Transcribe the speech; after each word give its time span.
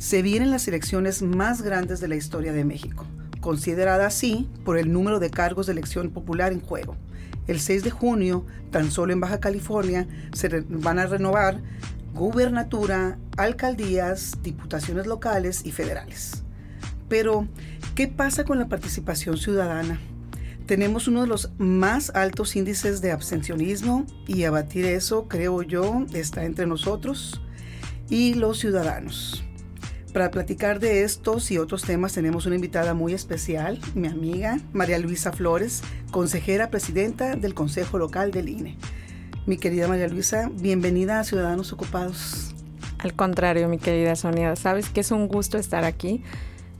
Se 0.00 0.22
vienen 0.22 0.50
las 0.50 0.66
elecciones 0.66 1.20
más 1.20 1.60
grandes 1.60 2.00
de 2.00 2.08
la 2.08 2.16
historia 2.16 2.54
de 2.54 2.64
México, 2.64 3.04
considerada 3.42 4.06
así 4.06 4.48
por 4.64 4.78
el 4.78 4.90
número 4.90 5.20
de 5.20 5.28
cargos 5.28 5.66
de 5.66 5.72
elección 5.72 6.08
popular 6.08 6.54
en 6.54 6.60
juego. 6.62 6.96
El 7.46 7.60
6 7.60 7.84
de 7.84 7.90
junio, 7.90 8.46
tan 8.70 8.90
solo 8.90 9.12
en 9.12 9.20
Baja 9.20 9.40
California, 9.40 10.08
se 10.32 10.48
van 10.70 10.98
a 10.98 11.06
renovar 11.06 11.60
gubernatura, 12.14 13.18
alcaldías, 13.36 14.38
diputaciones 14.42 15.06
locales 15.06 15.66
y 15.66 15.70
federales. 15.70 16.44
Pero, 17.10 17.46
¿qué 17.94 18.08
pasa 18.08 18.44
con 18.44 18.58
la 18.58 18.68
participación 18.68 19.36
ciudadana? 19.36 20.00
Tenemos 20.64 21.08
uno 21.08 21.20
de 21.20 21.28
los 21.28 21.52
más 21.58 22.08
altos 22.14 22.56
índices 22.56 23.02
de 23.02 23.12
abstencionismo 23.12 24.06
y 24.26 24.44
abatir 24.44 24.86
eso, 24.86 25.28
creo 25.28 25.60
yo, 25.60 26.06
está 26.14 26.46
entre 26.46 26.66
nosotros 26.66 27.42
y 28.08 28.32
los 28.32 28.60
ciudadanos. 28.60 29.44
Para 30.12 30.32
platicar 30.32 30.80
de 30.80 31.04
estos 31.04 31.52
y 31.52 31.58
otros 31.58 31.82
temas 31.82 32.12
tenemos 32.12 32.44
una 32.44 32.56
invitada 32.56 32.94
muy 32.94 33.14
especial, 33.14 33.78
mi 33.94 34.08
amiga 34.08 34.58
María 34.72 34.98
Luisa 34.98 35.30
Flores, 35.30 35.82
consejera 36.10 36.68
presidenta 36.68 37.36
del 37.36 37.54
Consejo 37.54 37.96
Local 37.96 38.32
del 38.32 38.48
INE. 38.48 38.76
Mi 39.46 39.56
querida 39.56 39.86
María 39.86 40.08
Luisa, 40.08 40.50
bienvenida 40.52 41.20
a 41.20 41.24
Ciudadanos 41.24 41.72
Ocupados. 41.72 42.52
Al 42.98 43.14
contrario, 43.14 43.68
mi 43.68 43.78
querida 43.78 44.16
Sonia, 44.16 44.56
sabes 44.56 44.90
que 44.90 45.00
es 45.00 45.12
un 45.12 45.28
gusto 45.28 45.58
estar 45.58 45.84
aquí 45.84 46.24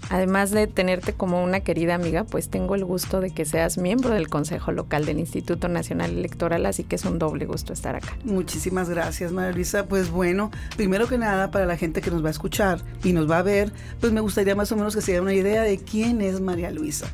Además 0.08 0.50
de 0.50 0.66
tenerte 0.66 1.12
como 1.12 1.42
una 1.44 1.60
querida 1.60 1.94
amiga, 1.94 2.24
pues 2.24 2.48
tengo 2.48 2.74
el 2.74 2.84
gusto 2.84 3.20
de 3.20 3.30
que 3.30 3.44
seas 3.44 3.78
miembro 3.78 4.10
del 4.10 4.28
Consejo 4.28 4.72
Local 4.72 5.04
del 5.04 5.18
Instituto 5.18 5.68
Nacional 5.68 6.10
Electoral, 6.10 6.66
así 6.66 6.84
que 6.84 6.96
es 6.96 7.04
un 7.04 7.18
doble 7.18 7.46
gusto 7.46 7.72
estar 7.72 7.96
acá. 7.96 8.16
Muchísimas 8.24 8.88
gracias, 8.88 9.32
María 9.32 9.52
Luisa. 9.52 9.86
Pues 9.86 10.10
bueno, 10.10 10.50
primero 10.76 11.06
que 11.06 11.18
nada, 11.18 11.50
para 11.50 11.66
la 11.66 11.76
gente 11.76 12.00
que 12.00 12.10
nos 12.10 12.24
va 12.24 12.28
a 12.28 12.32
escuchar 12.32 12.80
y 13.04 13.12
nos 13.12 13.30
va 13.30 13.38
a 13.38 13.42
ver, 13.42 13.72
pues 14.00 14.12
me 14.12 14.20
gustaría 14.20 14.54
más 14.54 14.72
o 14.72 14.76
menos 14.76 14.94
que 14.94 15.02
se 15.02 15.12
dé 15.12 15.20
una 15.20 15.34
idea 15.34 15.62
de 15.62 15.78
quién 15.78 16.20
es 16.20 16.40
María 16.40 16.70
Luisa. 16.70 17.06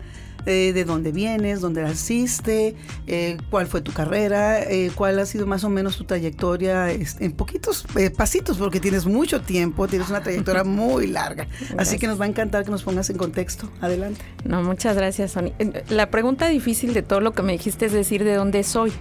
Eh, 0.47 0.73
de 0.73 0.85
dónde 0.85 1.11
vienes, 1.11 1.61
dónde 1.61 1.83
naciste, 1.83 2.77
eh, 3.09 3.37
cuál 3.51 3.67
fue 3.67 3.81
tu 3.81 3.93
carrera, 3.93 4.63
eh, 4.63 4.93
cuál 4.95 5.19
ha 5.19 5.27
sido 5.27 5.45
más 5.45 5.65
o 5.65 5.71
menos 5.71 5.97
tu 5.97 6.05
trayectoria 6.05 6.89
en 6.93 7.33
poquitos 7.33 7.85
pasitos, 8.17 8.57
porque 8.57 8.79
tienes 8.79 9.07
mucho 9.07 9.41
tiempo, 9.41 9.89
tienes 9.89 10.09
una 10.09 10.23
trayectoria 10.23 10.63
muy 10.65 11.09
larga. 11.09 11.49
Así 11.77 11.99
que 11.99 12.07
nos 12.07 12.21
va 12.21 12.27
a 12.27 12.29
encantar 12.29 12.65
que 12.65 12.71
nos 12.71 12.85
pongas 12.85 13.11
en 13.11 13.17
contexto. 13.17 13.69
Adelante. 13.81 14.21
No, 14.45 14.63
muchas 14.63 14.97
gracias, 14.97 15.33
Sony. 15.33 15.51
La 15.89 16.11
pregunta 16.13 16.47
difícil 16.47 16.95
de 16.95 17.03
todo 17.03 17.21
lo 17.21 17.33
que 17.33 17.43
me 17.43 17.51
dijiste 17.51 17.87
es 17.87 17.93
decir 17.93 18.23
de 18.23 18.35
dónde 18.35 18.63
soy 18.63 18.93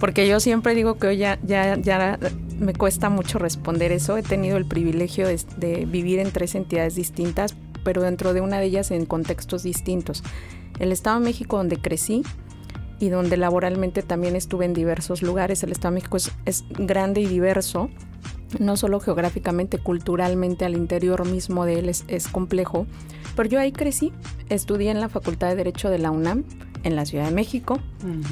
porque 0.00 0.26
yo 0.26 0.40
siempre 0.40 0.74
digo 0.74 0.98
que 0.98 1.06
hoy 1.06 1.18
ya, 1.18 1.38
ya, 1.44 1.76
ya 1.76 2.18
me 2.58 2.74
cuesta 2.74 3.08
mucho 3.08 3.38
responder 3.38 3.92
eso. 3.92 4.16
He 4.16 4.24
tenido 4.24 4.56
el 4.56 4.66
privilegio 4.66 5.28
de, 5.28 5.86
vivir 5.86 6.18
en 6.18 6.32
tres 6.32 6.56
entidades 6.56 6.96
distintas, 6.96 7.54
pero 7.84 8.02
dentro 8.02 8.34
de 8.34 8.40
una 8.40 8.58
de 8.58 8.66
ellas 8.66 8.90
en 8.90 9.06
contextos 9.06 9.62
distintos 9.62 10.24
el 10.82 10.90
Estado 10.90 11.20
de 11.20 11.24
México 11.24 11.56
donde 11.56 11.76
crecí 11.76 12.24
y 12.98 13.08
donde 13.08 13.36
laboralmente 13.36 14.02
también 14.02 14.34
estuve 14.34 14.64
en 14.64 14.74
diversos 14.74 15.22
lugares. 15.22 15.62
El 15.62 15.70
Estado 15.70 15.94
de 15.94 16.00
México 16.00 16.16
es, 16.44 16.64
grande 16.70 17.20
y 17.20 17.26
diverso, 17.26 17.88
no 18.58 18.76
solo 18.76 18.98
geográficamente, 18.98 19.78
culturalmente, 19.78 20.64
al 20.64 20.74
interior 20.74 21.24
mismo 21.24 21.64
de 21.64 21.78
él 21.78 21.88
es, 21.88 22.28
complejo. 22.28 22.86
Pero 23.36 23.48
yo 23.48 23.60
ahí 23.60 23.70
crecí, 23.70 24.12
estudié 24.48 24.90
en 24.90 25.00
la 25.00 25.08
Facultad 25.08 25.50
de 25.50 25.54
Derecho 25.54 25.88
de 25.88 25.98
la 25.98 26.10
UNAM, 26.10 26.42
en 26.82 26.96
la 26.96 27.06
Ciudad 27.06 27.26
de 27.26 27.32
México. 27.32 27.78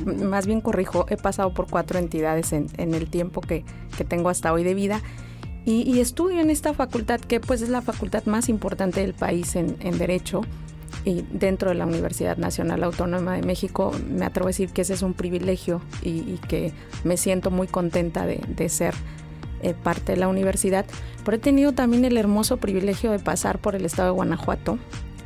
Más 0.04 0.46
bien 0.46 0.60
corrijo, 0.60 1.06
he 1.08 1.16
pasado 1.16 1.54
por 1.54 1.68
cuatro 1.70 2.00
entidades 2.00 2.52
en, 2.52 2.68
el 2.76 3.08
tiempo 3.08 3.42
que, 3.42 3.64
tengo 4.08 4.28
hasta 4.28 4.52
hoy 4.52 4.64
de 4.64 4.74
vida. 4.74 5.00
Y, 5.64 6.00
estudio 6.00 6.40
en 6.40 6.50
esta 6.50 6.74
facultad 6.74 7.20
que 7.20 7.38
pues 7.38 7.62
es 7.62 7.68
la 7.68 7.80
facultad 7.80 8.24
más 8.24 8.48
importante 8.48 9.00
del 9.02 9.14
país 9.14 9.54
en, 9.54 9.76
en 9.78 9.98
Derecho 9.98 10.42
y 11.04 11.24
dentro 11.32 11.70
de 11.70 11.76
la 11.76 11.86
Universidad 11.86 12.36
Nacional 12.36 12.84
Autónoma 12.84 13.34
de 13.34 13.42
México 13.42 13.92
me 14.08 14.24
atrevo 14.24 14.48
a 14.48 14.50
decir 14.50 14.70
que 14.70 14.82
ese 14.82 14.94
es 14.94 15.02
un 15.02 15.14
privilegio 15.14 15.80
y, 16.02 16.38
que 16.48 16.72
me 17.04 17.16
siento 17.16 17.50
muy 17.50 17.66
contenta 17.66 18.26
de, 18.26 18.68
ser 18.68 18.94
eh, 19.62 19.74
parte 19.74 20.12
de 20.12 20.18
la 20.18 20.28
universidad. 20.28 20.84
Pero 21.24 21.36
he 21.36 21.40
tenido 21.40 21.72
también 21.72 22.04
el 22.04 22.16
hermoso 22.16 22.58
privilegio 22.58 23.12
de 23.12 23.18
pasar 23.18 23.58
por 23.58 23.74
el 23.74 23.84
estado 23.84 24.08
de 24.08 24.14
Guanajuato, 24.14 24.78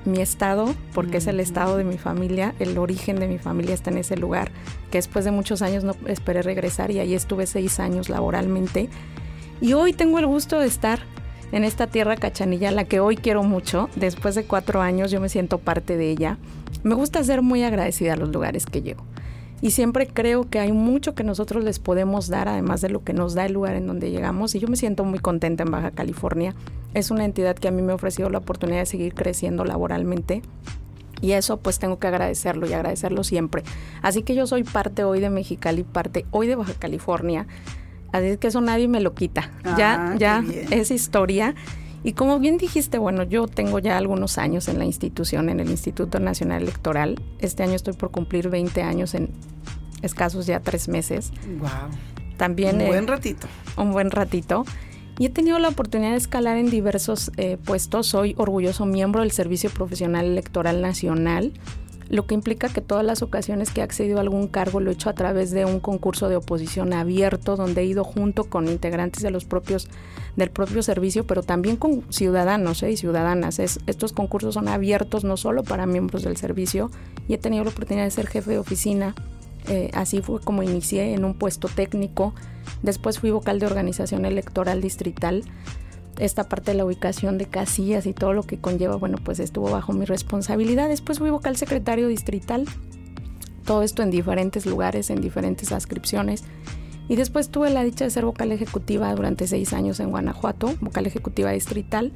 mi 0.04 0.20
estado, 0.20 0.74
porque 0.92 1.16
es 1.16 1.26
el 1.26 1.40
estado 1.40 1.76
de 1.76 1.84
mi 1.84 1.98
familia, 1.98 2.54
el 2.58 2.76
origen 2.78 3.18
de 3.18 3.26
mi 3.26 3.38
familia 3.38 3.74
está 3.74 3.90
en 3.90 3.98
ese 3.98 4.16
lugar, 4.16 4.50
que 4.90 4.98
después 4.98 5.24
de 5.24 5.30
muchos 5.30 5.62
años 5.62 5.82
no 5.82 5.94
esperé 6.06 6.42
regresar 6.42 6.90
y 6.90 6.98
ahí 6.98 7.14
estuve 7.14 7.46
seis 7.46 7.80
años 7.80 8.08
laboralmente. 8.08 8.90
Y 9.60 9.72
hoy 9.72 9.92
tengo 9.92 10.18
el 10.18 10.26
gusto 10.26 10.58
de 10.58 10.66
estar 10.66 11.00
en 11.54 11.62
esta 11.62 11.86
tierra 11.86 12.16
cachanilla, 12.16 12.72
la 12.72 12.84
que 12.84 12.98
hoy 12.98 13.16
quiero 13.16 13.44
mucho. 13.44 13.88
Después 13.94 14.34
de 14.34 14.42
cuatro 14.42 14.82
años 14.82 15.12
yo 15.12 15.20
me 15.20 15.28
siento 15.28 15.58
parte 15.58 15.96
de 15.96 16.10
ella. 16.10 16.36
Me 16.82 16.96
gusta 16.96 17.22
ser 17.22 17.42
muy 17.42 17.62
agradecida 17.62 18.14
a 18.14 18.16
los 18.16 18.30
lugares 18.30 18.66
que 18.66 18.82
llego. 18.82 19.04
Y 19.62 19.70
siempre 19.70 20.08
creo 20.08 20.50
que 20.50 20.58
hay 20.58 20.72
mucho 20.72 21.14
que 21.14 21.22
nosotros 21.22 21.62
les 21.62 21.78
podemos 21.78 22.26
dar, 22.26 22.48
además 22.48 22.80
de 22.80 22.88
lo 22.88 23.04
que 23.04 23.12
nos 23.12 23.34
da 23.34 23.46
el 23.46 23.52
lugar 23.52 23.76
en 23.76 23.86
donde 23.86 24.10
llegamos. 24.10 24.56
Y 24.56 24.58
yo 24.58 24.66
me 24.66 24.74
siento 24.74 25.04
muy 25.04 25.20
contenta 25.20 25.62
en 25.62 25.70
Baja 25.70 25.92
California. 25.92 26.56
Es 26.92 27.12
una 27.12 27.24
entidad 27.24 27.54
que 27.54 27.68
a 27.68 27.70
mí 27.70 27.82
me 27.82 27.92
ha 27.92 27.94
ofrecido 27.94 28.30
la 28.30 28.38
oportunidad 28.38 28.80
de 28.80 28.86
seguir 28.86 29.14
creciendo 29.14 29.64
laboralmente. 29.64 30.42
Y 31.20 31.32
eso 31.32 31.58
pues 31.58 31.78
tengo 31.78 32.00
que 32.00 32.08
agradecerlo 32.08 32.66
y 32.66 32.72
agradecerlo 32.72 33.22
siempre. 33.22 33.62
Así 34.02 34.24
que 34.24 34.34
yo 34.34 34.48
soy 34.48 34.64
parte 34.64 35.04
hoy 35.04 35.20
de 35.20 35.30
Mexicali, 35.30 35.84
parte 35.84 36.26
hoy 36.32 36.48
de 36.48 36.56
Baja 36.56 36.74
California. 36.74 37.46
Así 38.14 38.26
es 38.26 38.38
que 38.38 38.46
eso 38.46 38.60
nadie 38.60 38.86
me 38.86 39.00
lo 39.00 39.12
quita. 39.12 39.50
ya, 39.76 40.12
ah, 40.12 40.16
ya 40.16 40.44
es 40.70 40.92
historia. 40.92 41.56
Y 42.04 42.12
como 42.12 42.38
bien 42.38 42.58
dijiste, 42.58 42.98
bueno, 42.98 43.24
yo 43.24 43.48
tengo 43.48 43.80
ya 43.80 43.98
algunos 43.98 44.38
años 44.38 44.68
en 44.68 44.78
la 44.78 44.84
institución, 44.84 45.48
en 45.48 45.58
el 45.58 45.68
Instituto 45.68 46.20
Nacional 46.20 46.62
Electoral. 46.62 47.20
Este 47.40 47.64
año 47.64 47.74
estoy 47.74 47.94
por 47.94 48.12
cumplir 48.12 48.50
20 48.50 48.82
años 48.82 49.14
en 49.14 49.30
escasos 50.02 50.46
ya 50.46 50.60
tres 50.60 50.86
meses. 50.86 51.32
Wow. 51.58 51.68
También. 52.36 52.80
Un 52.82 52.86
buen 52.86 53.08
ratito. 53.08 53.48
Un 53.76 53.90
buen 53.90 54.12
ratito. 54.12 54.64
Y 55.18 55.26
he 55.26 55.30
tenido 55.30 55.58
la 55.58 55.70
oportunidad 55.70 56.12
de 56.12 56.18
escalar 56.18 56.56
en 56.56 56.70
diversos 56.70 57.32
eh, 57.36 57.56
puestos. 57.64 58.06
Soy 58.06 58.36
orgulloso 58.38 58.86
miembro 58.86 59.22
del 59.22 59.32
Servicio 59.32 59.70
Profesional 59.70 60.26
Electoral 60.26 60.80
Nacional 60.82 61.52
lo 62.08 62.26
que 62.26 62.34
implica 62.34 62.68
que 62.68 62.80
todas 62.80 63.04
las 63.04 63.22
ocasiones 63.22 63.70
que 63.70 63.80
he 63.80 63.84
accedido 63.84 64.18
a 64.18 64.20
algún 64.20 64.48
cargo 64.48 64.80
lo 64.80 64.90
he 64.90 64.94
hecho 64.94 65.10
a 65.10 65.14
través 65.14 65.50
de 65.50 65.64
un 65.64 65.80
concurso 65.80 66.28
de 66.28 66.36
oposición 66.36 66.92
abierto 66.92 67.56
donde 67.56 67.82
he 67.82 67.84
ido 67.84 68.04
junto 68.04 68.44
con 68.44 68.68
integrantes 68.68 69.22
de 69.22 69.30
los 69.30 69.44
propios 69.44 69.88
del 70.36 70.50
propio 70.50 70.82
servicio, 70.82 71.26
pero 71.26 71.42
también 71.42 71.76
con 71.76 72.04
ciudadanos 72.12 72.82
¿eh? 72.82 72.90
y 72.90 72.96
ciudadanas. 72.96 73.58
estos 73.58 74.12
concursos 74.12 74.54
son 74.54 74.68
abiertos 74.68 75.24
no 75.24 75.36
solo 75.36 75.62
para 75.62 75.86
miembros 75.86 76.22
del 76.22 76.36
servicio 76.36 76.90
y 77.28 77.34
he 77.34 77.38
tenido 77.38 77.64
la 77.64 77.70
oportunidad 77.70 78.04
de 78.04 78.10
ser 78.10 78.26
jefe 78.26 78.50
de 78.50 78.58
oficina. 78.58 79.14
Eh, 79.68 79.90
así 79.94 80.20
fue 80.20 80.40
como 80.40 80.62
inicié 80.62 81.14
en 81.14 81.24
un 81.24 81.34
puesto 81.34 81.68
técnico. 81.68 82.34
Después 82.82 83.18
fui 83.18 83.30
vocal 83.30 83.58
de 83.60 83.66
organización 83.66 84.26
electoral 84.26 84.82
distrital 84.82 85.44
esta 86.18 86.48
parte 86.48 86.72
de 86.72 86.78
la 86.78 86.84
ubicación 86.84 87.38
de 87.38 87.46
casillas 87.46 88.06
y 88.06 88.12
todo 88.12 88.32
lo 88.32 88.42
que 88.42 88.58
conlleva, 88.58 88.96
bueno, 88.96 89.18
pues 89.22 89.40
estuvo 89.40 89.70
bajo 89.70 89.92
mi 89.92 90.04
responsabilidad. 90.04 90.88
Después 90.88 91.18
fui 91.18 91.30
vocal 91.30 91.56
secretario 91.56 92.08
distrital, 92.08 92.66
todo 93.64 93.82
esto 93.82 94.02
en 94.02 94.10
diferentes 94.10 94.66
lugares, 94.66 95.10
en 95.10 95.20
diferentes 95.20 95.72
ascripciones. 95.72 96.44
Y 97.08 97.16
después 97.16 97.50
tuve 97.50 97.70
la 97.70 97.84
dicha 97.84 98.04
de 98.04 98.10
ser 98.10 98.24
vocal 98.24 98.52
ejecutiva 98.52 99.14
durante 99.14 99.46
seis 99.46 99.72
años 99.72 100.00
en 100.00 100.10
Guanajuato, 100.10 100.74
vocal 100.80 101.06
ejecutiva 101.06 101.50
distrital. 101.50 102.12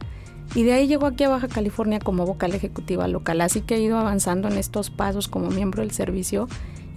Y 0.54 0.62
de 0.62 0.72
ahí 0.72 0.86
llegó 0.86 1.06
aquí 1.06 1.24
a 1.24 1.28
Baja 1.28 1.48
California 1.48 1.98
como 1.98 2.24
vocal 2.24 2.54
ejecutiva 2.54 3.06
local. 3.06 3.40
Así 3.42 3.60
que 3.60 3.76
he 3.76 3.80
ido 3.80 3.98
avanzando 3.98 4.48
en 4.48 4.56
estos 4.56 4.88
pasos 4.88 5.28
como 5.28 5.50
miembro 5.50 5.82
del 5.82 5.90
servicio 5.90 6.48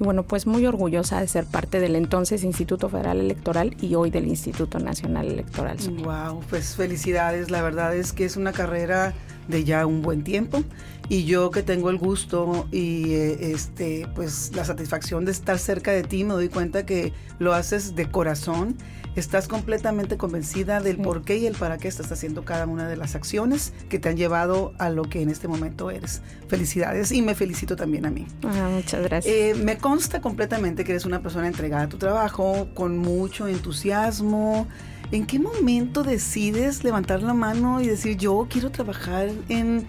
Y 0.02 0.04
bueno, 0.04 0.24
pues 0.24 0.48
muy 0.48 0.66
orgullosa 0.66 1.22
de 1.22 1.28
ser 1.28 1.46
parte 1.46 1.80
del 1.80 1.96
entonces 1.96 2.44
Instituto 2.44 2.90
Federal 2.90 3.20
Electoral 3.20 3.78
y 3.80 3.94
hoy 3.94 4.10
del 4.10 4.28
Instituto 4.28 4.80
Nacional 4.80 5.28
Electoral. 5.28 5.78
Wow, 6.04 6.42
pues 6.50 6.76
felicidades. 6.76 7.52
La 7.52 7.62
verdad 7.62 7.96
es 7.96 8.12
que 8.12 8.26
es 8.26 8.36
una 8.36 8.52
carrera 8.52 9.14
de 9.48 9.64
ya 9.64 9.86
un 9.86 10.02
buen 10.02 10.24
tiempo 10.24 10.64
y 11.08 11.26
yo 11.26 11.52
que 11.52 11.62
tengo 11.62 11.92
el 11.92 12.00
gusto 12.00 12.68
y 12.72 13.14
eh, 13.14 13.52
este 13.54 14.08
pues 14.16 14.56
la 14.56 14.66
satisfacción 14.66 15.24
de 15.24 15.34
estar 15.34 15.60
cerca 15.60 15.92
de 15.92 16.02
ti 16.02 16.24
me 16.24 16.34
doy 16.34 16.50
cuenta 16.50 16.84
que 16.84 17.14
lo 17.38 17.54
haces 17.54 17.96
de 17.96 18.10
corazón 18.10 18.78
estás 19.16 19.48
completamente 19.48 20.18
convencida 20.18 20.80
del 20.80 20.98
por 20.98 21.24
qué 21.24 21.38
y 21.38 21.46
el 21.46 21.56
para 21.56 21.78
qué 21.78 21.88
estás 21.88 22.12
haciendo 22.12 22.46
cada 22.46 22.66
una 22.66 22.88
de 22.88 22.96
las 22.96 23.16
acciones 23.16 23.74
que 23.90 24.00
te 24.00 24.10
han 24.10 24.18
llevado 24.18 24.74
a 24.78 24.90
lo 24.90 25.04
que 25.04 25.22
en 25.22 25.30
este 25.30 25.48
momento 25.48 25.92
eres. 25.92 26.22
Felicidades 26.48 27.12
y 27.12 27.22
me 27.22 27.36
felicito 27.36 27.76
también 27.76 28.06
a 28.06 28.12
mí. 28.12 28.26
Ah, 28.44 28.70
muchas 28.74 29.04
gracias. 29.04 29.34
Eh, 29.34 29.54
me 29.56 29.78
consta 29.78 30.22
completamente 30.22 30.84
que 30.84 30.92
eres 30.92 31.06
una 31.06 31.22
persona 31.22 31.48
entregada 31.48 31.84
a 31.84 31.90
tu 31.90 31.98
trabajo, 31.98 32.70
con 32.74 32.98
mucho 32.98 33.48
entusiasmo. 33.48 34.68
¿En 35.12 35.26
qué 35.26 35.40
momento 35.40 36.04
decides 36.04 36.84
levantar 36.84 37.22
la 37.22 37.34
mano 37.34 37.82
y 37.82 37.88
decir 37.88 38.18
yo 38.18 38.48
quiero 38.50 38.72
trabajar 38.72 39.30
en, 39.50 39.86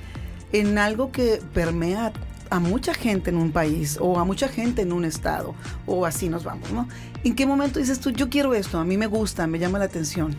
en 0.53 0.79
algo 0.79 1.13
que 1.13 1.41
permea 1.55 2.13
a 2.53 2.61
mucha 2.61 2.93
gente 2.93 3.31
en 3.31 3.39
un 3.39 3.51
país 3.51 3.97
o 3.99 4.19
a 4.19 4.25
mucha 4.25 4.47
gente 4.47 4.83
en 4.83 4.93
un 4.93 5.07
estado 5.07 5.55
o 5.87 6.05
así 6.05 6.29
nos 6.29 6.45
vamos, 6.45 6.71
¿no? 6.71 6.87
¿En 7.25 7.35
qué 7.35 7.47
momento 7.47 7.79
dices 7.79 7.99
tú, 7.99 8.11
yo 8.11 8.29
quiero 8.29 8.53
esto, 8.53 8.79
a 8.79 8.85
mí 8.85 8.99
me 8.99 9.07
gusta, 9.07 9.47
me 9.47 9.59
llama 9.59 9.79
la 9.79 9.87
atención? 9.87 10.37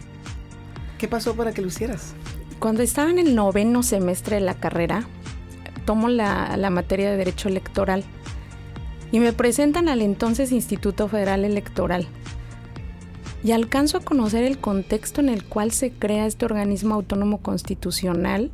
¿Qué 1.00 1.08
pasó 1.08 1.36
para 1.36 1.54
que 1.54 1.64
lo 1.64 1.70
hicieras? 1.70 2.14
Cuando 2.60 2.84
estaba 2.84 3.10
en 3.10 3.18
el 3.18 3.34
noveno 3.34 3.82
semestre 3.82 4.36
de 4.36 4.42
la 4.44 4.54
carrera, 4.54 5.08
tomo 5.86 6.08
la, 6.08 6.56
la 6.56 6.70
materia 6.70 7.10
de 7.10 7.18
Derecho 7.18 7.50
Electoral 7.50 8.04
y 9.12 9.20
me 9.20 9.34
presentan 9.34 9.90
al 9.90 10.04
entonces 10.04 10.52
Instituto 10.52 11.08
Federal 11.08 11.44
Electoral. 11.46 12.08
Y 13.44 13.54
alcanzo 13.54 13.98
a 13.98 14.02
conocer 14.02 14.44
el 14.44 14.60
contexto 14.60 15.20
en 15.20 15.30
el 15.30 15.44
cual 15.44 15.72
se 15.72 15.92
crea 15.92 16.28
este 16.28 16.46
organismo 16.46 16.94
autónomo 16.94 17.40
constitucional 17.40 18.52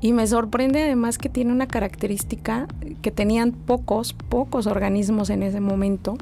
y 0.00 0.12
me 0.12 0.26
sorprende 0.26 0.82
además 0.82 1.18
que 1.18 1.28
tiene 1.28 1.52
una 1.52 1.66
característica 1.66 2.68
que 3.02 3.10
tenían 3.10 3.52
pocos, 3.52 4.12
pocos 4.12 4.66
organismos 4.66 5.30
en 5.30 5.42
ese 5.42 5.60
momento. 5.60 6.16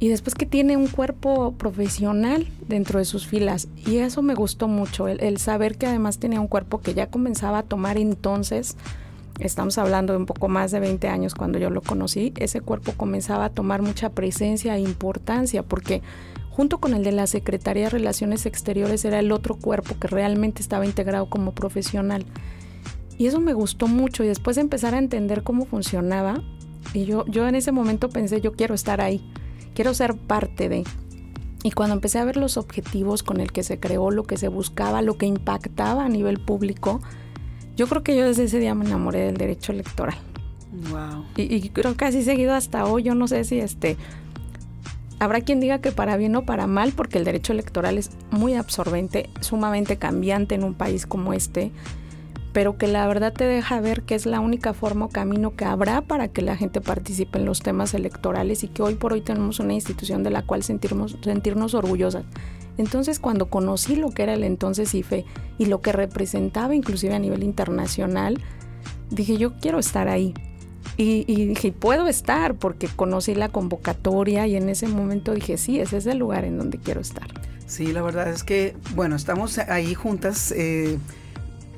Y 0.00 0.08
después 0.08 0.34
que 0.34 0.46
tiene 0.46 0.76
un 0.76 0.88
cuerpo 0.88 1.52
profesional 1.52 2.48
dentro 2.66 2.98
de 2.98 3.04
sus 3.04 3.26
filas. 3.26 3.68
Y 3.86 3.98
eso 3.98 4.22
me 4.22 4.34
gustó 4.34 4.66
mucho, 4.66 5.08
el, 5.08 5.38
saber 5.38 5.76
que 5.76 5.86
además 5.86 6.18
tenía 6.18 6.40
un 6.40 6.48
cuerpo 6.48 6.80
que 6.80 6.94
ya 6.94 7.06
comenzaba 7.06 7.58
a 7.58 7.62
tomar 7.62 7.96
entonces, 7.96 8.76
estamos 9.38 9.78
hablando 9.78 10.12
de 10.12 10.18
un 10.18 10.26
poco 10.26 10.48
más 10.48 10.70
de 10.70 10.80
20 10.80 11.08
años 11.08 11.34
cuando 11.34 11.58
yo 11.58 11.70
lo 11.70 11.80
conocí, 11.80 12.32
ese 12.36 12.60
cuerpo 12.60 12.92
comenzaba 12.96 13.46
a 13.46 13.50
tomar 13.50 13.82
mucha 13.82 14.10
presencia 14.10 14.76
e 14.76 14.80
importancia 14.80 15.62
porque 15.62 16.02
junto 16.54 16.78
con 16.78 16.94
el 16.94 17.02
de 17.02 17.10
la 17.10 17.26
Secretaría 17.26 17.84
de 17.84 17.90
Relaciones 17.90 18.46
Exteriores 18.46 19.04
era 19.04 19.18
el 19.18 19.32
otro 19.32 19.56
cuerpo 19.56 19.96
que 19.98 20.06
realmente 20.06 20.62
estaba 20.62 20.86
integrado 20.86 21.26
como 21.26 21.52
profesional. 21.52 22.24
Y 23.18 23.26
eso 23.26 23.40
me 23.40 23.54
gustó 23.54 23.88
mucho 23.88 24.22
y 24.22 24.28
después 24.28 24.54
de 24.54 24.62
empezar 24.62 24.94
a 24.94 24.98
entender 24.98 25.42
cómo 25.42 25.64
funcionaba, 25.66 26.44
y 26.92 27.06
yo, 27.06 27.26
yo 27.26 27.48
en 27.48 27.56
ese 27.56 27.72
momento 27.72 28.08
pensé, 28.08 28.40
yo 28.40 28.52
quiero 28.52 28.72
estar 28.72 29.00
ahí, 29.00 29.28
quiero 29.74 29.94
ser 29.94 30.16
parte 30.16 30.68
de. 30.68 30.84
Y 31.64 31.72
cuando 31.72 31.96
empecé 31.96 32.20
a 32.20 32.24
ver 32.24 32.36
los 32.36 32.56
objetivos 32.56 33.24
con 33.24 33.40
el 33.40 33.50
que 33.50 33.64
se 33.64 33.80
creó, 33.80 34.12
lo 34.12 34.22
que 34.22 34.36
se 34.36 34.46
buscaba, 34.46 35.02
lo 35.02 35.18
que 35.18 35.26
impactaba 35.26 36.04
a 36.04 36.08
nivel 36.08 36.38
público, 36.38 37.00
yo 37.74 37.88
creo 37.88 38.04
que 38.04 38.16
yo 38.16 38.26
desde 38.26 38.44
ese 38.44 38.60
día 38.60 38.76
me 38.76 38.84
enamoré 38.84 39.20
del 39.20 39.38
derecho 39.38 39.72
electoral. 39.72 40.18
Wow. 40.90 41.24
Y, 41.36 41.52
y 41.52 41.68
creo 41.70 41.96
que 41.96 42.04
así 42.04 42.22
seguido 42.22 42.54
hasta 42.54 42.84
hoy, 42.84 43.02
yo 43.02 43.16
no 43.16 43.26
sé 43.26 43.42
si 43.42 43.58
este 43.58 43.96
Habrá 45.18 45.40
quien 45.40 45.60
diga 45.60 45.80
que 45.80 45.92
para 45.92 46.16
bien 46.16 46.36
o 46.36 46.44
para 46.44 46.66
mal, 46.66 46.92
porque 46.92 47.18
el 47.18 47.24
derecho 47.24 47.52
electoral 47.52 47.98
es 47.98 48.10
muy 48.30 48.54
absorbente, 48.54 49.30
sumamente 49.40 49.96
cambiante 49.96 50.54
en 50.54 50.64
un 50.64 50.74
país 50.74 51.06
como 51.06 51.32
este, 51.32 51.70
pero 52.54 52.78
que 52.78 52.86
la 52.86 53.06
verdad 53.08 53.32
te 53.32 53.44
deja 53.44 53.80
ver 53.80 54.02
que 54.02 54.14
es 54.14 54.26
la 54.26 54.40
única 54.40 54.74
forma 54.74 55.06
o 55.06 55.08
camino 55.08 55.56
que 55.56 55.64
habrá 55.64 56.02
para 56.02 56.28
que 56.28 56.40
la 56.40 56.56
gente 56.56 56.80
participe 56.80 57.38
en 57.38 57.46
los 57.46 57.60
temas 57.60 57.94
electorales 57.94 58.62
y 58.62 58.68
que 58.68 58.82
hoy 58.82 58.94
por 58.94 59.12
hoy 59.12 59.22
tenemos 59.22 59.58
una 59.58 59.74
institución 59.74 60.22
de 60.22 60.30
la 60.30 60.42
cual 60.42 60.62
sentirnos, 60.62 61.18
sentirnos 61.22 61.74
orgullosas. 61.74 62.24
Entonces 62.78 63.18
cuando 63.18 63.46
conocí 63.46 63.96
lo 63.96 64.10
que 64.10 64.22
era 64.22 64.34
el 64.34 64.44
entonces 64.44 64.94
IFE 64.94 65.24
y 65.58 65.66
lo 65.66 65.80
que 65.80 65.92
representaba 65.92 66.76
inclusive 66.76 67.14
a 67.14 67.18
nivel 67.18 67.42
internacional, 67.42 68.40
dije 69.10 69.36
yo 69.36 69.54
quiero 69.58 69.80
estar 69.80 70.06
ahí. 70.08 70.32
Y, 70.96 71.46
dije, 71.46 71.72
puedo 71.72 72.06
estar 72.06 72.54
porque 72.54 72.86
conocí 72.86 73.34
la 73.34 73.48
convocatoria 73.48 74.46
y 74.46 74.56
en 74.56 74.68
ese 74.68 74.86
momento 74.86 75.32
dije, 75.32 75.58
sí, 75.58 75.80
ese 75.80 75.96
es 75.96 76.06
el 76.06 76.18
lugar 76.18 76.44
en 76.44 76.56
donde 76.56 76.78
quiero 76.78 77.00
estar. 77.00 77.26
Sí, 77.66 77.92
la 77.92 78.02
verdad 78.02 78.28
es 78.28 78.44
que, 78.44 78.76
bueno, 78.94 79.16
estamos 79.16 79.58
ahí 79.58 79.94
juntas, 79.94 80.52
eh, 80.56 80.98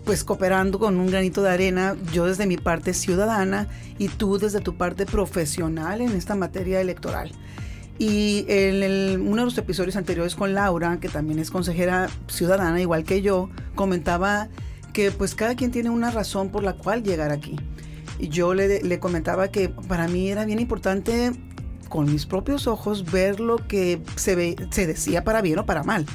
pues 0.04 0.22
cooperando 0.22 0.78
con 0.78 1.00
un 1.00 1.06
granito 1.06 1.42
de 1.42 1.50
arena, 1.50 1.96
yo 2.12 2.26
desde 2.26 2.46
mi 2.46 2.58
parte 2.58 2.92
ciudadana 2.92 3.68
y 3.98 4.08
tú 4.08 4.38
desde 4.38 4.60
tu 4.60 4.76
parte 4.76 5.06
profesional 5.06 6.02
en 6.02 6.12
esta 6.12 6.34
materia 6.34 6.80
electoral. 6.80 7.32
Y 7.98 8.44
en 8.48 9.22
uno 9.22 9.36
de 9.36 9.44
los 9.46 9.56
episodios 9.56 9.96
anteriores 9.96 10.34
con 10.34 10.52
Laura, 10.52 10.98
que 11.00 11.08
también 11.08 11.38
es 11.38 11.50
consejera 11.50 12.10
ciudadana, 12.28 12.78
igual 12.82 13.04
que 13.04 13.22
yo, 13.22 13.48
comentaba 13.74 14.48
que 14.92 15.10
pues 15.10 15.34
cada 15.34 15.54
quien 15.54 15.70
tiene 15.70 15.88
una 15.88 16.10
razón 16.10 16.50
por 16.50 16.62
la 16.62 16.74
cual 16.74 17.02
llegar 17.02 17.30
aquí 17.30 17.56
yo 18.18 18.54
le, 18.54 18.98
comentaba 18.98 19.48
que 19.48 19.68
para 19.68 20.08
mí 20.08 20.30
era 20.30 20.44
bien 20.44 20.60
importante 20.60 21.32
con 21.88 22.10
mis 22.10 22.26
propios 22.26 22.66
ojos 22.66 23.10
ver 23.10 23.40
lo 23.40 23.56
que 23.68 24.00
se, 24.16 24.34
ve, 24.34 24.56
se 24.70 24.86
decía 24.86 25.24
para 25.24 25.42
bien 25.42 25.58
o 25.58 25.66
para 25.66 25.82
mal. 25.82 26.06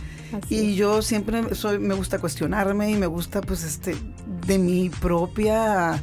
y 0.50 0.76
yo 0.76 1.02
siempre 1.02 1.56
soy, 1.56 1.80
me 1.80 1.94
gusta 1.94 2.20
cuestionarme 2.20 2.90
y 2.92 2.96
me 2.96 3.08
gusta 3.08 3.42
pues 3.42 3.64
este 3.64 3.96
de 4.48 4.58
mi 4.58 4.90
propia 4.90 6.02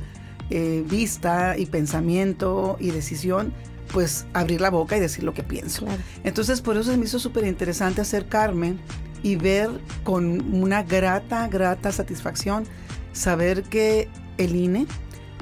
eh, 0.50 0.84
vista 0.88 1.56
y 1.58 1.66
pensamiento 1.66 2.76
y 2.80 2.90
decisión 2.90 3.52
pues 3.92 4.26
abrir 4.34 4.60
la 4.60 4.70
boca 4.70 4.96
y 4.96 5.00
decir 5.00 5.24
lo 5.24 5.34
que 5.34 5.42
pienso. 5.42 5.86
Entonces 6.24 6.60
por 6.60 6.76
eso 6.76 6.90
se 6.90 6.96
me 6.96 7.04
hizo 7.04 7.18
súper 7.18 7.44
interesante 7.44 8.00
acercarme 8.00 8.76
y 9.22 9.36
ver 9.36 9.70
con 10.04 10.54
una 10.54 10.82
grata, 10.82 11.48
grata 11.48 11.90
satisfacción 11.92 12.64
saber 13.12 13.62
que 13.64 14.08
el 14.36 14.54
INE 14.54 14.86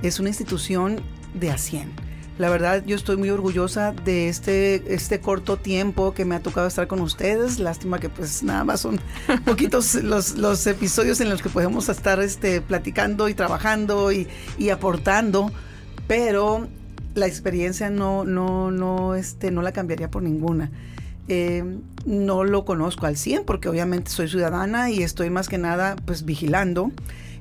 es 0.03 0.21
una 0.21 0.29
institución 0.29 1.01
de 1.35 1.51
a 1.51 1.59
100. 1.59 2.07
La 2.39 2.51
verdad, 2.51 2.85
yo 2.85 2.97
estoy 2.97 3.17
muy 3.17 3.31
orgullosa 3.31 3.93
de 3.93 4.29
este, 4.29 4.95
este 4.95 5.21
corto 5.21 5.57
tiempo 5.57 6.13
que 6.13 6.27
me 6.27 6.35
ha 6.35 6.41
tocado 6.41 6.67
estar 6.67 6.87
con 6.87 7.01
ustedes. 7.01 7.59
Lástima 7.59 7.99
que 7.99 8.11
pues 8.11 8.43
nada 8.43 8.63
más 8.63 8.81
son 8.81 9.01
poquitos 9.47 9.95
los, 9.95 10.37
los 10.37 10.67
episodios 10.67 11.21
en 11.23 11.31
los 11.31 11.41
que 11.41 11.49
podemos 11.49 11.89
estar 11.89 12.21
este, 12.21 12.61
platicando 12.61 13.31
y 13.31 13.35
trabajando 13.35 14.13
y, 14.13 14.29
y 14.59 14.69
aportando, 14.69 15.51
pero 16.07 16.69
la 17.15 17.27
experiencia 17.27 17.89
no, 17.89 18.25
no, 18.25 18.71
no, 18.71 19.15
este, 19.15 19.51
no 19.51 19.63
la 19.63 19.73
cambiaría 19.73 20.11
por 20.11 20.23
ninguna. 20.23 20.71
Eh, 21.29 21.65
no 22.05 22.45
lo 22.45 22.65
conozco 22.67 23.07
al 23.07 23.17
100 23.17 23.45
porque 23.45 23.69
obviamente 23.69 24.11
soy 24.11 24.29
ciudadana 24.29 24.91
y 24.91 25.03
estoy 25.03 25.31
más 25.31 25.49
que 25.49 25.59
nada 25.59 25.97
pues 26.05 26.25
vigilando 26.25 26.93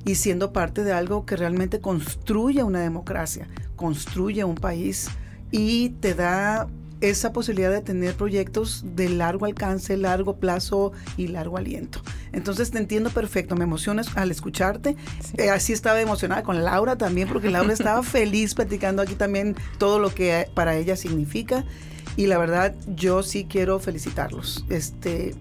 y 0.06 0.16
siendo 0.16 0.54
parte 0.54 0.84
de 0.84 0.94
algo 0.94 1.26
que 1.26 1.36
realmente 1.36 1.82
construye 1.82 2.64
una 2.64 2.80
democracia, 2.80 3.48
construye 3.76 4.44
un 4.44 4.56
país 4.56 5.10
y 5.52 5.90
te 5.90 6.14
da 6.14 6.68
esa 7.02 7.34
posibilidad 7.34 7.72
de 7.72 7.82
tener 7.82 8.16
proyectos 8.16 8.84
de 8.96 9.10
largo 9.10 9.46
alcance, 9.46 9.98
largo 9.98 10.38
plazo 10.38 10.92
y 11.18 11.28
largo 11.28 11.58
aliento. 11.58 12.02
Entonces 12.32 12.72
te 12.72 12.78
entiendo 12.78 13.10
perfecto, 13.10 13.56
me 13.56 13.64
emocionas 13.64 14.16
al 14.16 14.32
escucharte. 14.32 14.96
Eh, 15.38 15.50
así 15.50 15.74
estaba 15.74 16.00
emocionada 16.00 16.44
con 16.44 16.64
Laura 16.64 16.98
también, 16.98 17.28
porque 17.28 17.50
Laura 17.50 17.74
estaba 17.74 18.02
feliz 18.04 18.56
platicando 18.56 19.02
aquí 19.02 19.16
también 19.16 19.56
todo 19.78 20.00
lo 20.00 20.14
que 20.14 20.48
para 20.54 20.76
ella 20.76 20.96
significa. 20.96 21.66
Y 22.18 22.28
la 22.28 22.38
verdad, 22.38 22.74
yo 22.96 23.24
sí 23.24 23.46
quiero 23.50 23.80
felicitarlos. 23.80 24.66
Este, 24.70 25.36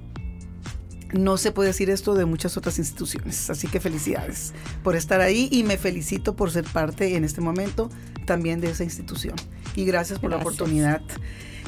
no 1.14 1.36
se 1.36 1.52
puede 1.52 1.68
decir 1.68 1.90
esto 1.90 2.14
de 2.14 2.24
muchas 2.24 2.56
otras 2.56 2.78
instituciones. 2.78 3.48
Así 3.50 3.68
que 3.68 3.80
felicidades 3.80 4.52
por 4.82 4.96
estar 4.96 5.20
ahí 5.20 5.48
y 5.50 5.62
me 5.62 5.78
felicito 5.78 6.34
por 6.36 6.50
ser 6.50 6.64
parte 6.64 7.16
en 7.16 7.24
este 7.24 7.40
momento 7.40 7.88
también 8.26 8.60
de 8.60 8.70
esa 8.70 8.84
institución. 8.84 9.34
Y 9.76 9.84
gracias 9.84 10.18
por 10.18 10.30
la 10.30 10.36
oportunidad. 10.36 11.02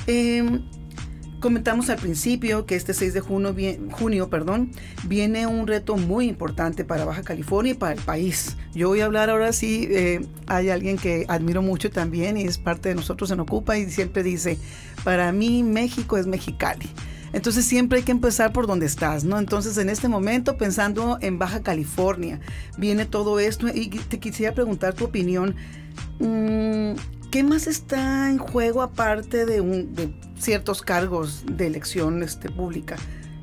Em, 0.06 0.62
comentamos 1.40 1.90
al 1.90 1.98
principio 1.98 2.66
que 2.66 2.76
este 2.76 2.92
6 2.92 3.14
de 3.14 3.20
junio, 3.20 3.54
junio 3.92 4.30
perdón, 4.30 4.72
viene 5.04 5.46
un 5.46 5.66
reto 5.66 5.96
muy 5.96 6.28
importante 6.28 6.84
para 6.84 7.04
Baja 7.04 7.22
California 7.22 7.72
y 7.72 7.74
para 7.76 7.92
el 7.92 8.00
país. 8.00 8.56
Yo 8.74 8.88
voy 8.88 9.00
a 9.00 9.04
hablar 9.04 9.30
ahora 9.30 9.52
sí, 9.52 9.86
eh, 9.90 10.26
hay 10.46 10.70
alguien 10.70 10.96
que 10.96 11.24
admiro 11.28 11.62
mucho 11.62 11.90
también 11.90 12.36
y 12.36 12.44
es 12.44 12.58
parte 12.58 12.88
de 12.88 12.94
nosotros 12.96 13.30
en 13.30 13.40
Ocupa 13.40 13.78
y 13.78 13.90
siempre 13.90 14.22
dice, 14.22 14.58
para 15.04 15.30
mí 15.30 15.62
México 15.62 16.16
es 16.16 16.26
Mexicali. 16.26 16.88
Entonces 17.32 17.64
siempre 17.64 17.98
hay 17.98 18.04
que 18.04 18.12
empezar 18.12 18.52
por 18.52 18.66
donde 18.66 18.86
estás, 18.86 19.24
¿no? 19.24 19.38
Entonces 19.38 19.76
en 19.78 19.88
este 19.88 20.08
momento, 20.08 20.56
pensando 20.56 21.18
en 21.20 21.38
Baja 21.38 21.62
California, 21.62 22.40
viene 22.78 23.06
todo 23.06 23.38
esto 23.38 23.68
y 23.68 23.88
te 23.88 24.18
quisiera 24.18 24.54
preguntar 24.54 24.94
tu 24.94 25.04
opinión. 25.04 25.54
Mm, 26.18 26.94
¿Qué 27.30 27.42
más 27.42 27.66
está 27.66 28.30
en 28.30 28.38
juego 28.38 28.82
aparte 28.82 29.44
de, 29.44 29.60
un, 29.60 29.94
ciertos 30.38 30.80
cargos 30.80 31.44
de 31.46 31.66
elección 31.66 32.22
este, 32.22 32.48
pública? 32.48 32.96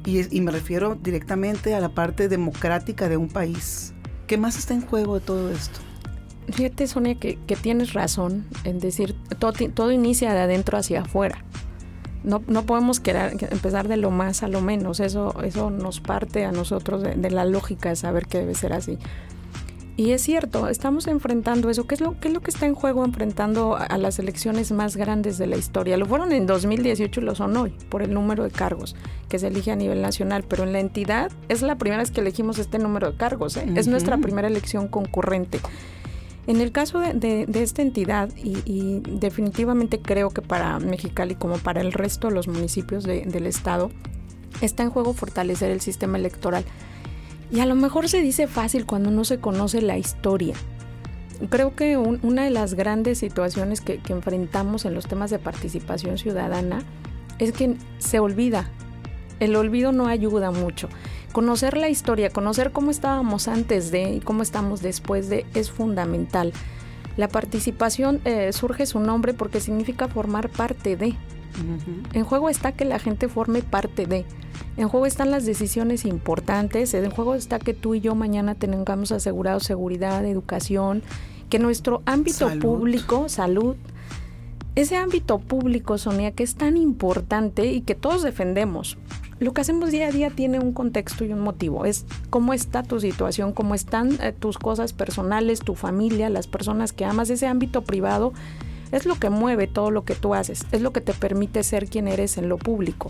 Y, 0.06 0.36
y, 0.36 0.42
me 0.42 0.52
refiero 0.52 0.96
directamente 0.96 1.76
a 1.76 1.80
la 1.80 1.90
parte 1.90 2.28
democrática 2.28 3.08
de 3.08 3.18
un 3.18 3.30
país. 3.30 3.94
¿Qué 4.28 4.38
más 4.38 4.58
está 4.58 4.74
en 4.74 4.82
juego 4.82 5.16
de 5.16 5.22
todo 5.22 5.50
esto? 5.50 5.80
Fíjate, 6.52 6.88
Sonia, 6.88 7.16
que, 7.16 7.38
que 7.48 7.56
tienes 7.56 7.94
razón 7.94 8.46
en 8.64 8.80
decir, 8.80 9.16
todo, 9.40 9.54
todo, 9.74 9.92
inicia 9.92 10.34
de 10.34 10.42
adentro 10.42 10.78
hacia 10.78 11.02
afuera. 11.02 11.44
No, 12.24 12.42
no 12.48 12.64
podemos 12.64 13.00
querer, 13.00 13.36
empezar 13.52 13.88
de 13.88 13.98
lo 13.98 14.12
más 14.12 14.44
a 14.44 14.48
lo 14.48 14.62
menos. 14.62 15.00
Eso, 15.00 15.36
eso 15.44 15.70
nos 15.70 16.00
parte 16.00 16.46
a 16.46 16.52
nosotros 16.52 17.02
de, 17.02 17.16
de 17.16 17.32
la 17.32 17.46
lógica 17.46 17.90
de 17.90 17.96
saber 17.96 18.28
que 18.28 18.40
debe 18.40 18.56
ser 18.56 18.74
así. 18.74 18.98
Y 19.96 20.12
es 20.12 20.24
cierto, 20.24 20.70
estamos 20.70 21.06
enfrentando 21.06 21.70
eso. 21.70 21.86
¿Qué 21.86 21.94
es 21.94 22.02
lo, 22.02 22.20
qué 22.20 22.30
es 22.30 22.34
lo 22.34 22.42
que 22.42 22.50
está 22.50 22.66
en 22.66 22.74
juego 22.74 23.06
enfrentando 23.06 23.76
a, 23.76 23.84
a, 23.84 23.98
las 24.00 24.18
elecciones 24.18 24.72
más 24.72 24.98
grandes 24.98 25.38
de 25.38 25.46
la 25.46 25.56
historia? 25.56 25.98
Lo 25.98 26.08
fueron 26.08 26.32
en 26.32 26.48
2018 26.48 27.22
y 27.22 27.24
lo 27.24 27.36
son 27.36 27.56
hoy, 27.56 27.76
por 27.90 28.02
el 28.02 28.12
número 28.12 28.44
de 28.44 28.50
cargos 28.50 28.96
que 29.30 29.38
se 29.38 29.48
elige 29.48 29.72
a 29.72 29.76
nivel 29.76 30.02
nacional. 30.02 30.44
Pero 30.48 30.64
en 30.64 30.74
la 30.74 30.80
entidad 30.80 31.32
es 31.48 31.62
la 31.62 31.78
primera 31.78 32.02
vez 32.02 32.10
que 32.10 32.22
elegimos 32.22 32.58
este 32.58 32.80
número 32.80 33.12
de 33.12 33.18
cargos. 33.18 33.56
¿eh? 33.56 33.66
Uh 33.68 33.70
-huh. 33.70 33.78
Es 33.78 33.88
nuestra 33.88 34.18
primera 34.18 34.48
elección 34.48 34.88
concurrente. 34.88 35.60
En 36.46 36.60
el 36.60 36.72
caso 36.72 37.00
de, 37.00 37.14
de, 37.14 37.46
de 37.46 37.64
esta 37.64 37.82
entidad, 37.82 38.30
y, 38.36 39.00
definitivamente 39.00 40.00
creo 40.00 40.30
que 40.30 40.42
para 40.42 40.78
Mexicali 40.80 41.36
como 41.36 41.58
para 41.58 41.82
el 41.82 41.94
resto 41.94 42.28
de 42.28 42.34
los 42.34 42.48
municipios 42.48 43.06
de, 43.06 43.22
del 43.22 43.48
estado, 43.48 43.92
está 44.62 44.84
en 44.84 44.90
juego 44.90 45.14
fortalecer 45.14 45.72
el 45.72 45.80
sistema 45.80 46.18
electoral. 46.18 46.66
Y 47.50 47.62
a 47.62 47.66
lo 47.66 47.76
mejor 47.76 48.10
se 48.10 48.22
dice 48.22 48.48
fácil 48.48 48.86
cuando 48.86 49.10
no 49.10 49.24
se 49.24 49.40
conoce 49.40 49.82
la 49.82 49.98
historia. 49.98 50.56
Creo 51.50 51.76
que 51.76 51.98
un, 51.98 52.20
una 52.24 52.44
de 52.44 52.50
las 52.50 52.74
grandes 52.74 53.20
situaciones 53.20 53.80
que, 53.80 54.00
que 54.00 54.14
enfrentamos 54.14 54.86
en 54.86 54.94
los 54.94 55.08
temas 55.08 55.30
de 55.30 55.40
participación 55.40 56.18
ciudadana 56.18 56.84
es 57.40 57.54
que 57.54 57.78
se 58.00 58.20
olvida. 58.20 58.70
El 59.40 59.56
olvido 59.56 59.92
no 59.92 60.08
ayuda 60.08 60.52
mucho 60.52 60.90
conocer 61.34 61.76
la 61.76 61.90
historia, 61.90 62.30
conocer 62.30 62.72
cómo 62.72 62.92
estábamos 62.92 63.50
antes 63.50 63.92
de 63.92 64.14
y 64.14 64.20
cómo 64.22 64.44
estamos 64.44 64.82
después 64.82 65.28
de 65.28 65.46
es 65.54 65.70
fundamental. 65.70 66.54
La 67.18 67.28
participación 67.28 68.22
eh, 68.24 68.54
surge 68.54 68.86
su 68.86 69.00
nombre 69.00 69.34
porque 69.34 69.60
significa 69.60 70.08
formar 70.08 70.50
parte 70.50 70.96
de. 70.96 71.08
Uh 71.08 71.12
-huh. 71.12 72.08
En 72.14 72.24
juego 72.24 72.50
está 72.50 72.72
que 72.72 72.86
la 72.86 73.00
gente 73.00 73.28
forme 73.28 73.62
parte 73.62 74.06
de. 74.06 74.26
En 74.78 74.88
juego 74.88 75.06
están 75.06 75.30
las 75.30 75.46
decisiones 75.46 76.06
importantes. 76.06 76.94
En 76.94 77.12
juego 77.12 77.36
está 77.36 77.60
que 77.60 77.74
tú 77.74 77.94
y 77.94 78.02
yo 78.02 78.16
mañana 78.16 78.56
tengamos 78.56 79.12
asegurado 79.12 79.60
seguridad, 79.60 80.26
educación, 80.26 81.04
que 81.50 81.60
nuestro 81.60 82.02
ámbito 82.06 82.50
salud. 82.50 82.62
público, 82.62 83.30
salud, 83.30 83.76
ese 84.76 84.96
ámbito 84.96 85.38
público, 85.38 86.00
Sonia, 86.00 86.32
que 86.32 86.42
es 86.42 86.56
tan 86.56 86.78
importante 86.78 87.68
y 87.68 87.82
que 87.82 87.94
todos 87.94 88.24
defendemos, 88.24 88.98
lo 89.44 89.54
que 89.54 89.62
hacemos 89.62 89.92
día 89.92 90.08
a 90.08 90.12
día 90.12 90.30
tiene 90.30 90.60
un 90.60 90.74
contexto 90.74 91.26
y 91.26 91.34
un 91.34 91.42
motivo. 91.42 91.86
Es 91.86 92.06
cómo 92.30 92.54
está 92.54 92.84
tu 92.84 93.00
situación, 93.00 93.52
cómo 93.52 93.76
están 93.76 94.18
eh, 94.22 94.32
tus 94.32 94.58
cosas 94.58 94.94
personales, 94.94 95.60
tu 95.60 95.76
familia, 95.76 96.30
las 96.30 96.48
personas 96.48 96.94
que 96.94 97.06
amas, 97.06 97.30
ese 97.30 97.48
ámbito 97.48 97.84
privado. 97.84 98.34
Es 98.92 99.06
lo 99.06 99.16
que 99.16 99.30
mueve 99.30 99.68
todo 99.68 99.92
lo 99.92 100.06
que 100.06 100.16
tú 100.16 100.34
haces, 100.34 100.66
es 100.72 100.82
lo 100.82 100.94
que 100.94 101.02
te 101.02 101.14
permite 101.14 101.64
ser 101.64 101.90
quien 101.90 102.08
eres 102.08 102.38
en 102.38 102.48
lo 102.48 102.58
público. 102.58 103.10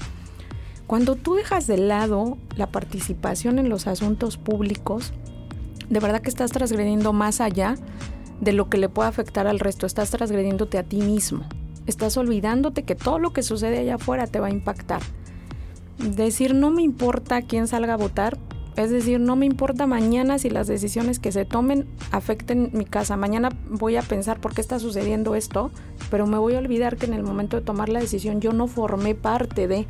Cuando 0.88 1.16
tú 1.16 1.36
dejas 1.36 1.68
de 1.68 1.78
lado 1.78 2.38
la 2.56 2.68
participación 2.68 3.60
en 3.60 3.70
los 3.70 3.86
asuntos 3.86 4.38
públicos, 4.38 5.14
de 5.90 6.00
verdad 6.00 6.22
que 6.22 6.30
estás 6.30 6.52
transgrediendo 6.52 7.14
más 7.14 7.42
allá 7.42 7.76
de 8.40 8.54
lo 8.54 8.70
que 8.70 8.78
le 8.78 8.90
puede 8.90 9.10
afectar 9.10 9.46
al 9.46 9.60
resto, 9.60 9.86
estás 9.86 10.10
transgrediéndote 10.10 10.78
a 10.78 10.84
ti 10.84 10.98
mismo, 10.98 11.44
estás 11.86 12.16
olvidándote 12.18 12.84
que 12.84 12.96
todo 12.96 13.20
lo 13.20 13.34
que 13.34 13.44
sucede 13.44 13.80
allá 13.80 13.96
afuera 13.96 14.26
te 14.26 14.40
va 14.40 14.48
a 14.48 14.52
impactar 14.52 15.02
decir 15.98 16.54
no 16.54 16.72
me 16.72 16.82
importa 16.82 17.42
quién 17.42 17.68
salga 17.68 17.94
a 17.94 17.98
votar, 17.98 18.38
es 18.76 18.90
decir, 18.90 19.20
no 19.20 19.36
me 19.36 19.46
importa 19.46 19.86
mañana 19.86 20.40
si 20.40 20.50
las 20.50 20.68
decisiones 20.68 21.20
que 21.20 21.32
se 21.32 21.46
tomen 21.46 21.86
afecten 22.12 22.72
mi 22.74 22.86
casa. 22.86 23.16
Mañana 23.18 23.50
voy 23.70 23.98
a 23.98 24.02
pensar 24.02 24.40
por 24.40 24.56
qué 24.56 24.62
está 24.62 24.80
sucediendo 24.80 25.36
esto, 25.36 25.70
pero 26.10 26.26
me 26.26 26.40
voy 26.40 26.56
a 26.56 26.60
olvidar 26.60 26.98
que 26.98 27.06
en 27.06 27.14
el 27.14 27.22
momento 27.22 27.56
de 27.58 27.64
tomar 27.64 27.90
la 27.90 28.00
decisión 28.00 28.42
yo 28.42 28.52
no 28.52 28.68
formé 28.68 29.14
parte 29.14 29.68
de. 29.68 29.86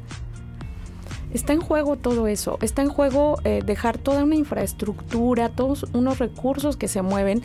Está 1.33 1.53
en 1.53 1.61
juego 1.61 1.95
todo 1.95 2.27
eso, 2.27 2.59
está 2.61 2.81
en 2.81 2.89
juego 2.89 3.37
eh, 3.43 3.63
dejar 3.65 3.97
toda 3.97 4.23
una 4.23 4.35
infraestructura, 4.35 5.49
todos 5.49 5.85
unos 5.93 6.19
recursos 6.19 6.77
que 6.77 6.87
se 6.87 7.01
mueven 7.01 7.41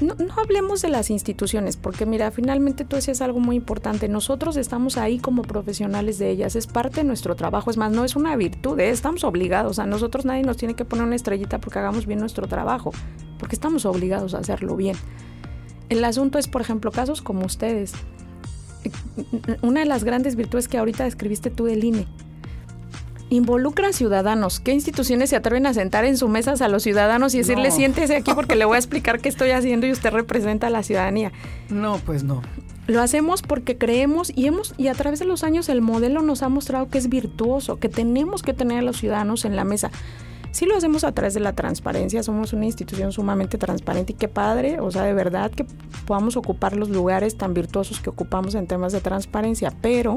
no, 0.00 0.14
no, 0.14 0.34
hablemos 0.36 0.82
de 0.82 0.88
las 0.88 1.10
instituciones, 1.10 1.76
porque 1.76 2.06
mira, 2.06 2.30
finalmente 2.30 2.84
tú 2.84 2.96
decías 2.96 3.20
algo 3.20 3.40
muy 3.40 3.56
importante. 3.56 4.08
Nosotros 4.08 4.56
estamos 4.56 4.96
ahí 4.96 5.18
como 5.18 5.42
profesionales 5.42 6.18
de 6.18 6.30
ellas, 6.30 6.56
es 6.56 6.66
parte 6.66 6.98
de 6.98 7.04
nuestro 7.04 7.36
trabajo. 7.36 7.70
Es 7.70 7.76
más, 7.76 7.92
no 7.92 8.04
es 8.04 8.16
una 8.16 8.36
virtud, 8.36 8.78
¿eh? 8.80 8.90
estamos 8.90 9.24
obligados. 9.24 9.78
A 9.78 9.86
nosotros 9.86 10.24
nadie 10.24 10.42
nos 10.42 10.56
tiene 10.56 10.74
que 10.74 10.84
poner 10.84 11.06
una 11.06 11.16
estrellita 11.16 11.58
porque 11.58 11.78
hagamos 11.78 12.06
bien 12.06 12.20
nuestro 12.20 12.46
trabajo, 12.46 12.92
porque 13.38 13.54
estamos 13.54 13.86
obligados 13.86 14.34
a 14.34 14.38
hacerlo 14.38 14.76
bien. 14.76 14.96
El 15.88 16.04
asunto 16.04 16.38
es, 16.38 16.48
por 16.48 16.60
ejemplo, 16.60 16.90
casos 16.90 17.22
como 17.22 17.46
ustedes. 17.46 17.92
Una 19.62 19.80
de 19.80 19.86
las 19.86 20.04
grandes 20.04 20.36
virtudes 20.36 20.68
que 20.68 20.78
ahorita 20.78 21.04
describiste 21.04 21.50
tú 21.50 21.64
del 21.64 21.84
INE 21.84 22.06
involucra 23.30 23.88
a 23.88 23.92
ciudadanos. 23.92 24.60
¿Qué 24.60 24.72
instituciones 24.72 25.30
se 25.30 25.36
atreven 25.36 25.66
a 25.66 25.74
sentar 25.74 26.04
en 26.04 26.16
sus 26.16 26.28
mesas 26.28 26.62
a 26.62 26.68
los 26.68 26.82
ciudadanos 26.82 27.34
y 27.34 27.38
decirle 27.38 27.70
no. 27.70 27.74
siéntese 27.74 28.16
aquí 28.16 28.32
porque 28.34 28.56
le 28.56 28.64
voy 28.64 28.76
a 28.76 28.78
explicar 28.80 29.20
qué 29.20 29.28
estoy 29.28 29.50
haciendo 29.50 29.86
y 29.86 29.92
usted 29.92 30.10
representa 30.10 30.68
a 30.68 30.70
la 30.70 30.82
ciudadanía? 30.82 31.32
No, 31.68 31.98
pues 32.04 32.24
no. 32.24 32.42
Lo 32.86 33.02
hacemos 33.02 33.42
porque 33.42 33.76
creemos 33.76 34.32
y 34.34 34.46
hemos 34.46 34.74
y 34.76 34.86
a 34.88 34.94
través 34.94 35.18
de 35.18 35.24
los 35.24 35.42
años 35.42 35.68
el 35.68 35.80
modelo 35.80 36.22
nos 36.22 36.42
ha 36.42 36.48
mostrado 36.48 36.88
que 36.88 36.98
es 36.98 37.08
virtuoso, 37.08 37.80
que 37.80 37.88
tenemos 37.88 38.42
que 38.42 38.54
tener 38.54 38.78
a 38.78 38.82
los 38.82 38.98
ciudadanos 38.98 39.44
en 39.44 39.56
la 39.56 39.64
mesa. 39.64 39.90
Sí 40.52 40.64
lo 40.66 40.76
hacemos 40.76 41.02
a 41.04 41.12
través 41.12 41.34
de 41.34 41.40
la 41.40 41.52
transparencia, 41.52 42.22
somos 42.22 42.52
una 42.52 42.64
institución 42.64 43.12
sumamente 43.12 43.58
transparente 43.58 44.12
y 44.12 44.16
qué 44.16 44.28
padre, 44.28 44.80
o 44.80 44.90
sea, 44.90 45.02
de 45.02 45.12
verdad 45.12 45.50
que 45.50 45.66
podamos 46.06 46.36
ocupar 46.36 46.76
los 46.76 46.88
lugares 46.88 47.36
tan 47.36 47.52
virtuosos 47.52 48.00
que 48.00 48.08
ocupamos 48.08 48.54
en 48.54 48.66
temas 48.66 48.92
de 48.92 49.00
transparencia, 49.00 49.72
pero 49.82 50.16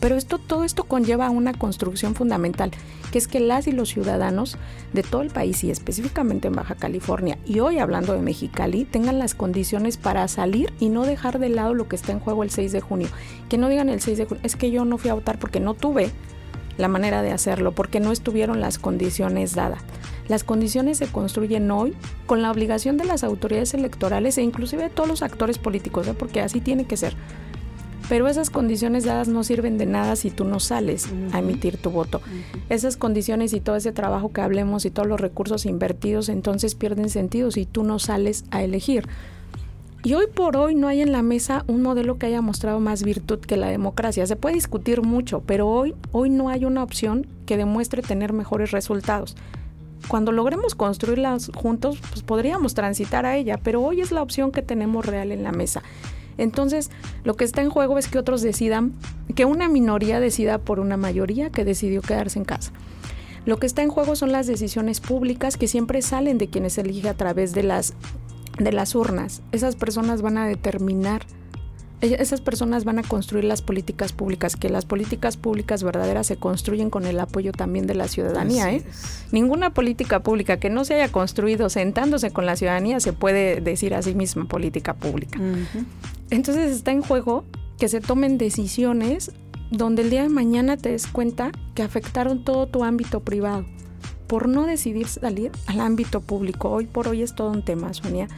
pero 0.00 0.16
esto, 0.16 0.38
todo 0.38 0.64
esto 0.64 0.84
conlleva 0.84 1.30
una 1.30 1.52
construcción 1.52 2.14
fundamental, 2.14 2.70
que 3.10 3.18
es 3.18 3.28
que 3.28 3.40
las 3.40 3.66
y 3.66 3.72
los 3.72 3.88
ciudadanos 3.88 4.58
de 4.92 5.02
todo 5.02 5.22
el 5.22 5.30
país 5.30 5.64
y 5.64 5.70
específicamente 5.70 6.48
en 6.48 6.54
Baja 6.54 6.74
California, 6.74 7.38
y 7.44 7.60
hoy 7.60 7.78
hablando 7.78 8.12
de 8.12 8.22
Mexicali, 8.22 8.84
tengan 8.84 9.18
las 9.18 9.34
condiciones 9.34 9.96
para 9.96 10.28
salir 10.28 10.72
y 10.80 10.88
no 10.88 11.04
dejar 11.04 11.38
de 11.38 11.48
lado 11.48 11.74
lo 11.74 11.88
que 11.88 11.96
está 11.96 12.12
en 12.12 12.20
juego 12.20 12.42
el 12.42 12.50
6 12.50 12.72
de 12.72 12.80
junio. 12.80 13.08
Que 13.48 13.58
no 13.58 13.68
digan 13.68 13.88
el 13.88 14.00
6 14.00 14.18
de 14.18 14.24
junio, 14.26 14.42
es 14.44 14.56
que 14.56 14.70
yo 14.70 14.84
no 14.84 14.98
fui 14.98 15.10
a 15.10 15.14
votar 15.14 15.38
porque 15.38 15.60
no 15.60 15.74
tuve 15.74 16.10
la 16.78 16.88
manera 16.88 17.22
de 17.22 17.32
hacerlo, 17.32 17.72
porque 17.72 18.00
no 18.00 18.12
estuvieron 18.12 18.60
las 18.60 18.78
condiciones 18.78 19.54
dadas. 19.54 19.82
Las 20.28 20.44
condiciones 20.44 20.98
se 20.98 21.06
construyen 21.06 21.70
hoy 21.70 21.94
con 22.26 22.42
la 22.42 22.50
obligación 22.50 22.96
de 22.96 23.04
las 23.04 23.22
autoridades 23.22 23.74
electorales 23.74 24.36
e 24.38 24.42
inclusive 24.42 24.84
de 24.84 24.90
todos 24.90 25.08
los 25.08 25.22
actores 25.22 25.58
políticos, 25.58 26.06
¿eh? 26.08 26.14
porque 26.18 26.40
así 26.40 26.60
tiene 26.60 26.84
que 26.84 26.96
ser 26.96 27.16
pero 28.08 28.28
esas 28.28 28.50
condiciones 28.50 29.04
dadas 29.04 29.28
no 29.28 29.42
sirven 29.44 29.78
de 29.78 29.86
nada 29.86 30.16
si 30.16 30.30
tú 30.30 30.44
no 30.44 30.60
sales 30.60 31.06
uh 31.06 31.14
-huh. 31.14 31.34
a 31.34 31.38
emitir 31.40 31.76
tu 31.76 31.90
voto. 31.90 32.18
Uh 32.18 32.30
-huh. 32.30 32.60
Esas 32.68 32.96
condiciones 32.96 33.52
y 33.52 33.60
todo 33.60 33.76
ese 33.76 33.92
trabajo 33.92 34.32
que 34.32 34.40
hablemos 34.40 34.84
y 34.84 34.90
todos 34.90 35.08
los 35.08 35.20
recursos 35.20 35.66
invertidos 35.66 36.28
entonces 36.28 36.74
pierden 36.74 37.10
sentido 37.10 37.50
si 37.50 37.66
tú 37.66 37.82
no 37.82 37.98
sales 37.98 38.44
a 38.50 38.62
elegir. 38.62 39.08
Y 40.06 40.14
hoy 40.14 40.26
por 40.32 40.56
hoy 40.56 40.76
no 40.76 40.86
hay 40.86 41.00
en 41.00 41.10
la 41.10 41.22
mesa 41.22 41.64
un 41.66 41.82
modelo 41.82 42.16
que 42.16 42.26
haya 42.26 42.40
mostrado 42.40 42.78
más 42.78 43.02
virtud 43.02 43.40
que 43.40 43.56
la 43.56 43.68
democracia. 43.68 44.24
Se 44.24 44.36
puede 44.36 44.54
discutir 44.54 45.02
mucho, 45.02 45.42
pero 45.44 45.68
hoy, 45.68 45.96
hoy 46.12 46.30
no 46.30 46.48
hay 46.48 46.64
una 46.64 46.84
opción 46.84 47.26
que 47.44 47.56
demuestre 47.56 48.02
tener 48.02 48.32
mejores 48.32 48.70
resultados. 48.70 49.34
Cuando 50.06 50.30
logremos 50.30 50.76
construirlas 50.76 51.50
juntos, 51.52 51.98
pues 52.10 52.22
podríamos 52.22 52.74
transitar 52.74 53.26
a 53.26 53.36
ella, 53.36 53.58
pero 53.60 53.82
hoy 53.82 54.00
es 54.00 54.12
la 54.12 54.22
opción 54.22 54.52
que 54.52 54.62
tenemos 54.62 55.04
real 55.04 55.32
en 55.32 55.42
la 55.42 55.50
mesa. 55.50 55.82
Entonces, 56.38 56.90
lo 57.24 57.34
que 57.34 57.44
está 57.44 57.62
en 57.62 57.70
juego 57.70 57.98
es 57.98 58.08
que 58.08 58.18
otros 58.18 58.42
decidan, 58.42 58.94
que 59.34 59.44
una 59.44 59.68
minoría 59.68 60.20
decida 60.20 60.58
por 60.58 60.80
una 60.80 60.96
mayoría 60.96 61.50
que 61.50 61.64
decidió 61.64 62.02
quedarse 62.02 62.38
en 62.38 62.44
casa. 62.44 62.72
Lo 63.44 63.58
que 63.58 63.66
está 63.66 63.82
en 63.82 63.90
juego 63.90 64.16
son 64.16 64.32
las 64.32 64.46
decisiones 64.46 65.00
públicas 65.00 65.56
que 65.56 65.68
siempre 65.68 66.02
salen 66.02 66.36
de 66.36 66.48
quienes 66.48 66.78
elige 66.78 67.08
a 67.08 67.14
través 67.14 67.52
de 67.52 67.62
las, 67.62 67.94
de 68.58 68.72
las 68.72 68.94
urnas. 68.94 69.42
Esas 69.52 69.76
personas 69.76 70.20
van 70.20 70.36
a 70.36 70.46
determinar 70.46 71.26
esas 72.00 72.40
personas 72.40 72.84
van 72.84 72.98
a 72.98 73.02
construir 73.02 73.44
las 73.44 73.62
políticas 73.62 74.12
públicas, 74.12 74.56
que 74.56 74.68
las 74.68 74.84
políticas 74.84 75.36
públicas 75.36 75.82
verdaderas 75.82 76.26
se 76.26 76.36
construyen 76.36 76.90
con 76.90 77.06
el 77.06 77.18
apoyo 77.18 77.52
también 77.52 77.86
de 77.86 77.94
la 77.94 78.06
ciudadanía. 78.06 78.72
¿eh? 78.72 78.84
Ninguna 79.32 79.70
política 79.70 80.20
pública 80.22 80.58
que 80.58 80.68
no 80.68 80.84
se 80.84 80.94
haya 80.94 81.10
construido 81.10 81.70
sentándose 81.70 82.30
con 82.30 82.44
la 82.44 82.56
ciudadanía 82.56 83.00
se 83.00 83.12
puede 83.12 83.60
decir 83.60 83.94
a 83.94 84.02
sí 84.02 84.14
misma 84.14 84.44
política 84.46 84.94
pública. 84.94 85.38
Uh 85.38 85.42
-huh. 85.42 85.84
Entonces 86.30 86.72
está 86.72 86.90
en 86.90 87.02
juego 87.02 87.44
que 87.78 87.88
se 87.88 88.00
tomen 88.00 88.36
decisiones 88.36 89.32
donde 89.70 90.02
el 90.02 90.10
día 90.10 90.22
de 90.22 90.28
mañana 90.28 90.76
te 90.76 90.90
des 90.90 91.06
cuenta 91.06 91.50
que 91.74 91.82
afectaron 91.82 92.44
todo 92.44 92.66
tu 92.66 92.84
ámbito 92.84 93.20
privado 93.20 93.64
por 94.26 94.48
no 94.48 94.66
decidir 94.66 95.06
salir 95.06 95.52
al 95.66 95.80
ámbito 95.80 96.20
público. 96.20 96.70
Hoy 96.70 96.86
por 96.86 97.08
hoy 97.08 97.22
es 97.22 97.34
todo 97.34 97.50
un 97.50 97.64
tema, 97.64 97.94
Sonia 97.94 98.28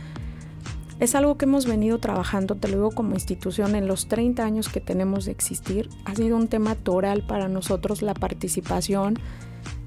Es 1.01 1.15
algo 1.15 1.39
que 1.39 1.45
hemos 1.45 1.65
venido 1.65 1.99
trabajando, 1.99 2.57
te 2.57 2.67
lo 2.67 2.77
digo 2.77 2.91
como 2.91 3.15
institución, 3.15 3.77
en 3.77 3.87
los 3.87 4.09
30 4.09 4.45
años 4.45 4.69
que 4.69 4.81
tenemos 4.81 5.27
de 5.27 5.31
existir. 5.31 5.89
Ha 6.05 6.17
sido 6.17 6.37
un 6.37 6.49
tema 6.49 6.75
toral 6.75 7.25
para 7.25 7.49
nosotros 7.49 8.03
la 8.03 8.15
participación. 8.15 9.17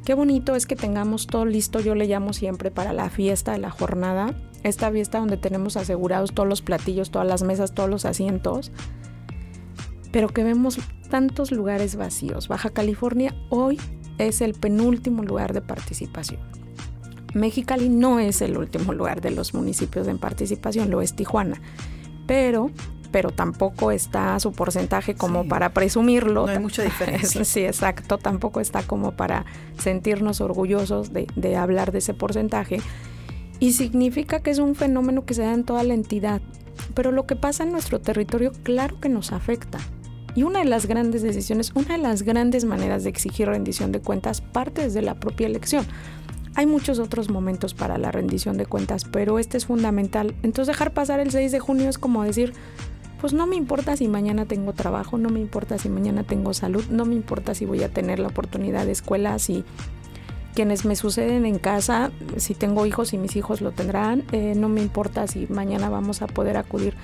Qué 0.05 0.13
bonito 0.13 0.55
es 0.55 0.65
que 0.65 0.77
tengamos 0.77 1.27
todo 1.27 1.45
listo, 1.45 1.81
yo 1.81 1.95
le 1.95 2.07
llamo 2.07 2.31
siempre 2.31 2.71
para 2.71 2.93
la 2.93 3.09
fiesta 3.09 3.51
de 3.51 3.57
la 3.57 3.71
jornada. 3.71 4.33
Esta 4.63 4.89
fiesta 4.89 5.19
donde 5.19 5.35
tenemos 5.35 5.75
asegurados 5.75 6.33
todos 6.33 6.47
los 6.47 6.61
platillos, 6.61 7.11
todas 7.11 7.27
las 7.27 7.43
mesas, 7.43 7.73
todos 7.73 7.89
los 7.89 8.05
asientos. 8.05 8.71
Pero 10.13 10.29
que 10.29 10.45
vemos 10.45 10.77
tantos 11.09 11.51
lugares 11.51 11.97
vacíos. 11.97 12.47
Baja 12.47 12.69
California 12.69 13.35
hoy 13.49 13.77
es 14.17 14.39
el 14.39 14.53
penúltimo 14.53 15.23
lugar 15.23 15.51
de 15.51 15.61
participación. 15.61 16.60
Mexicali 17.33 17.89
no 17.89 18.19
es 18.19 18.41
el 18.41 18.57
último 18.57 18.93
lugar 18.93 19.21
de 19.21 19.31
los 19.31 19.53
municipios 19.53 20.07
en 20.07 20.17
participación, 20.17 20.89
lo 20.89 21.01
es 21.01 21.15
Tijuana. 21.15 21.61
Pero 22.27 22.71
pero 23.11 23.31
tampoco 23.31 23.91
está 23.91 24.39
su 24.39 24.53
porcentaje 24.53 25.15
como 25.15 25.47
para 25.47 25.73
presumirlo. 25.73 26.45
No 26.45 26.53
hay 26.53 26.59
mucha 26.59 26.83
diferencia. 26.83 27.43
sí, 27.45 27.59
exacto, 27.65 28.17
tampoco 28.17 28.61
está 28.61 28.83
como 28.83 29.11
para 29.11 29.45
sentirnos 29.77 30.41
orgullosos 30.41 31.13
de, 31.13 31.27
de, 31.35 31.57
hablar 31.57 31.91
de 31.91 31.99
ese 31.99 32.13
porcentaje. 32.13 32.81
Y 33.59 33.73
significa 33.73 34.39
que 34.39 34.49
es 34.49 34.59
un 34.59 34.75
fenómeno 34.75 35.25
que 35.25 35.33
se 35.33 35.43
da 35.43 35.53
en 35.53 35.65
toda 35.65 35.83
la 35.83 35.93
entidad. 35.93 36.41
Pero 36.95 37.11
lo 37.11 37.27
que 37.27 37.35
pasa 37.35 37.63
en 37.63 37.71
nuestro 37.71 37.99
territorio, 37.99 38.53
claro 38.63 38.99
que 38.99 39.09
nos 39.09 39.33
afecta. 39.33 39.79
Y 40.33 40.43
una 40.43 40.59
de 40.59 40.65
las 40.65 40.85
grandes 40.85 41.21
decisiones, 41.21 41.71
una 41.75 41.97
de 41.97 41.97
las 41.97 42.23
grandes 42.23 42.63
maneras 42.63 43.03
de 43.03 43.09
exigir 43.09 43.47
rendición 43.47 43.91
de 43.91 43.99
cuentas 43.99 44.39
parte 44.39 44.81
desde 44.81 45.01
la 45.01 45.15
propia 45.15 45.47
elección. 45.47 45.85
Hay 46.55 46.65
muchos 46.65 46.99
otros 46.99 47.29
momentos 47.29 47.73
para 47.73 47.97
la 47.97 48.11
rendición 48.11 48.57
de 48.57 48.65
cuentas, 48.65 49.05
pero 49.05 49.39
este 49.39 49.57
es 49.57 49.65
fundamental. 49.65 50.35
Entonces 50.43 50.67
dejar 50.67 50.91
pasar 50.91 51.19
el 51.19 51.31
6 51.31 51.51
de 51.51 51.59
junio 51.59 51.89
es 51.89 51.97
como 51.97 52.23
decir, 52.23 52.53
pues 53.21 53.33
no 53.33 53.47
me 53.47 53.55
importa 53.55 53.95
si 53.95 54.07
mañana 54.07 54.45
tengo 54.45 54.73
trabajo, 54.73 55.17
no 55.17 55.29
me 55.29 55.39
importa 55.39 55.77
si 55.77 55.89
mañana 55.89 56.23
tengo 56.23 56.53
salud, 56.53 56.83
no 56.89 57.05
me 57.05 57.15
importa 57.15 57.53
si 57.55 57.65
voy 57.65 57.83
a 57.83 57.89
tener 57.89 58.19
la 58.19 58.27
oportunidad 58.27 58.85
de 58.85 58.91
escuela, 58.91 59.37
si 59.39 59.63
quienes 60.55 60.83
me 60.85 60.95
suceden 60.95 61.45
en 61.45 61.59
casa, 61.59 62.11
si 62.35 62.53
tengo 62.55 62.85
hijos 62.85 63.13
y 63.13 63.17
mis 63.17 63.35
hijos 63.35 63.61
lo 63.61 63.71
tendrán, 63.71 64.23
eh, 64.31 64.53
no 64.55 64.69
me 64.69 64.81
importa 64.81 65.27
si 65.27 65.47
mañana 65.47 65.89
vamos 65.89 66.21
a 66.21 66.27
poder 66.27 66.57
acudir 66.57 66.95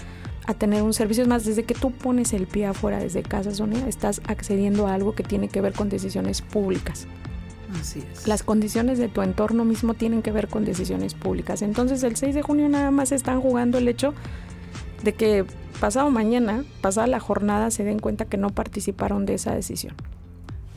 a 0.47 0.53
tener 0.53 0.81
un 0.81 0.93
servicio. 0.93 1.23
Es 1.23 1.29
más, 1.29 1.45
desde 1.45 1.63
que 1.63 1.73
tú 1.73 1.91
pones 1.91 2.33
el 2.33 2.47
pie 2.47 2.65
afuera 2.65 2.99
desde 2.99 3.23
casa, 3.23 3.53
Sonia, 3.53 3.87
estás 3.87 4.21
accediendo 4.27 4.87
a 4.87 4.93
algo 4.93 5.13
que 5.13 5.23
tiene 5.23 5.47
que 5.47 5.61
ver 5.61 5.73
con 5.73 5.87
decisiones 5.87 6.41
públicas. 6.41 7.07
Así 7.79 8.03
es. 8.11 8.27
Las 8.27 8.43
condiciones 8.43 8.97
de 8.97 9.07
tu 9.07 9.21
entorno 9.21 9.65
mismo 9.65 9.93
tienen 9.93 10.21
que 10.21 10.31
ver 10.31 10.47
con 10.47 10.65
decisiones 10.65 11.13
públicas. 11.13 11.61
Entonces 11.61 12.03
el 12.03 12.15
6 12.15 12.35
de 12.35 12.41
junio 12.41 12.69
nada 12.69 12.91
más 12.91 13.11
están 13.11 13.41
jugando 13.41 13.77
el 13.77 13.87
hecho 13.87 14.13
de 15.03 15.13
que 15.13 15.45
pasado 15.79 16.09
mañana, 16.09 16.63
pasada 16.81 17.07
la 17.07 17.19
jornada, 17.19 17.71
se 17.71 17.83
den 17.83 17.99
cuenta 17.99 18.25
que 18.25 18.37
no 18.37 18.49
participaron 18.49 19.25
de 19.25 19.35
esa 19.35 19.53
decisión. 19.53 19.95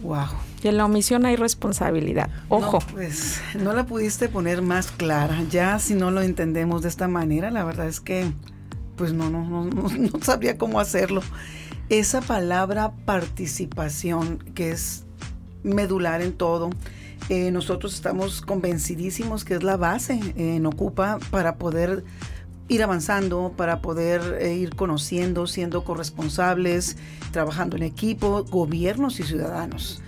Wow. 0.03 0.29
Y 0.63 0.69
en 0.69 0.77
la 0.77 0.87
omisión 0.87 1.27
hay 1.27 1.37
responsabilidad. 1.37 2.31
Ojo. 2.49 2.79
No, 2.81 2.95
pues 2.95 3.41
no 3.59 3.73
la 3.73 3.85
pudiste 3.85 4.29
poner 4.29 4.63
más 4.63 4.91
clara. 4.91 5.43
Ya 5.51 5.79
si 5.79 5.95
no 5.95 6.11
lo 6.11 6.23
entendemos 6.23 6.83
de 6.83 6.89
esta 6.89 7.07
manera, 7.07 7.51
la 7.51 7.65
verdad 7.65 7.87
es 7.87 8.01
que 8.01 8.33
pues 8.97 9.13
no, 9.13 9.31
no, 9.31 9.45
no, 9.45 9.65
no, 9.65 9.89
no 9.89 10.23
sabría 10.23 10.59
cómo 10.59 10.81
hacerlo. 10.81 11.23
Esa 11.89 12.21
palabra 12.21 12.93
participación 13.05 14.39
que 14.55 14.71
es 14.71 15.07
medular 15.63 16.23
en 16.23 16.33
todo. 16.33 16.71
Eh, 17.29 17.51
nosotros 17.51 17.95
estamos 17.95 18.41
convencidísimos 18.41 19.45
que 19.45 19.55
es 19.55 19.63
la 19.63 19.77
base 19.77 20.19
en 20.37 20.67
Ocupa 20.67 21.19
para 21.31 21.57
poder 21.57 22.05
ir 22.69 22.83
avanzando, 22.83 23.53
para 23.57 23.83
poder 23.83 24.39
eh, 24.41 24.55
ir 24.55 24.75
conociendo, 24.77 25.47
siendo 25.47 25.85
corresponsables, 25.85 26.97
trabajando 27.33 27.77
en 27.77 27.83
equipo, 27.83 28.45
gobiernos 28.45 29.21
y 29.21 29.25
ciudadanos. 29.25 30.03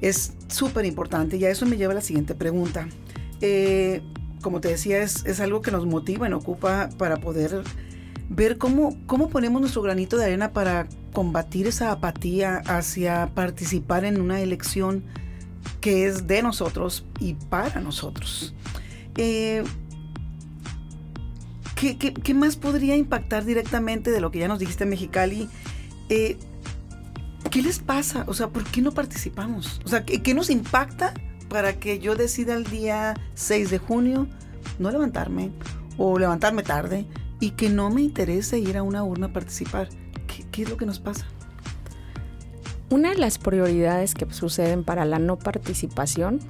Es 0.00 0.32
súper 0.48 0.84
importante 0.84 1.36
y 1.36 1.44
a 1.44 1.50
eso 1.50 1.66
me 1.66 1.76
lleva 1.76 1.92
la 1.92 2.00
siguiente 2.00 2.34
pregunta. 2.34 2.88
Eh, 3.40 4.02
como 4.42 4.60
te 4.60 4.68
decía, 4.68 5.02
es, 5.02 5.24
es, 5.26 5.40
algo 5.40 5.60
que 5.60 5.70
nos 5.70 5.86
motiva 5.86 6.26
en 6.26 6.34
Ocupa 6.34 6.88
para 6.98 7.16
poder 7.16 7.64
ver 8.28 8.58
cómo, 8.58 8.96
cómo 9.06 9.28
ponemos 9.28 9.60
nuestro 9.60 9.82
granito 9.82 10.16
de 10.16 10.24
arena 10.24 10.52
para 10.52 10.88
combatir 11.12 11.66
esa 11.66 11.92
apatía 11.92 12.62
hacia 12.66 13.30
participar 13.34 14.04
en 14.04 14.20
una 14.20 14.40
elección 14.40 15.04
que 15.80 16.06
es 16.06 16.26
de 16.26 16.42
nosotros 16.42 17.04
y 17.20 17.34
para 17.34 17.80
nosotros. 17.80 18.54
Eh, 19.16 19.62
¿qué, 21.74 21.96
qué, 21.96 22.14
qué, 22.14 22.34
más 22.34 22.56
podría 22.56 22.96
impactar 22.96 23.44
directamente 23.44 24.10
de 24.10 24.20
lo 24.20 24.30
que 24.30 24.40
ya 24.40 24.48
nos 24.48 24.58
dijiste 24.58 24.84
en 24.84 24.90
Mexicali? 24.90 25.48
Eh, 26.08 26.38
¿Qué 27.50 27.62
les 27.62 27.78
pasa? 27.78 28.24
O 28.26 28.34
sea, 28.34 28.48
¿por 28.48 28.64
qué 28.64 28.82
no 28.82 28.92
participamos? 28.92 29.80
O 29.84 29.88
sea, 29.88 30.04
¿qué, 30.04 30.22
¿qué, 30.22 30.34
nos 30.34 30.50
impacta 30.50 31.14
para 31.48 31.78
que 31.78 31.98
yo 31.98 32.16
decida 32.16 32.54
el 32.54 32.64
día 32.64 33.14
6 33.34 33.70
de 33.70 33.78
junio 33.78 34.26
no 34.78 34.90
levantarme 34.90 35.52
o 35.98 36.18
levantarme 36.18 36.62
tarde 36.62 37.06
y 37.40 37.50
que 37.50 37.68
no 37.68 37.90
me 37.90 38.02
interese 38.02 38.58
ir 38.58 38.76
a 38.76 38.82
una 38.82 39.04
urna 39.04 39.26
a 39.26 39.32
participar? 39.32 39.88
¿Qué, 40.26 40.44
¿Qué, 40.50 40.62
es 40.62 40.70
lo 40.70 40.76
que 40.76 40.86
nos 40.86 41.00
pasa? 41.00 41.26
Una 42.90 43.10
de 43.10 43.16
las 43.16 43.38
prioridades 43.38 44.14
que 44.14 44.30
suceden 44.32 44.84
para 44.84 45.04
la 45.04 45.18
no 45.18 45.38
participación 45.38 46.40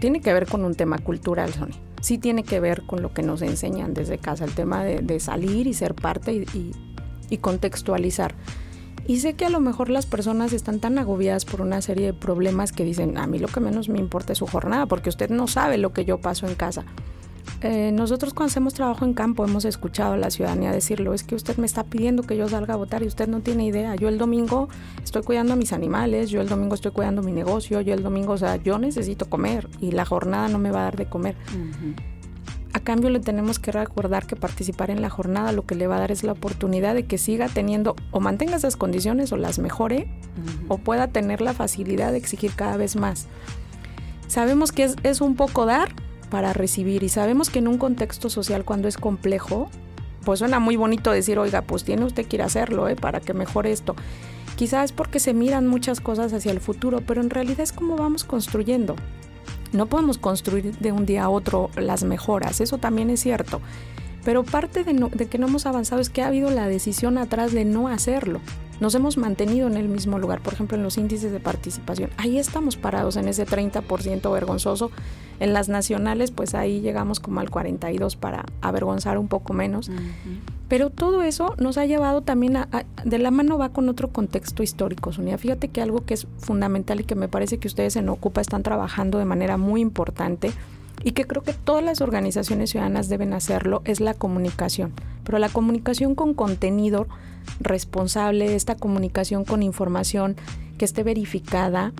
tiene 0.00 0.20
que 0.20 0.32
ver 0.32 0.46
con 0.46 0.64
un 0.64 0.74
tema 0.74 0.98
cultural, 0.98 1.52
Sonia. 1.52 1.76
Sí 2.00 2.18
tiene 2.18 2.44
que 2.44 2.60
ver 2.60 2.82
con 2.86 3.02
lo 3.02 3.12
que 3.12 3.22
nos 3.22 3.42
enseñan 3.42 3.94
desde 3.94 4.18
casa, 4.18 4.44
el 4.44 4.54
tema 4.54 4.84
de, 4.84 5.20
salir 5.20 5.66
y 5.66 5.74
ser 5.74 5.94
parte 5.94 6.32
y, 6.32 6.38
y, 6.56 6.72
y 7.30 7.38
contextualizar. 7.38 8.34
Y 9.08 9.20
sé 9.20 9.34
que 9.34 9.46
a 9.46 9.50
lo 9.50 9.60
mejor 9.60 9.88
las 9.88 10.06
personas 10.06 10.52
están 10.52 10.80
tan 10.80 10.98
agobiadas 10.98 11.44
por 11.44 11.60
una 11.60 11.80
serie 11.80 12.06
de 12.06 12.12
problemas 12.12 12.72
que 12.72 12.84
dicen, 12.84 13.18
a 13.18 13.26
mí 13.26 13.38
lo 13.38 13.48
que 13.48 13.60
menos 13.60 13.88
me 13.88 13.98
importa 13.98 14.32
es 14.32 14.38
su 14.38 14.46
jornada, 14.46 14.86
porque 14.86 15.10
usted 15.10 15.30
no 15.30 15.46
sabe 15.46 15.78
lo 15.78 15.92
que 15.92 16.04
yo 16.04 16.20
paso 16.20 16.46
en 16.48 16.54
casa. 16.54 16.84
Eh, 17.62 17.90
nosotros 17.92 18.34
cuando 18.34 18.50
hacemos 18.50 18.74
trabajo 18.74 19.04
en 19.04 19.14
campo 19.14 19.44
hemos 19.44 19.64
escuchado 19.64 20.12
a 20.12 20.16
la 20.16 20.30
ciudadanía 20.30 20.72
decirlo, 20.72 21.14
es 21.14 21.22
que 21.22 21.34
usted 21.34 21.56
me 21.56 21.66
está 21.66 21.84
pidiendo 21.84 22.22
que 22.22 22.36
yo 22.36 22.48
salga 22.48 22.74
a 22.74 22.76
votar 22.76 23.02
y 23.02 23.06
usted 23.06 23.28
no 23.28 23.40
tiene 23.40 23.64
idea. 23.64 23.94
Yo 23.96 24.08
el 24.08 24.18
domingo 24.18 24.68
estoy 25.02 25.22
cuidando 25.22 25.54
a 25.54 25.56
mis 25.56 25.72
animales, 25.72 26.30
yo 26.30 26.40
el 26.40 26.48
domingo 26.48 26.74
estoy 26.74 26.92
cuidando 26.92 27.22
mi 27.22 27.32
negocio, 27.32 27.80
yo 27.80 27.94
el 27.94 28.02
domingo, 28.02 28.34
o 28.34 28.38
sea, 28.38 28.56
yo 28.56 28.78
necesito 28.78 29.28
comer 29.28 29.68
y 29.80 29.92
la 29.92 30.04
jornada 30.04 30.48
no 30.48 30.58
me 30.58 30.70
va 30.70 30.80
a 30.80 30.84
dar 30.84 30.96
de 30.96 31.06
comer. 31.06 31.36
Uh 31.54 31.58
-huh. 31.58 31.94
A 32.74 32.80
cambio 32.80 33.08
le 33.08 33.20
tenemos 33.20 33.58
que 33.58 33.72
recordar 33.72 34.26
que 34.26 34.36
participar 34.36 34.90
en 34.90 35.00
la 35.00 35.08
jornada 35.08 35.50
lo 35.52 35.64
que 35.64 35.74
le 35.74 35.86
va 35.86 35.96
a 35.96 36.00
dar 36.00 36.12
es 36.12 36.22
la 36.22 36.32
oportunidad 36.32 36.94
de 36.94 37.06
que 37.06 37.16
siga 37.16 37.48
teniendo 37.48 37.96
o 38.10 38.20
mantenga 38.20 38.56
esas 38.56 38.76
condiciones 38.76 39.32
o 39.32 39.38
las 39.38 39.58
mejore 39.58 40.08
uh 40.36 40.40
-huh. 40.40 40.64
o 40.68 40.78
pueda 40.78 41.08
tener 41.08 41.40
la 41.40 41.54
facilidad 41.54 42.12
de 42.12 42.18
exigir 42.18 42.52
cada 42.54 42.76
vez 42.76 42.94
más. 42.94 43.28
Sabemos 44.28 44.72
que 44.72 44.84
es, 44.84 44.96
es 45.04 45.22
un 45.22 45.36
poco 45.36 45.64
dar, 45.64 45.88
para 46.30 46.52
recibir 46.52 47.02
y 47.02 47.08
sabemos 47.08 47.50
que 47.50 47.60
en 47.60 47.68
un 47.68 47.78
contexto 47.78 48.30
social 48.30 48.64
cuando 48.64 48.88
es 48.88 48.96
complejo, 48.96 49.70
pues 50.24 50.40
suena 50.40 50.58
muy 50.58 50.76
bonito 50.76 51.12
decir, 51.12 51.38
oiga, 51.38 51.62
pues 51.62 51.84
tiene 51.84 52.04
usted 52.04 52.26
que 52.26 52.36
ir 52.36 52.42
a 52.42 52.46
hacerlo 52.46 52.88
¿eh? 52.88 52.96
para 52.96 53.20
que 53.20 53.32
mejore 53.32 53.72
esto. 53.72 53.94
Quizás 54.56 54.86
es 54.86 54.92
porque 54.92 55.20
se 55.20 55.34
miran 55.34 55.66
muchas 55.66 56.00
cosas 56.00 56.32
hacia 56.32 56.50
el 56.50 56.60
futuro, 56.60 57.02
pero 57.06 57.20
en 57.20 57.30
realidad 57.30 57.60
es 57.60 57.72
como 57.72 57.96
vamos 57.96 58.24
construyendo. 58.24 58.96
No 59.72 59.86
podemos 59.86 60.18
construir 60.18 60.76
de 60.78 60.92
un 60.92 61.06
día 61.06 61.24
a 61.24 61.28
otro 61.28 61.70
las 61.76 62.04
mejoras, 62.04 62.60
eso 62.60 62.78
también 62.78 63.10
es 63.10 63.20
cierto. 63.20 63.60
Pero 64.24 64.42
parte 64.42 64.82
de, 64.82 64.94
no, 64.94 65.08
de 65.08 65.26
que 65.26 65.38
no 65.38 65.46
hemos 65.46 65.66
avanzado 65.66 66.00
es 66.00 66.10
que 66.10 66.22
ha 66.22 66.26
habido 66.26 66.50
la 66.50 66.66
decisión 66.66 67.18
atrás 67.18 67.52
de 67.52 67.64
no 67.64 67.86
hacerlo. 67.86 68.40
Nos 68.80 68.94
hemos 68.94 69.16
mantenido 69.16 69.66
en 69.66 69.76
el 69.76 69.88
mismo 69.88 70.18
lugar, 70.18 70.40
por 70.40 70.52
ejemplo, 70.52 70.76
en 70.76 70.82
los 70.82 70.98
índices 70.98 71.32
de 71.32 71.40
participación. 71.40 72.10
Ahí 72.16 72.38
estamos 72.38 72.76
parados 72.76 73.16
en 73.16 73.28
ese 73.28 73.46
30% 73.46 74.32
vergonzoso. 74.32 74.90
En 75.38 75.52
las 75.52 75.68
nacionales, 75.68 76.30
pues 76.30 76.54
ahí 76.54 76.80
llegamos 76.80 77.20
como 77.20 77.40
al 77.40 77.50
42 77.50 78.16
para 78.16 78.46
avergonzar 78.62 79.18
un 79.18 79.28
poco 79.28 79.52
menos. 79.52 79.88
Uh 79.88 79.92
-huh. 79.92 80.56
Pero 80.68 80.90
todo 80.90 81.22
eso 81.22 81.54
nos 81.58 81.78
ha 81.78 81.86
llevado 81.86 82.22
también 82.22 82.56
a, 82.56 82.68
a, 82.72 82.84
de 83.04 83.18
la 83.18 83.30
mano 83.30 83.56
va 83.56 83.68
con 83.68 83.88
otro 83.88 84.08
contexto 84.08 84.62
histórico, 84.62 85.12
Sonia. 85.12 85.38
Fíjate 85.38 85.68
que 85.68 85.80
algo 85.80 86.04
que 86.04 86.14
es 86.14 86.26
fundamental 86.38 87.00
y 87.00 87.04
que 87.04 87.14
me 87.14 87.28
parece 87.28 87.58
que 87.58 87.68
ustedes 87.68 87.96
en 87.96 88.08
Ocupa 88.08 88.40
están 88.40 88.62
trabajando 88.62 89.18
de 89.18 89.26
manera 89.26 89.58
muy 89.58 89.80
importante 89.80 90.52
y 91.04 91.12
que 91.12 91.24
creo 91.24 91.42
que 91.42 91.52
todas 91.52 91.84
las 91.84 92.00
organizaciones 92.00 92.70
ciudadanas 92.70 93.08
deben 93.08 93.32
hacerlo 93.32 93.82
es 93.84 94.00
la 94.00 94.14
comunicación, 94.14 94.92
pero 95.24 95.38
la 95.38 95.48
comunicación 95.48 96.14
con 96.14 96.34
contenido 96.34 97.06
responsable, 97.60 98.54
esta 98.54 98.74
comunicación 98.74 99.44
con 99.44 99.62
información 99.62 100.36
que 100.78 100.84
esté 100.84 101.02
verificada. 101.02 101.92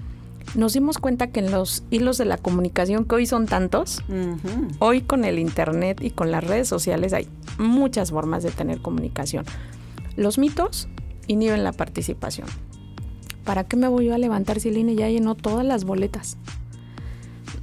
Nos 0.55 0.73
dimos 0.73 0.99
cuenta 0.99 1.29
que 1.29 1.41
en 1.41 1.51
los 1.51 1.85
hilos 1.91 2.19
de 2.19 2.25
la 2.25 2.39
comunicación, 2.39 3.05
que 3.05 3.15
hoy 3.17 3.27
son 3.27 3.47
tantos, 3.47 4.03
uh 4.09 4.13
-huh. 4.13 4.77
hoy 4.79 5.03
con 5.03 5.25
el 5.25 5.39
Internet 5.39 6.01
y 6.01 6.11
con 6.11 6.31
las 6.31 6.45
redes 6.45 6.69
sociales 6.69 7.13
hay 7.13 7.29
muchas 7.59 8.11
formas 8.11 8.43
de 8.43 8.51
tener 8.51 8.81
comunicación. 8.81 9.45
Los 10.17 10.39
mitos 10.39 10.89
inhiben 11.27 11.65
la 11.65 11.73
participación. 11.73 12.47
¿Para 13.45 13.65
qué 13.65 13.77
me 13.77 13.89
voy 13.89 14.07
yo 14.07 14.15
a 14.15 14.19
levantar 14.19 14.61
si 14.61 14.71
el 14.71 14.79
INE 14.79 14.95
ya 14.95 15.09
llenó 15.09 15.35
todas 15.35 15.65
las 15.65 15.85
boletas? 15.85 16.37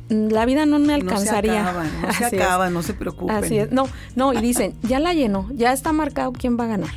La 0.10 0.46
vida 0.46 0.66
no 0.66 0.80
me 0.80 0.94
alcanzaría. 0.94 1.64
No 1.64 1.70
se 1.70 1.70
acaban, 1.70 2.02
no 2.02 2.14
se 2.14 2.26
acaban, 2.42 2.74
no 2.74 2.84
se 2.84 2.94
preocupen. 2.94 3.36
Así 3.36 3.58
es. 3.58 3.72
No, 3.72 3.88
no, 4.16 4.34
y 4.34 4.42
dicen, 4.42 4.76
ya 4.84 5.00
la 5.00 5.14
llenó, 5.14 5.48
ya 5.54 5.74
está 5.74 5.94
marcado 5.94 6.34
quién 6.34 6.58
va 6.60 6.66
a 6.66 6.68
ganar. 6.68 6.92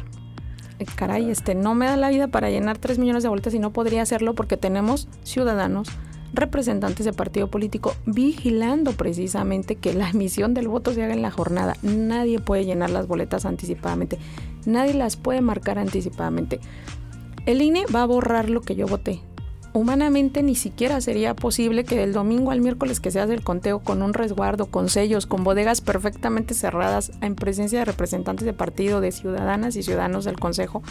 Eh, 0.79 0.87
caray, 0.95 1.31
este, 1.31 1.55
no 1.55 1.75
me 1.75 1.87
da 1.87 1.97
la 1.97 2.11
vida 2.11 2.29
para 2.29 2.51
llenar 2.51 2.79
tres 2.79 2.99
millones 2.99 3.23
de 3.23 3.29
vueltas 3.29 3.55
y 3.55 3.59
no 3.59 3.73
podría 3.73 4.03
hacerlo 4.03 4.35
porque 4.35 4.57
tenemos 4.57 5.09
ciudadanos, 5.23 5.89
representantes 6.35 7.07
de 7.07 7.13
partido 7.13 7.49
político 7.49 7.95
vigilando 8.05 8.93
precisamente 8.93 9.77
que 9.77 9.95
la 9.95 10.11
emisión 10.11 10.53
del 10.53 10.69
voto 10.69 10.93
se 10.93 11.03
haga 11.03 11.15
en 11.15 11.23
la 11.23 11.31
jornada. 11.31 11.77
Nadie 11.83 12.41
puede 12.41 12.67
llenar 12.67 12.91
las 12.91 13.07
boletas 13.07 13.47
anticipadamente, 13.47 14.19
nadie 14.67 14.95
las 14.95 15.17
puede 15.17 15.41
marcar 15.41 15.79
anticipadamente. 15.79 16.61
El 17.47 17.63
INE 17.63 17.85
va 17.95 18.03
a 18.03 18.07
borrar 18.07 18.51
lo 18.51 18.61
que 18.61 18.75
yo 18.75 18.87
voté 18.87 19.23
humanamente 19.77 20.43
ni 20.43 20.55
siquiera 20.55 21.03
sería 21.03 21.35
posible 21.35 21.85
que 21.85 21.97
del 21.97 22.15
domingo 22.15 22.51
al 22.51 22.63
miércoles 22.63 22.99
que 22.99 23.11
se 23.11 23.21
hace 23.21 23.35
el 23.35 23.45
conteo 23.45 23.81
con 23.81 24.03
un 24.03 24.15
resguardo, 24.15 24.67
con 24.67 24.89
sellos, 24.89 25.27
con 25.27 25.45
bodegas 25.45 25.83
perfectamente 25.83 26.55
cerradas 26.55 27.13
en 27.21 27.35
presencia 27.35 27.81
de 27.81 27.85
representantes 27.85 28.47
de 28.47 28.55
partido, 28.55 29.03
de 29.03 29.13
ciudadanas 29.13 29.77
y 29.77 29.83
ciudadanos 29.83 30.25
del 30.25 30.41
Consejo, 30.41 30.83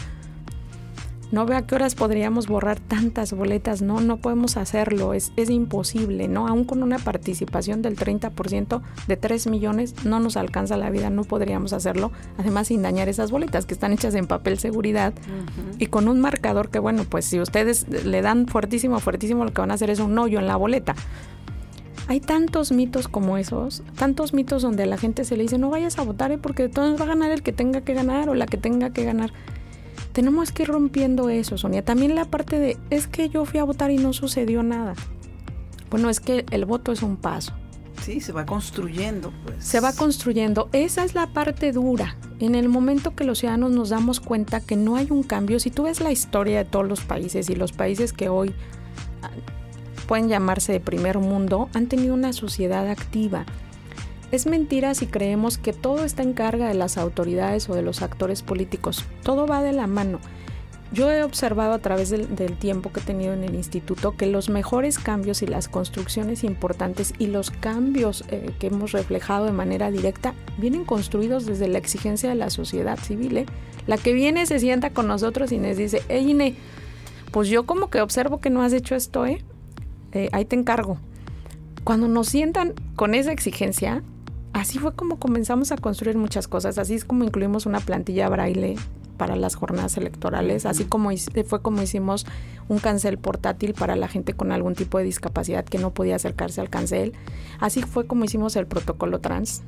no 1.32 1.46
veo 1.46 1.58
a 1.58 1.62
qué 1.62 1.74
horas 1.74 1.94
podríamos 1.94 2.46
borrar 2.46 2.78
tantas 2.78 3.32
boletas, 3.32 3.82
no, 3.82 4.00
no 4.00 4.18
podemos 4.18 4.56
hacerlo, 4.56 5.14
es, 5.14 5.32
es 5.36 5.50
imposible, 5.50 6.28
¿no? 6.28 6.46
Aún 6.46 6.64
con 6.64 6.82
una 6.82 6.98
participación 6.98 7.82
del 7.82 7.96
30% 7.96 8.82
de 9.06 9.16
3 9.16 9.46
millones 9.48 9.94
no 10.04 10.20
nos 10.20 10.36
alcanza 10.36 10.76
la 10.76 10.90
vida, 10.90 11.10
no 11.10 11.24
podríamos 11.24 11.72
hacerlo, 11.72 12.12
además 12.38 12.68
sin 12.68 12.82
dañar 12.82 13.08
esas 13.08 13.30
boletas 13.30 13.66
que 13.66 13.74
están 13.74 13.92
hechas 13.92 14.14
en 14.14 14.26
papel 14.26 14.58
seguridad 14.58 15.14
y 15.78 15.86
con 15.86 16.08
un 16.08 16.20
marcador 16.20 16.70
que, 16.70 16.78
bueno, 16.78 17.04
pues 17.08 17.24
si 17.24 17.40
ustedes 17.40 17.86
le 17.88 18.22
dan 18.22 18.46
fuertísimo, 18.46 19.00
fuertísimo, 19.00 19.44
lo 19.44 19.52
que 19.52 19.60
van 19.60 19.70
a 19.70 19.74
hacer 19.74 19.90
es 19.90 20.00
un 20.00 20.18
hoyo 20.18 20.38
en 20.38 20.46
la 20.46 20.56
boleta. 20.56 20.94
Hay 22.08 22.20
tantos 22.20 22.70
mitos 22.70 23.08
como 23.08 23.36
esos, 23.36 23.82
tantos 23.96 24.32
mitos 24.32 24.62
donde 24.62 24.84
a 24.84 24.86
la 24.86 24.96
gente 24.96 25.24
se 25.24 25.36
le 25.36 25.42
dice 25.42 25.58
no 25.58 25.70
vayas 25.70 25.98
a 25.98 26.02
votar 26.02 26.30
¿eh? 26.30 26.38
porque 26.38 26.62
de 26.62 26.68
todos 26.68 27.00
va 27.00 27.04
a 27.04 27.08
ganar 27.08 27.32
el 27.32 27.42
que 27.42 27.52
tenga 27.52 27.80
que 27.80 27.94
ganar 27.94 28.28
o 28.28 28.34
la 28.34 28.46
que 28.46 28.56
tenga 28.56 28.90
que 28.90 29.04
ganar 29.04 29.32
tenemos 30.16 30.50
que 30.50 30.62
ir 30.62 30.70
rompiendo 30.70 31.28
eso, 31.28 31.58
Sonia. 31.58 31.84
También 31.84 32.14
la 32.14 32.24
parte 32.24 32.58
de, 32.58 32.78
es 32.88 33.06
que 33.06 33.28
yo 33.28 33.44
fui 33.44 33.60
a 33.60 33.64
votar 33.64 33.90
y 33.90 33.98
no 33.98 34.14
sucedió 34.14 34.62
nada. 34.62 34.94
Bueno, 35.90 36.08
es 36.08 36.20
que 36.20 36.46
el 36.52 36.64
voto 36.64 36.90
es 36.90 37.02
un 37.02 37.18
paso. 37.18 37.52
Sí, 38.02 38.22
se 38.22 38.32
va 38.32 38.46
construyendo, 38.46 39.30
pues. 39.44 39.62
Se 39.62 39.78
va 39.78 39.92
construyendo. 39.92 40.70
Esa 40.72 41.04
es 41.04 41.14
la 41.14 41.26
parte 41.26 41.70
dura. 41.70 42.16
En 42.40 42.54
el 42.54 42.70
momento 42.70 43.14
que 43.14 43.24
los 43.24 43.40
ciudadanos 43.40 43.72
nos 43.72 43.90
damos 43.90 44.20
cuenta 44.20 44.62
que 44.62 44.74
no 44.74 44.96
hay 44.96 45.08
un 45.10 45.22
cambio, 45.22 45.60
si 45.60 45.68
tú 45.68 45.82
ves 45.82 46.00
la 46.00 46.12
historia 46.12 46.56
de 46.56 46.64
todos 46.64 46.88
los 46.88 47.02
países 47.02 47.50
y 47.50 47.54
los 47.54 47.72
países 47.72 48.14
que 48.14 48.30
hoy 48.30 48.54
ah, 49.20 49.28
pueden 50.08 50.30
llamarse 50.30 50.72
de 50.72 50.80
primer 50.80 51.18
mundo, 51.18 51.68
han 51.74 51.88
tenido 51.88 52.14
una 52.14 52.32
sociedad 52.32 52.88
activa 52.88 53.44
es 54.32 54.46
mentira 54.46 54.94
si 54.94 55.06
creemos 55.06 55.58
que 55.58 55.72
todo 55.72 56.04
está 56.04 56.22
en 56.22 56.32
carga 56.32 56.68
de 56.68 56.74
las 56.74 56.98
autoridades 56.98 57.68
o 57.68 57.74
de 57.74 57.82
los 57.82 58.02
actores 58.02 58.42
políticos. 58.42 59.04
Todo 59.22 59.46
va 59.46 59.62
de 59.62 59.72
la 59.72 59.86
mano. 59.86 60.18
Yo 60.92 61.10
he 61.10 61.24
observado 61.24 61.74
a 61.74 61.80
través 61.80 62.10
del, 62.10 62.56
tiempo 62.58 62.92
que 62.92 63.00
he 63.00 63.02
tenido 63.02 63.34
en 63.34 63.42
el 63.42 63.54
instituto 63.54 64.16
que 64.16 64.26
los 64.26 64.48
mejores 64.48 64.98
cambios 64.98 65.42
y 65.42 65.46
las 65.46 65.68
construcciones 65.68 66.44
importantes 66.44 67.12
y 67.18 67.26
los 67.26 67.50
cambios 67.50 68.24
eh, 68.28 68.52
que 68.60 68.68
hemos 68.68 68.92
reflejado 68.92 69.46
de 69.46 69.52
manera 69.52 69.90
directa 69.90 70.32
vienen 70.58 70.84
construidos 70.84 71.44
desde 71.44 71.66
la 71.66 71.78
exigencia 71.78 72.28
de 72.28 72.36
la 72.36 72.50
sociedad 72.50 72.98
civil. 72.98 73.36
¿eh? 73.38 73.46
La 73.86 73.98
que 73.98 74.12
viene 74.12 74.46
se 74.46 74.60
sienta 74.60 74.90
con 74.90 75.08
nosotros 75.08 75.50
y 75.50 75.58
nos 75.58 75.76
dice, 75.76 76.02
hey 76.08 76.30
Ine, 76.30 76.54
pues 77.32 77.48
yo 77.48 77.66
como 77.66 77.90
que 77.90 78.00
observo 78.00 78.40
que 78.40 78.50
no 78.50 78.62
has 78.62 78.72
hecho 78.72 78.94
esto, 78.94 79.26
¿eh? 79.26 79.44
eh 80.12 80.28
ahí 80.32 80.44
te 80.44 80.54
encargo. 80.54 80.98
Cuando 81.82 82.06
nos 82.06 82.28
sientan 82.28 82.74
con 82.94 83.14
esa 83.14 83.32
exigencia, 83.32 84.02
así 84.56 84.78
fue 84.78 84.94
como 84.94 85.18
comenzamos 85.18 85.70
a 85.70 85.76
construir 85.76 86.16
muchas 86.16 86.48
cosas. 86.48 86.78
Así 86.78 86.94
es 86.94 87.04
como 87.04 87.24
incluimos 87.24 87.66
una 87.66 87.80
plantilla 87.80 88.28
braille 88.28 88.76
para 89.18 89.36
las 89.36 89.54
jornadas 89.54 89.96
electorales, 89.96 90.66
así 90.66 90.84
como 90.84 91.10
fue 91.46 91.62
como 91.62 91.82
hicimos 91.82 92.26
un 92.68 92.78
cancel 92.78 93.18
portátil 93.18 93.74
para 93.74 93.96
la 93.96 94.08
gente 94.08 94.34
con 94.34 94.52
algún 94.52 94.74
tipo 94.74 94.98
de 94.98 95.04
discapacidad 95.04 95.64
que 95.64 95.78
no 95.78 95.92
podía 95.92 96.16
acercarse 96.16 96.60
al 96.60 96.70
cancel. 96.70 97.12
Así 97.60 97.82
fue 97.82 98.06
como 98.06 98.24
hicimos 98.24 98.56
el 98.56 98.66
protocolo 98.66 99.20
trans. 99.20 99.62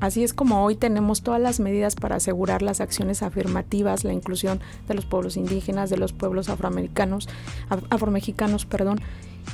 Así 0.00 0.22
es 0.22 0.34
como 0.34 0.62
hoy 0.62 0.76
tenemos 0.76 1.22
todas 1.22 1.40
las 1.40 1.58
medidas 1.58 1.94
para 1.94 2.16
asegurar 2.16 2.62
las 2.62 2.80
acciones 2.80 3.22
afirmativas, 3.22 4.04
la 4.04 4.12
inclusión 4.12 4.60
de 4.88 4.94
los 4.94 5.06
pueblos 5.06 5.36
indígenas, 5.36 5.88
de 5.88 5.96
los 5.96 6.12
pueblos 6.12 6.48
afroamericanos, 6.48 7.28
afromexicanos, 7.90 8.66
perdón. 8.66 9.00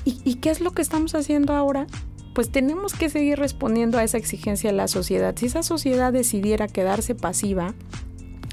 ¿Y, 0.04 0.20
¿Y 0.24 0.36
qué 0.36 0.50
es 0.50 0.60
lo 0.60 0.72
que 0.72 0.82
estamos 0.82 1.14
haciendo 1.14 1.54
ahora? 1.54 1.86
Pues 2.34 2.50
tenemos 2.50 2.94
que 2.94 3.08
seguir 3.08 3.38
respondiendo 3.38 3.98
a 3.98 4.04
esa 4.04 4.18
exigencia 4.18 4.70
de 4.70 4.76
la 4.76 4.88
sociedad. 4.88 5.34
Si 5.36 5.46
esa 5.46 5.62
sociedad 5.62 6.12
decidiera 6.12 6.66
quedarse 6.66 7.14
pasiva 7.14 7.74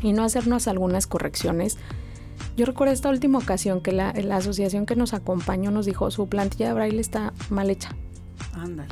y 0.02 0.14
no 0.14 0.24
hacernos 0.24 0.68
algunas 0.68 1.08
correcciones, 1.08 1.78
yo 2.58 2.66
recuerdo 2.66 2.94
esta 2.94 3.10
última 3.10 3.38
ocasión 3.38 3.82
que 3.82 3.92
la, 3.92 4.10
asociación 4.10 4.86
que 4.86 4.96
nos 4.96 5.14
acompañó 5.14 5.72
nos 5.72 5.86
dijo 5.86 6.12
su 6.12 6.28
plantilla 6.28 6.68
de 6.68 6.74
braille 6.74 7.00
está 7.00 7.34
mal 7.50 7.70
hecha. 7.70 7.96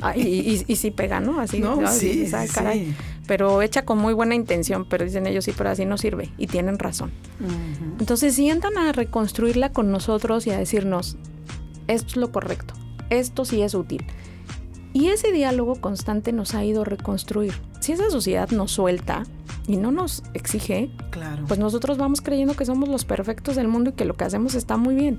Ah, 0.00 0.16
y, 0.16 0.64
y, 0.66 0.76
sí 0.76 0.90
pega, 0.90 1.20
¿no? 1.20 1.40
Así, 1.40 1.58
no, 1.58 1.86
Sí, 1.90 2.30
caray. 2.54 2.94
Pero 3.26 3.60
hecha 3.60 3.84
con 3.84 3.98
muy 3.98 4.14
buena 4.14 4.34
intención, 4.34 4.86
pero 4.88 5.04
dicen 5.04 5.26
ellos 5.26 5.44
sí, 5.44 5.52
pero 5.56 5.68
así 5.70 5.84
no 5.84 5.98
sirve. 5.98 6.30
Y 6.38 6.46
tienen 6.46 6.78
razón. 6.78 7.10
Entonces 7.98 8.34
sientan 8.34 8.78
a 8.78 8.92
reconstruirla 8.92 9.72
con 9.72 9.90
nosotros 9.90 10.46
y 10.46 10.50
a 10.50 10.58
decirnos, 10.58 11.18
esto 11.88 12.08
es 12.08 12.16
lo 12.16 12.32
correcto, 12.32 12.74
esto 13.10 13.44
sí 13.44 13.60
es 13.60 13.74
útil. 13.74 14.06
Y 14.92 15.08
ese 15.08 15.32
diálogo 15.32 15.76
constante 15.76 16.32
nos 16.32 16.54
ha 16.54 16.64
ido 16.64 16.82
a 16.82 16.84
reconstruir. 16.84 17.54
Si 17.80 17.92
esa 17.92 18.10
sociedad 18.10 18.50
nos 18.50 18.72
suelta 18.72 19.24
y 19.66 19.76
no 19.76 19.92
nos 19.92 20.22
exige, 20.34 20.90
claro. 21.10 21.44
pues 21.46 21.60
nosotros 21.60 21.98
vamos 21.98 22.20
creyendo 22.20 22.54
que 22.54 22.64
somos 22.64 22.88
los 22.88 23.04
perfectos 23.04 23.56
del 23.56 23.68
mundo 23.68 23.90
y 23.90 23.92
que 23.92 24.04
lo 24.04 24.14
que 24.14 24.24
hacemos 24.24 24.54
está 24.54 24.76
muy 24.76 24.94
bien. 24.94 25.18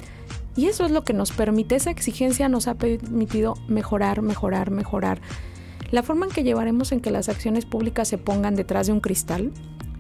Y 0.56 0.66
eso 0.66 0.86
es 0.86 0.92
lo 0.92 1.04
que 1.04 1.14
nos 1.14 1.32
permite, 1.32 1.76
esa 1.76 1.92
exigencia 1.92 2.50
nos 2.50 2.68
ha 2.68 2.74
permitido 2.74 3.56
mejorar, 3.68 4.22
mejorar, 4.22 4.72
mejorar. 4.72 5.22
La 5.92 6.04
forma 6.04 6.26
en 6.26 6.32
que 6.32 6.44
llevaremos 6.44 6.92
en 6.92 7.00
que 7.00 7.12
las 7.12 7.30
acciones 7.30 7.66
públicas 7.66 8.08
se 8.08 8.18
pongan 8.18 8.56
detrás 8.56 8.88
de 8.88 8.94
un 8.94 9.00
cristal, 9.00 9.52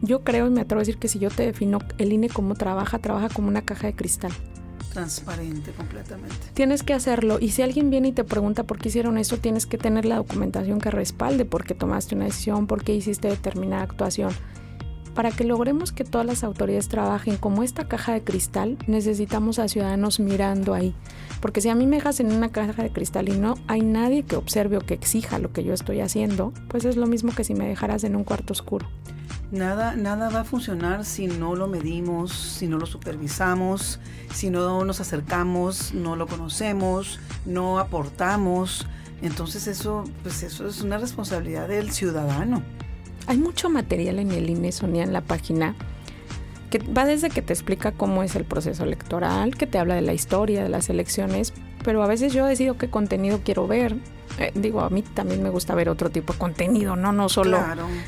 yo 0.01 0.23
creo 0.23 0.47
y 0.47 0.49
me 0.49 0.61
atrevo 0.61 0.79
a 0.79 0.83
decir 0.83 0.97
que 0.97 1.07
si 1.07 1.19
yo 1.19 1.29
te 1.29 1.45
defino 1.45 1.79
el 1.97 2.11
INE 2.11 2.29
como 2.29 2.55
trabaja, 2.55 2.99
trabaja 2.99 3.29
como 3.29 3.47
una 3.47 3.61
caja 3.61 3.87
de 3.87 3.95
cristal 3.95 4.31
transparente 4.89 5.71
completamente. 5.71 6.35
Tienes 6.53 6.83
que 6.83 6.93
hacerlo 6.93 7.37
y 7.39 7.49
si 7.49 7.61
alguien 7.61 7.89
viene 7.89 8.09
y 8.09 8.11
te 8.11 8.23
pregunta 8.23 8.63
por 8.63 8.77
qué 8.77 8.89
hicieron 8.89 9.17
eso, 9.17 9.37
tienes 9.37 9.65
que 9.65 9.77
tener 9.77 10.05
la 10.05 10.17
documentación 10.17 10.79
que 10.79 10.91
respalde 10.91 11.45
por 11.45 11.63
qué 11.63 11.75
tomaste 11.75 12.15
una 12.15 12.25
decisión, 12.25 12.67
por 12.67 12.83
qué 12.83 12.93
hiciste 12.93 13.27
determinada 13.27 13.83
actuación. 13.83 14.33
Para 15.19 15.31
que 15.31 15.43
logremos 15.43 15.91
que 15.91 16.05
todas 16.05 16.25
las 16.25 16.45
autoridades 16.45 16.87
trabajen 16.87 17.35
como 17.35 17.61
esta 17.61 17.89
caja 17.89 18.13
de 18.13 18.23
cristal, 18.23 18.77
necesitamos 18.87 19.59
a 19.59 19.67
ciudadanos 19.67 20.21
mirando 20.21 20.73
ahí. 20.73 20.95
Porque 21.41 21.59
si 21.59 21.67
a 21.67 21.75
mí 21.75 21.87
me 21.87 21.97
dejas 21.97 22.21
en 22.21 22.31
una 22.31 22.53
caja 22.53 22.81
de 22.81 22.89
cristal 22.89 23.27
y 23.27 23.33
no 23.33 23.55
hay 23.67 23.81
nadie 23.81 24.23
que 24.23 24.37
observe 24.37 24.77
o 24.77 24.79
que 24.79 24.93
exija 24.93 25.37
lo 25.37 25.51
que 25.51 25.65
yo 25.65 25.73
estoy 25.73 25.99
haciendo, 25.99 26.53
pues 26.69 26.85
es 26.85 26.95
lo 26.95 27.05
mismo 27.05 27.35
que 27.35 27.43
si 27.43 27.53
me 27.53 27.67
dejaras 27.67 28.05
en 28.05 28.15
un 28.15 28.23
cuarto 28.23 28.53
oscuro. 28.53 28.87
Nada, 29.51 29.97
nada 29.97 30.29
va 30.29 30.39
a 30.39 30.45
funcionar 30.45 31.03
si 31.03 31.27
no 31.27 31.53
lo 31.53 31.67
medimos, 31.67 32.31
si 32.31 32.67
no 32.67 32.77
lo 32.77 32.85
supervisamos, 32.85 33.99
si 34.33 34.49
no 34.49 34.85
nos 34.85 35.01
acercamos, 35.01 35.93
no 35.93 36.15
lo 36.15 36.27
conocemos, 36.27 37.19
no 37.45 37.77
aportamos. 37.77 38.87
Entonces 39.21 39.67
eso, 39.67 40.05
pues 40.23 40.43
eso 40.43 40.65
es 40.65 40.81
una 40.81 40.97
responsabilidad 40.97 41.67
del 41.67 41.91
ciudadano. 41.91 42.63
Hay 43.29 43.37
mucho 43.37 43.69
material 43.69 44.17
en 44.17 44.31
el 44.31 44.49
INE, 44.49 44.71
en 44.81 45.13
la 45.13 45.21
página, 45.21 45.75
que 46.71 46.79
va 46.79 47.05
desde 47.05 47.29
que 47.29 47.43
te 47.43 47.53
explica 47.53 47.91
cómo 47.91 48.23
es 48.23 48.35
el 48.35 48.43
proceso 48.43 48.83
electoral, 48.83 49.55
que 49.55 49.67
te 49.67 49.77
habla 49.77 49.93
de 49.93 50.01
la 50.01 50.13
historia 50.13 50.63
de 50.63 50.69
las 50.69 50.89
elecciones, 50.89 51.53
pero 51.83 52.01
a 52.01 52.07
veces 52.07 52.33
yo 52.33 52.47
decido 52.47 52.79
qué 52.79 52.89
contenido 52.89 53.41
quiero 53.45 53.67
ver, 53.67 53.95
eh, 54.37 54.51
digo, 54.55 54.81
a 54.81 54.89
mí 54.89 55.01
también 55.01 55.43
me 55.43 55.49
gusta 55.49 55.75
ver 55.75 55.89
otro 55.89 56.09
tipo 56.09 56.33
de 56.33 56.39
contenido, 56.39 56.95
¿no? 56.95 57.11
No 57.11 57.29
solo 57.29 57.59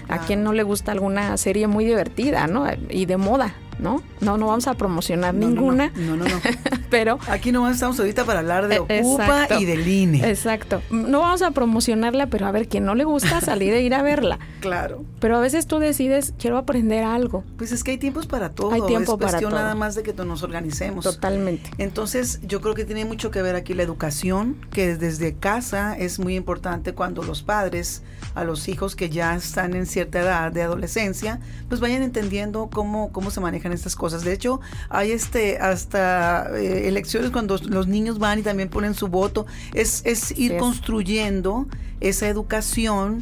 a 0.09 0.17
quien 0.19 0.43
no 0.43 0.53
le 0.53 0.63
gusta 0.63 0.91
alguna 0.91 1.37
serie 1.37 1.67
muy 1.67 1.85
divertida, 1.85 2.47
¿no? 2.47 2.65
Y 2.89 3.05
de 3.05 3.17
moda. 3.17 3.55
¿no? 3.81 4.03
No, 4.21 4.37
no 4.37 4.47
vamos 4.47 4.67
a 4.67 4.75
promocionar 4.75 5.33
ninguna. 5.33 5.91
No, 5.95 6.15
no, 6.15 6.25
no. 6.25 6.41
pero. 6.89 7.19
Aquí 7.27 7.51
no 7.51 7.67
estamos 7.69 7.99
ahorita 7.99 8.25
para 8.25 8.39
hablar 8.39 8.67
de 8.67 8.75
e, 8.75 9.01
Ocupa 9.01 9.47
y 9.59 9.65
del 9.65 9.87
INE. 9.87 10.29
Exacto. 10.29 10.81
No 10.91 11.19
vamos 11.19 11.41
a 11.41 11.51
promocionarla, 11.51 12.27
pero 12.27 12.45
a 12.45 12.51
ver, 12.51 12.67
quien 12.67 12.85
no 12.85 12.95
le 12.95 13.03
gusta 13.03 13.41
salir 13.41 13.73
e 13.73 13.81
ir 13.81 13.93
a 13.93 14.03
verla. 14.03 14.39
claro. 14.61 15.03
Pero 15.19 15.37
a 15.37 15.39
veces 15.39 15.67
tú 15.67 15.77
decides, 15.79 16.33
quiero 16.39 16.57
aprender 16.57 17.03
algo. 17.03 17.43
Pues 17.57 17.71
es 17.71 17.83
que 17.83 17.91
hay 17.91 17.97
tiempos 17.97 18.27
para 18.27 18.49
todo. 18.49 18.71
Hay 18.71 18.81
tiempo 18.81 19.13
es 19.13 19.19
cuestión 19.19 19.51
nada 19.51 19.75
más 19.75 19.95
de 19.95 20.03
que 20.03 20.13
nos 20.13 20.43
organicemos. 20.43 21.03
Totalmente. 21.03 21.69
Entonces, 21.77 22.39
yo 22.43 22.61
creo 22.61 22.73
que 22.73 22.85
tiene 22.85 23.05
mucho 23.05 23.31
que 23.31 23.41
ver 23.41 23.55
aquí 23.55 23.73
la 23.73 23.83
educación, 23.83 24.57
que 24.71 24.97
desde 24.97 25.35
casa 25.35 25.95
es 25.97 26.10
es 26.11 26.19
muy 26.19 26.35
importante 26.35 26.93
cuando 26.93 27.23
los 27.23 27.41
padres 27.41 28.03
a 28.35 28.43
los 28.43 28.67
hijos 28.67 28.95
que 28.95 29.09
ya 29.09 29.35
están 29.35 29.75
en 29.75 29.85
cierta 29.85 30.19
edad 30.19 30.51
de 30.51 30.61
adolescencia, 30.61 31.39
pues 31.69 31.81
vayan 31.81 32.01
entendiendo 32.01 32.69
cómo, 32.71 33.11
cómo 33.11 33.31
se 33.31 33.39
manejan 33.39 33.71
estas 33.71 33.95
cosas. 33.95 34.23
De 34.23 34.33
hecho, 34.33 34.61
hay 34.89 35.11
este 35.11 35.57
hasta 35.57 36.49
eh, 36.57 36.87
elecciones 36.87 37.31
cuando 37.31 37.57
los 37.57 37.87
niños 37.87 38.19
van 38.19 38.39
y 38.39 38.41
también 38.41 38.69
ponen 38.69 38.93
su 38.93 39.07
voto. 39.07 39.45
Es, 39.73 40.01
es 40.05 40.37
ir 40.37 40.57
construyendo 40.57 41.67
esa 41.99 42.27
educación 42.27 43.21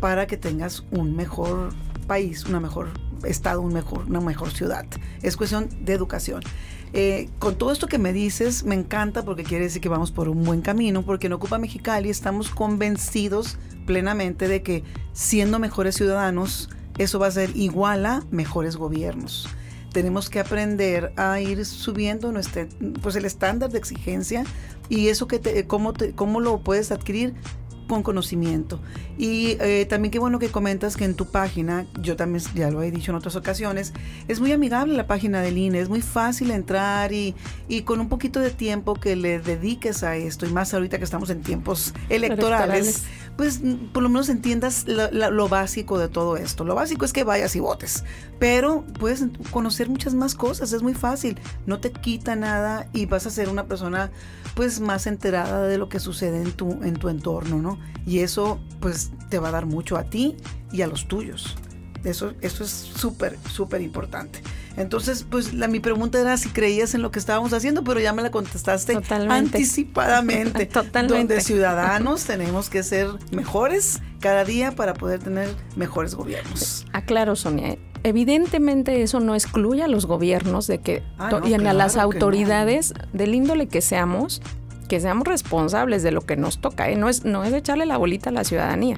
para 0.00 0.26
que 0.26 0.36
tengas 0.36 0.84
un 0.90 1.16
mejor 1.16 1.72
país, 2.06 2.44
una 2.44 2.60
mejor 2.60 2.90
estado, 3.24 3.60
un 3.60 3.72
mejor, 3.72 4.06
una 4.06 4.20
mejor 4.20 4.50
ciudad. 4.50 4.86
Es 5.22 5.36
cuestión 5.36 5.68
de 5.84 5.92
educación. 5.92 6.42
Eh, 6.96 7.28
con 7.40 7.56
todo 7.56 7.72
esto 7.72 7.88
que 7.88 7.98
me 7.98 8.12
dices, 8.12 8.62
me 8.62 8.76
encanta 8.76 9.24
porque 9.24 9.42
quiere 9.42 9.64
decir 9.64 9.82
que 9.82 9.88
vamos 9.88 10.12
por 10.12 10.28
un 10.28 10.44
buen 10.44 10.60
camino, 10.60 11.02
porque 11.02 11.26
en 11.26 11.32
Ocupa 11.32 11.58
Mexicali 11.58 12.08
estamos 12.08 12.50
convencidos 12.50 13.58
plenamente 13.84 14.46
de 14.46 14.62
que 14.62 14.84
siendo 15.12 15.58
mejores 15.58 15.96
ciudadanos, 15.96 16.70
eso 16.96 17.18
va 17.18 17.26
a 17.26 17.32
ser 17.32 17.50
igual 17.56 18.06
a 18.06 18.22
mejores 18.30 18.76
gobiernos. 18.76 19.48
Tenemos 19.92 20.30
que 20.30 20.38
aprender 20.38 21.12
a 21.16 21.40
ir 21.40 21.66
subiendo 21.66 22.30
nuestro, 22.30 22.68
pues 23.02 23.16
el 23.16 23.24
estándar 23.24 23.72
de 23.72 23.78
exigencia 23.78 24.44
y 24.88 25.08
eso 25.08 25.26
que 25.26 25.40
te, 25.40 25.66
cómo, 25.66 25.94
te, 25.94 26.12
cómo 26.12 26.38
lo 26.38 26.60
puedes 26.60 26.92
adquirir 26.92 27.34
con 27.88 28.04
conocimiento. 28.04 28.78
Y 29.16 29.56
eh, 29.60 29.86
también 29.88 30.10
qué 30.10 30.18
bueno 30.18 30.38
que 30.38 30.48
comentas 30.48 30.96
que 30.96 31.04
en 31.04 31.14
tu 31.14 31.26
página, 31.26 31.86
yo 32.00 32.16
también 32.16 32.44
ya 32.54 32.70
lo 32.70 32.82
he 32.82 32.90
dicho 32.90 33.12
en 33.12 33.16
otras 33.16 33.36
ocasiones, 33.36 33.92
es 34.26 34.40
muy 34.40 34.50
amigable 34.52 34.94
la 34.94 35.06
página 35.06 35.40
del 35.40 35.56
INE, 35.56 35.80
es 35.80 35.88
muy 35.88 36.02
fácil 36.02 36.50
entrar 36.50 37.12
y, 37.12 37.34
y 37.68 37.82
con 37.82 38.00
un 38.00 38.08
poquito 38.08 38.40
de 38.40 38.50
tiempo 38.50 38.94
que 38.94 39.14
le 39.14 39.38
dediques 39.38 40.02
a 40.02 40.16
esto, 40.16 40.46
y 40.46 40.52
más 40.52 40.74
ahorita 40.74 40.98
que 40.98 41.04
estamos 41.04 41.30
en 41.30 41.42
tiempos 41.42 41.94
electorales, 42.08 43.04
pues 43.36 43.60
por 43.92 44.02
lo 44.02 44.08
menos 44.08 44.28
entiendas 44.28 44.86
lo, 44.86 45.30
lo, 45.30 45.48
básico 45.48 45.98
de 45.98 46.08
todo 46.08 46.36
esto. 46.36 46.64
Lo 46.64 46.74
básico 46.74 47.04
es 47.04 47.12
que 47.12 47.24
vayas 47.24 47.54
y 47.56 47.60
votes, 47.60 48.04
pero 48.38 48.84
puedes 48.98 49.24
conocer 49.50 49.88
muchas 49.88 50.14
más 50.14 50.34
cosas, 50.34 50.72
es 50.72 50.82
muy 50.82 50.94
fácil, 50.94 51.38
no 51.66 51.78
te 51.80 51.92
quita 51.92 52.34
nada 52.36 52.88
y 52.92 53.06
vas 53.06 53.26
a 53.26 53.30
ser 53.30 53.48
una 53.48 53.66
persona 53.66 54.10
pues 54.54 54.80
más 54.80 55.06
enterada 55.06 55.66
de 55.66 55.78
lo 55.78 55.88
que 55.88 56.00
sucede 56.00 56.42
en 56.42 56.52
tu, 56.52 56.82
en 56.82 56.94
tu 56.94 57.08
entorno, 57.08 57.60
¿no? 57.60 57.78
Y 58.06 58.20
eso 58.20 58.58
pues 58.80 59.03
te 59.30 59.38
va 59.38 59.48
a 59.48 59.52
dar 59.52 59.66
mucho 59.66 59.96
a 59.96 60.04
ti 60.04 60.36
y 60.72 60.82
a 60.82 60.86
los 60.86 61.08
tuyos. 61.08 61.56
Eso, 62.04 62.34
eso 62.42 62.64
es 62.64 62.70
súper, 62.70 63.38
súper 63.50 63.80
importante. 63.80 64.40
Entonces, 64.76 65.24
pues 65.28 65.54
la, 65.54 65.68
mi 65.68 65.80
pregunta 65.80 66.20
era 66.20 66.36
si 66.36 66.48
creías 66.50 66.94
en 66.94 67.02
lo 67.02 67.10
que 67.10 67.18
estábamos 67.18 67.52
haciendo, 67.52 67.84
pero 67.84 68.00
ya 68.00 68.12
me 68.12 68.22
la 68.22 68.30
contestaste 68.30 68.94
anticipadamente. 69.28 70.66
Totalmente. 70.66 71.14
Donde 71.16 71.40
ciudadanos 71.40 72.24
tenemos 72.24 72.68
que 72.68 72.82
ser 72.82 73.08
mejores 73.30 74.02
cada 74.20 74.44
día 74.44 74.72
para 74.72 74.94
poder 74.94 75.20
tener 75.20 75.48
mejores 75.76 76.14
gobiernos. 76.14 76.86
Aclaro, 76.92 77.36
Sonia. 77.36 77.78
Evidentemente 78.02 79.02
eso 79.02 79.20
no 79.20 79.34
excluye 79.34 79.82
a 79.82 79.88
los 79.88 80.04
gobiernos 80.04 80.66
de 80.66 80.78
que 80.78 81.02
ah, 81.18 81.40
y 81.46 81.54
a 81.54 81.58
las 81.72 81.96
autoridades 81.96 82.92
del 83.14 83.34
índole 83.34 83.66
que 83.66 83.80
seamos, 83.80 84.42
que 84.94 85.00
seamos 85.00 85.26
responsables 85.26 86.04
de 86.04 86.12
lo 86.12 86.20
que 86.20 86.36
nos 86.36 86.58
toca. 86.58 86.88
¿eh? 86.88 86.94
No, 86.94 87.08
es, 87.08 87.24
no 87.24 87.42
es 87.42 87.52
echarle 87.52 87.84
la 87.84 87.96
bolita 87.96 88.30
a 88.30 88.32
la 88.32 88.44
ciudadanía. 88.44 88.96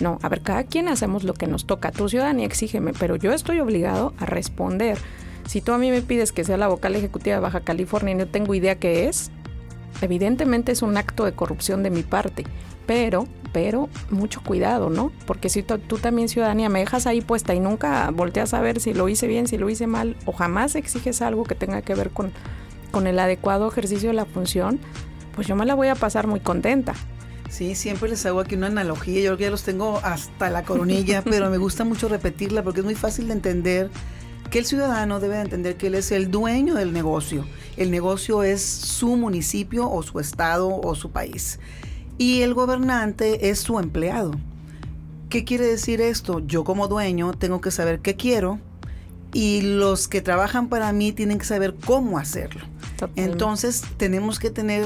No, 0.00 0.18
a 0.22 0.30
ver, 0.30 0.40
cada 0.40 0.64
quien 0.64 0.88
hacemos 0.88 1.22
lo 1.22 1.34
que 1.34 1.46
nos 1.46 1.66
toca. 1.66 1.92
Tu 1.92 2.08
ciudadanía 2.08 2.46
exígeme, 2.46 2.94
pero 2.98 3.16
yo 3.16 3.30
estoy 3.30 3.60
obligado 3.60 4.14
a 4.18 4.24
responder. 4.24 4.96
Si 5.46 5.60
tú 5.60 5.72
a 5.72 5.78
mí 5.78 5.90
me 5.90 6.00
pides 6.00 6.32
que 6.32 6.44
sea 6.44 6.56
la 6.56 6.68
vocal 6.68 6.96
ejecutiva 6.96 7.36
de 7.36 7.42
Baja 7.42 7.60
California 7.60 8.12
y 8.12 8.14
no 8.14 8.26
tengo 8.26 8.54
idea 8.54 8.76
qué 8.76 9.06
es, 9.06 9.30
evidentemente 10.00 10.72
es 10.72 10.80
un 10.80 10.96
acto 10.96 11.26
de 11.26 11.32
corrupción 11.32 11.82
de 11.82 11.90
mi 11.90 12.02
parte. 12.02 12.44
Pero, 12.86 13.28
pero, 13.52 13.90
mucho 14.08 14.42
cuidado, 14.42 14.88
¿no? 14.88 15.12
Porque 15.26 15.50
si 15.50 15.62
tú, 15.62 15.98
también, 15.98 16.30
ciudadanía, 16.30 16.70
me 16.70 16.78
dejas 16.78 17.06
ahí 17.06 17.20
puesta 17.20 17.54
y 17.54 17.60
nunca 17.60 18.10
volteas 18.12 18.54
a 18.54 18.62
ver 18.62 18.80
si 18.80 18.94
lo 18.94 19.10
hice 19.10 19.26
bien, 19.26 19.46
si 19.46 19.58
lo 19.58 19.68
hice 19.68 19.86
mal, 19.86 20.16
o 20.24 20.32
jamás 20.32 20.74
exiges 20.74 21.20
algo 21.20 21.44
que 21.44 21.54
tenga 21.54 21.82
que 21.82 21.94
ver 21.94 22.08
con, 22.08 22.32
con 22.92 23.06
el 23.06 23.18
adecuado 23.18 23.68
ejercicio 23.68 24.08
de 24.08 24.14
la 24.14 24.24
función, 24.24 24.80
pues 25.34 25.46
yo 25.46 25.56
me 25.56 25.66
la 25.66 25.74
voy 25.74 25.88
a 25.88 25.94
pasar 25.94 26.26
muy 26.26 26.40
contenta. 26.40 26.94
Sí, 27.50 27.74
siempre 27.74 28.08
les 28.08 28.24
hago 28.26 28.40
aquí 28.40 28.56
una 28.56 28.66
analogía, 28.66 29.20
yo 29.20 29.28
creo 29.28 29.36
que 29.36 29.44
ya 29.44 29.50
los 29.50 29.62
tengo 29.62 30.00
hasta 30.02 30.50
la 30.50 30.64
coronilla, 30.64 31.22
pero 31.24 31.50
me 31.50 31.58
gusta 31.58 31.84
mucho 31.84 32.08
repetirla 32.08 32.62
porque 32.62 32.80
es 32.80 32.84
muy 32.84 32.94
fácil 32.94 33.28
de 33.28 33.34
entender 33.34 33.90
que 34.50 34.58
el 34.58 34.64
ciudadano 34.66 35.20
debe 35.20 35.36
de 35.36 35.42
entender 35.42 35.76
que 35.76 35.88
él 35.88 35.94
es 35.94 36.12
el 36.12 36.30
dueño 36.30 36.74
del 36.74 36.92
negocio. 36.92 37.44
El 37.76 37.90
negocio 37.90 38.42
es 38.42 38.62
su 38.62 39.16
municipio 39.16 39.90
o 39.90 40.02
su 40.02 40.20
estado 40.20 40.68
o 40.68 40.94
su 40.94 41.10
país. 41.10 41.58
Y 42.18 42.42
el 42.42 42.54
gobernante 42.54 43.50
es 43.50 43.58
su 43.58 43.78
empleado. 43.78 44.32
¿Qué 45.28 45.44
quiere 45.44 45.66
decir 45.66 46.00
esto? 46.00 46.40
Yo 46.46 46.62
como 46.62 46.86
dueño 46.86 47.32
tengo 47.32 47.60
que 47.60 47.72
saber 47.72 48.00
qué 48.00 48.14
quiero 48.14 48.60
y 49.32 49.62
los 49.62 50.06
que 50.06 50.22
trabajan 50.22 50.68
para 50.68 50.92
mí 50.92 51.12
tienen 51.12 51.38
que 51.38 51.44
saber 51.44 51.74
cómo 51.84 52.18
hacerlo. 52.18 52.62
Entonces 53.16 53.82
tenemos 53.96 54.38
que 54.38 54.50
tener 54.50 54.84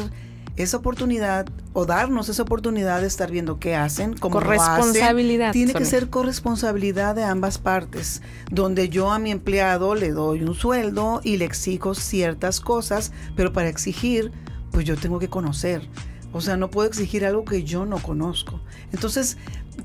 esa 0.58 0.76
oportunidad 0.76 1.46
o 1.72 1.86
darnos 1.86 2.28
esa 2.28 2.42
oportunidad 2.42 3.00
de 3.00 3.06
estar 3.06 3.30
viendo 3.30 3.58
qué 3.58 3.76
hacen, 3.76 4.14
cómo 4.14 4.34
corresponsabilidad. 4.34 5.52
Tiene 5.52 5.72
que 5.72 5.84
ser 5.84 6.10
corresponsabilidad 6.10 7.14
de 7.14 7.24
ambas 7.24 7.58
partes, 7.58 8.22
donde 8.50 8.88
yo 8.88 9.12
a 9.12 9.18
mi 9.18 9.30
empleado 9.30 9.94
le 9.94 10.10
doy 10.10 10.42
un 10.42 10.54
sueldo 10.54 11.20
y 11.22 11.36
le 11.36 11.44
exijo 11.44 11.94
ciertas 11.94 12.60
cosas, 12.60 13.12
pero 13.36 13.52
para 13.52 13.68
exigir, 13.68 14.32
pues 14.72 14.84
yo 14.84 14.96
tengo 14.96 15.18
que 15.18 15.28
conocer. 15.28 15.88
O 16.32 16.40
sea, 16.40 16.56
no 16.56 16.70
puedo 16.70 16.88
exigir 16.88 17.24
algo 17.24 17.44
que 17.44 17.62
yo 17.62 17.86
no 17.86 18.02
conozco. 18.02 18.60
Entonces, 18.92 19.38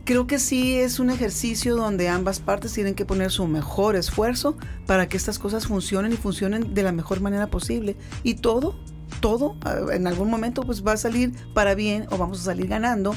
creo 0.03 0.27
que 0.27 0.39
sí 0.39 0.75
es 0.75 0.99
un 0.99 1.09
ejercicio 1.09 1.75
donde 1.75 2.09
ambas 2.09 2.39
partes 2.39 2.73
tienen 2.73 2.95
que 2.95 3.05
poner 3.05 3.31
su 3.31 3.47
mejor 3.47 3.95
esfuerzo 3.95 4.57
para 4.85 5.07
que 5.07 5.17
estas 5.17 5.39
cosas 5.39 5.67
funcionen 5.67 6.11
y 6.11 6.17
funcionen 6.17 6.73
de 6.73 6.83
la 6.83 6.91
mejor 6.91 7.21
manera 7.21 7.47
posible. 7.47 7.95
Y 8.23 8.35
todo, 8.35 8.75
todo, 9.19 9.55
en 9.91 10.07
algún 10.07 10.29
momento 10.29 10.63
pues 10.63 10.85
va 10.85 10.93
a 10.93 10.97
salir 10.97 11.33
para 11.53 11.75
bien 11.75 12.07
o 12.11 12.17
vamos 12.17 12.41
a 12.41 12.43
salir 12.43 12.67
ganando. 12.67 13.15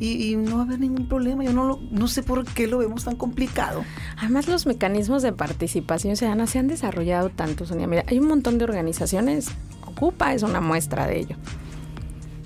Y, 0.00 0.36
no 0.36 0.58
va 0.58 0.62
a 0.62 0.64
haber 0.64 0.78
ningún 0.78 1.08
problema. 1.08 1.42
Yo 1.42 1.52
no, 1.52 1.80
no 1.90 2.06
sé 2.06 2.22
por 2.22 2.44
qué 2.44 2.68
lo 2.68 2.78
vemos 2.78 3.02
tan 3.02 3.16
complicado. 3.16 3.82
Además, 4.16 4.46
los 4.46 4.64
mecanismos 4.64 5.22
de 5.22 5.32
participación 5.32 6.14
ciudadana 6.14 6.46
se 6.46 6.60
han 6.60 6.68
desarrollado 6.68 7.30
tanto, 7.30 7.66
Sonia. 7.66 7.88
Mira, 7.88 8.04
hay 8.06 8.20
un 8.20 8.28
montón 8.28 8.58
de 8.58 8.64
organizaciones. 8.64 9.48
Ocupa 9.84 10.34
es 10.34 10.44
una 10.44 10.60
muestra 10.60 11.08
de 11.08 11.18
ello 11.18 11.36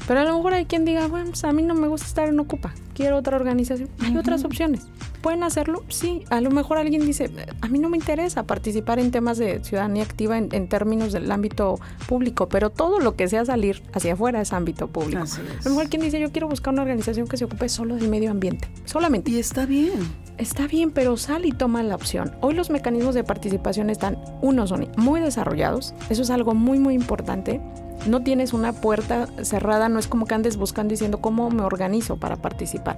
pero 0.06 0.20
a 0.20 0.24
lo 0.24 0.36
mejor 0.36 0.54
hay 0.54 0.66
quien 0.66 0.84
diga, 0.84 1.06
bueno, 1.06 1.30
pues 1.30 1.44
a 1.44 1.52
mí 1.52 1.62
no 1.62 1.74
me 1.74 1.88
gusta 1.88 2.06
estar 2.06 2.28
en 2.28 2.38
Ocupa, 2.40 2.74
quiero 2.94 3.16
otra 3.16 3.36
organización. 3.36 3.88
Hay 4.00 4.16
otras 4.16 4.44
opciones. 4.44 4.86
¿Pueden 5.22 5.44
hacerlo? 5.44 5.84
Sí. 5.88 6.24
A 6.30 6.40
lo 6.40 6.50
mejor 6.50 6.78
alguien 6.78 7.06
dice, 7.06 7.30
a 7.60 7.68
mí 7.68 7.78
no 7.78 7.88
me 7.88 7.96
interesa 7.96 8.42
participar 8.42 8.98
en 8.98 9.10
temas 9.10 9.38
de 9.38 9.62
ciudadanía 9.62 10.02
activa 10.02 10.36
en, 10.36 10.68
términos 10.68 11.12
del 11.12 11.30
ámbito 11.30 11.78
público, 12.08 12.48
pero 12.48 12.70
todo 12.70 12.98
lo 12.98 13.14
que 13.14 13.28
sea 13.28 13.44
salir 13.44 13.82
hacia 13.92 14.14
afuera 14.14 14.40
es 14.40 14.52
ámbito 14.52 14.88
público. 14.88 15.22
A 15.22 15.64
lo 15.64 15.70
mejor 15.70 15.88
quien 15.88 16.02
dice, 16.02 16.20
yo 16.20 16.32
quiero 16.32 16.48
buscar 16.48 16.72
una 16.72 16.82
organización 16.82 17.28
que 17.28 17.36
se 17.36 17.44
ocupe 17.44 17.68
solo 17.68 17.94
del 17.94 18.08
medio 18.08 18.30
ambiente. 18.30 18.68
Solamente. 18.84 19.30
Y 19.30 19.38
está 19.38 19.64
bien. 19.64 19.92
Está 20.38 20.66
bien, 20.66 20.90
pero 20.90 21.16
sal 21.16 21.46
y 21.46 21.52
toma 21.52 21.82
la 21.82 21.94
opción. 21.94 22.32
Hoy 22.40 22.54
los 22.54 22.70
mecanismos 22.70 23.14
de 23.14 23.22
participación 23.22 23.90
están, 23.90 24.18
uno, 24.40 24.66
son 24.66 24.88
muy 24.96 25.20
desarrollados. 25.20 25.94
Eso 26.10 26.22
es 26.22 26.30
algo 26.30 26.54
muy, 26.54 26.80
muy 26.80 26.94
importante 26.94 27.60
no 28.06 28.22
tienes 28.22 28.52
una 28.52 28.72
puerta 28.72 29.28
cerrada, 29.42 29.88
no 29.88 29.98
es 29.98 30.08
como 30.08 30.26
que 30.26 30.34
andes 30.34 30.56
buscando 30.56 30.90
diciendo 30.90 31.20
cómo 31.20 31.50
me 31.50 31.62
organizo 31.62 32.16
para 32.16 32.36
participar. 32.36 32.96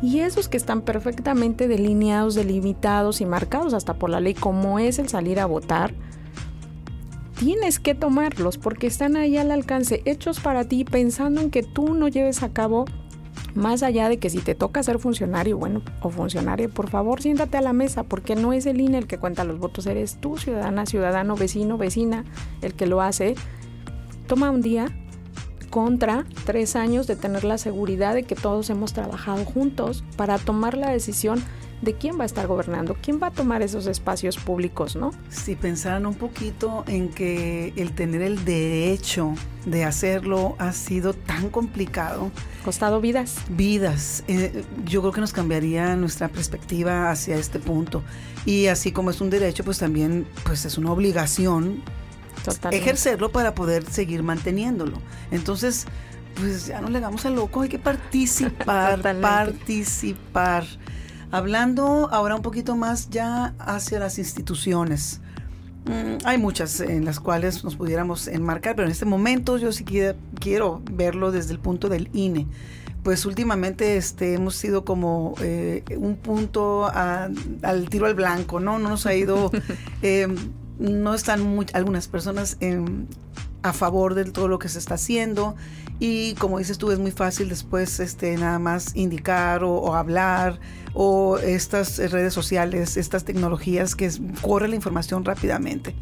Y 0.00 0.20
esos 0.20 0.48
que 0.48 0.56
están 0.56 0.82
perfectamente 0.82 1.66
delineados, 1.66 2.34
delimitados 2.34 3.20
y 3.20 3.26
marcados 3.26 3.74
hasta 3.74 3.94
por 3.94 4.10
la 4.10 4.20
ley, 4.20 4.34
como 4.34 4.78
es 4.78 4.98
el 4.98 5.08
salir 5.08 5.40
a 5.40 5.46
votar, 5.46 5.92
tienes 7.38 7.80
que 7.80 7.94
tomarlos 7.94 8.58
porque 8.58 8.86
están 8.86 9.16
ahí 9.16 9.36
al 9.36 9.50
alcance, 9.50 10.02
hechos 10.04 10.40
para 10.40 10.64
ti, 10.64 10.84
pensando 10.84 11.40
en 11.40 11.50
que 11.50 11.62
tú 11.62 11.94
no 11.94 12.08
lleves 12.08 12.42
a 12.42 12.52
cabo 12.52 12.84
más 13.54 13.82
allá 13.82 14.08
de 14.08 14.18
que 14.18 14.30
si 14.30 14.38
te 14.38 14.54
toca 14.54 14.82
ser 14.82 14.98
funcionario, 14.98 15.58
bueno, 15.58 15.82
o 16.00 16.10
funcionaria, 16.10 16.68
por 16.68 16.88
favor 16.88 17.20
siéntate 17.20 17.56
a 17.56 17.60
la 17.60 17.72
mesa, 17.72 18.04
porque 18.04 18.36
no 18.36 18.52
es 18.52 18.66
el 18.66 18.80
INE 18.80 18.98
el 18.98 19.06
que 19.06 19.18
cuenta 19.18 19.44
los 19.44 19.58
votos, 19.58 19.86
eres 19.86 20.18
tú, 20.20 20.36
ciudadana, 20.36 20.86
ciudadano, 20.86 21.34
vecino, 21.34 21.76
vecina, 21.76 22.24
el 22.62 22.74
que 22.74 22.86
lo 22.86 23.00
hace. 23.00 23.34
Toma 24.26 24.50
un 24.50 24.62
día 24.62 24.86
contra 25.78 26.24
tres 26.44 26.74
años 26.74 27.06
de 27.06 27.14
tener 27.14 27.44
la 27.44 27.56
seguridad 27.56 28.12
de 28.12 28.24
que 28.24 28.34
todos 28.34 28.68
hemos 28.68 28.92
trabajado 28.92 29.44
juntos 29.44 30.02
para 30.16 30.36
tomar 30.36 30.76
la 30.76 30.90
decisión 30.90 31.40
de 31.82 31.94
quién 31.94 32.18
va 32.18 32.24
a 32.24 32.26
estar 32.26 32.48
gobernando, 32.48 32.96
quién 33.00 33.20
va 33.22 33.28
a 33.28 33.30
tomar 33.30 33.62
esos 33.62 33.86
espacios 33.86 34.38
públicos, 34.38 34.96
¿no? 34.96 35.12
Si 35.28 35.54
pensaran 35.54 36.04
un 36.06 36.16
poquito 36.16 36.82
en 36.88 37.10
que 37.10 37.72
el 37.76 37.92
tener 37.92 38.22
el 38.22 38.44
derecho 38.44 39.34
de 39.66 39.84
hacerlo 39.84 40.56
ha 40.58 40.72
sido 40.72 41.14
tan 41.14 41.48
complicado. 41.48 42.32
Costado 42.64 43.00
vidas. 43.00 43.36
Vidas. 43.48 44.24
Eh, 44.26 44.64
yo 44.84 45.00
creo 45.02 45.12
que 45.12 45.20
nos 45.20 45.32
cambiaría 45.32 45.94
nuestra 45.94 46.26
perspectiva 46.26 47.08
hacia 47.12 47.36
este 47.36 47.60
punto. 47.60 48.02
Y 48.46 48.66
así 48.66 48.90
como 48.90 49.10
es 49.10 49.20
un 49.20 49.30
derecho, 49.30 49.62
pues 49.62 49.78
también 49.78 50.26
pues 50.44 50.64
es 50.64 50.76
una 50.76 50.90
obligación 50.90 51.84
ejercerlo 52.70 53.30
para 53.30 53.54
poder 53.54 53.84
seguir 53.90 54.22
manteniéndolo. 54.22 54.98
Entonces, 55.30 55.86
pues 56.34 56.66
ya 56.66 56.80
no 56.80 56.88
le 56.88 56.98
hagamos 56.98 57.24
a 57.26 57.30
loco, 57.30 57.62
hay 57.62 57.68
que 57.68 57.78
participar, 57.78 59.02
participar. 59.20 60.64
Hablando 61.30 62.08
ahora 62.10 62.36
un 62.36 62.42
poquito 62.42 62.76
más 62.76 63.10
ya 63.10 63.54
hacia 63.58 63.98
las 63.98 64.18
instituciones. 64.18 65.20
Mm, 65.84 66.24
hay 66.24 66.38
muchas 66.38 66.80
en 66.80 67.04
las 67.04 67.20
cuales 67.20 67.64
nos 67.64 67.76
pudiéramos 67.76 68.28
enmarcar, 68.28 68.76
pero 68.76 68.86
en 68.86 68.92
este 68.92 69.04
momento 69.04 69.58
yo 69.58 69.72
sí 69.72 69.84
quiero, 69.84 70.82
verlo 70.90 71.32
desde 71.32 71.52
el 71.52 71.58
punto 71.58 71.88
del 71.88 72.08
INE. 72.12 72.46
Pues 73.02 73.24
últimamente 73.26 73.96
este, 73.96 74.34
hemos 74.34 74.54
sido 74.54 74.84
como 74.84 75.34
eh, 75.40 75.82
un 75.96 76.16
punto 76.16 76.90
al 76.92 77.88
tiro 77.88 78.06
al 78.06 78.14
blanco, 78.14 78.60
¿no? 78.60 78.78
No 78.78 78.90
nos 78.90 79.06
ha 79.06 79.14
ido, 79.14 79.50
eh, 80.02 80.28
no 80.78 81.14
están 81.14 81.66
algunas 81.74 82.08
personas 82.08 82.56
en, 82.60 83.08
a 83.62 83.72
favor 83.72 84.14
de 84.14 84.24
todo 84.24 84.48
lo 84.48 84.58
que 84.58 84.68
se 84.68 84.78
está 84.78 84.94
haciendo. 84.94 85.56
Y 86.00 86.34
como 86.34 86.58
dices 86.58 86.78
tú 86.78 86.92
es 86.92 86.98
muy 86.98 87.10
fácil 87.10 87.48
después 87.48 87.98
este 87.98 88.36
nada 88.36 88.58
más 88.58 88.94
indicar 88.94 89.64
o, 89.64 89.94
hablar 89.94 90.60
o 90.94 91.38
estas 91.38 91.98
redes 91.98 92.32
sociales 92.32 92.96
estas 92.96 93.24
tecnologías 93.24 93.96
que 93.96 94.10
corre 94.40 94.68
la 94.68 94.76
información 94.76 95.24
rápidamente. 95.24 95.96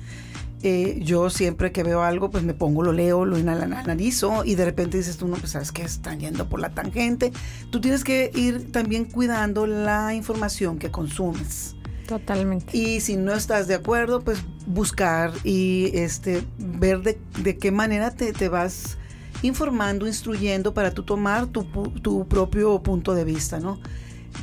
Eh, 0.63 1.01
yo 1.03 1.29
siempre 1.31 1.71
que 1.71 1.83
veo 1.83 2.03
algo 2.03 2.31
pues 2.31 2.43
me 2.43 2.55
pongo 2.55 2.83
lo 2.83 2.93
leo 2.93 3.27
lo 3.27 3.37
analizo 3.37 4.43
y 4.43 4.55
de 4.55 4.65
repente 4.65 4.97
dices 4.97 5.19
tú 5.19 5.29
no 5.29 5.37
pues 5.37 5.53
sabes 5.53 5.71
que 5.71 5.83
están 5.83 6.19
yendo 6.19 6.49
por 6.49 6.61
la 6.61 6.71
tangente 6.71 7.31
tú 7.69 7.79
tienes 7.83 8.05
que 8.05 8.31
ir 8.35 8.73
también 8.73 9.05
cuidando 9.05 9.67
la 9.67 10.15
información 10.15 10.79
que 10.79 10.91
consumes 10.91 11.76
Totalmente. 12.07 12.77
Y 12.77 13.01
si 13.01 13.17
no 13.17 13.33
estás 13.33 13.67
de 13.67 13.75
acuerdo, 13.75 14.21
pues 14.21 14.43
buscar 14.67 15.33
y 15.45 15.91
este 15.95 16.45
ver 16.59 17.03
de, 17.03 17.19
de 17.43 17.59
qué 17.59 17.73
manera 17.73 18.13
te, 18.13 18.33
te, 18.33 18.49
vas 18.49 18.97
informando, 19.43 20.07
instruyendo 20.07 20.73
para 20.73 20.93
tú 20.93 21.03
tomar 21.03 21.47
tu, 21.47 21.65
tu 22.03 22.27
propio 22.29 22.81
punto 22.83 23.15
de 23.15 23.25
vista, 23.25 23.59
¿no? 23.59 23.81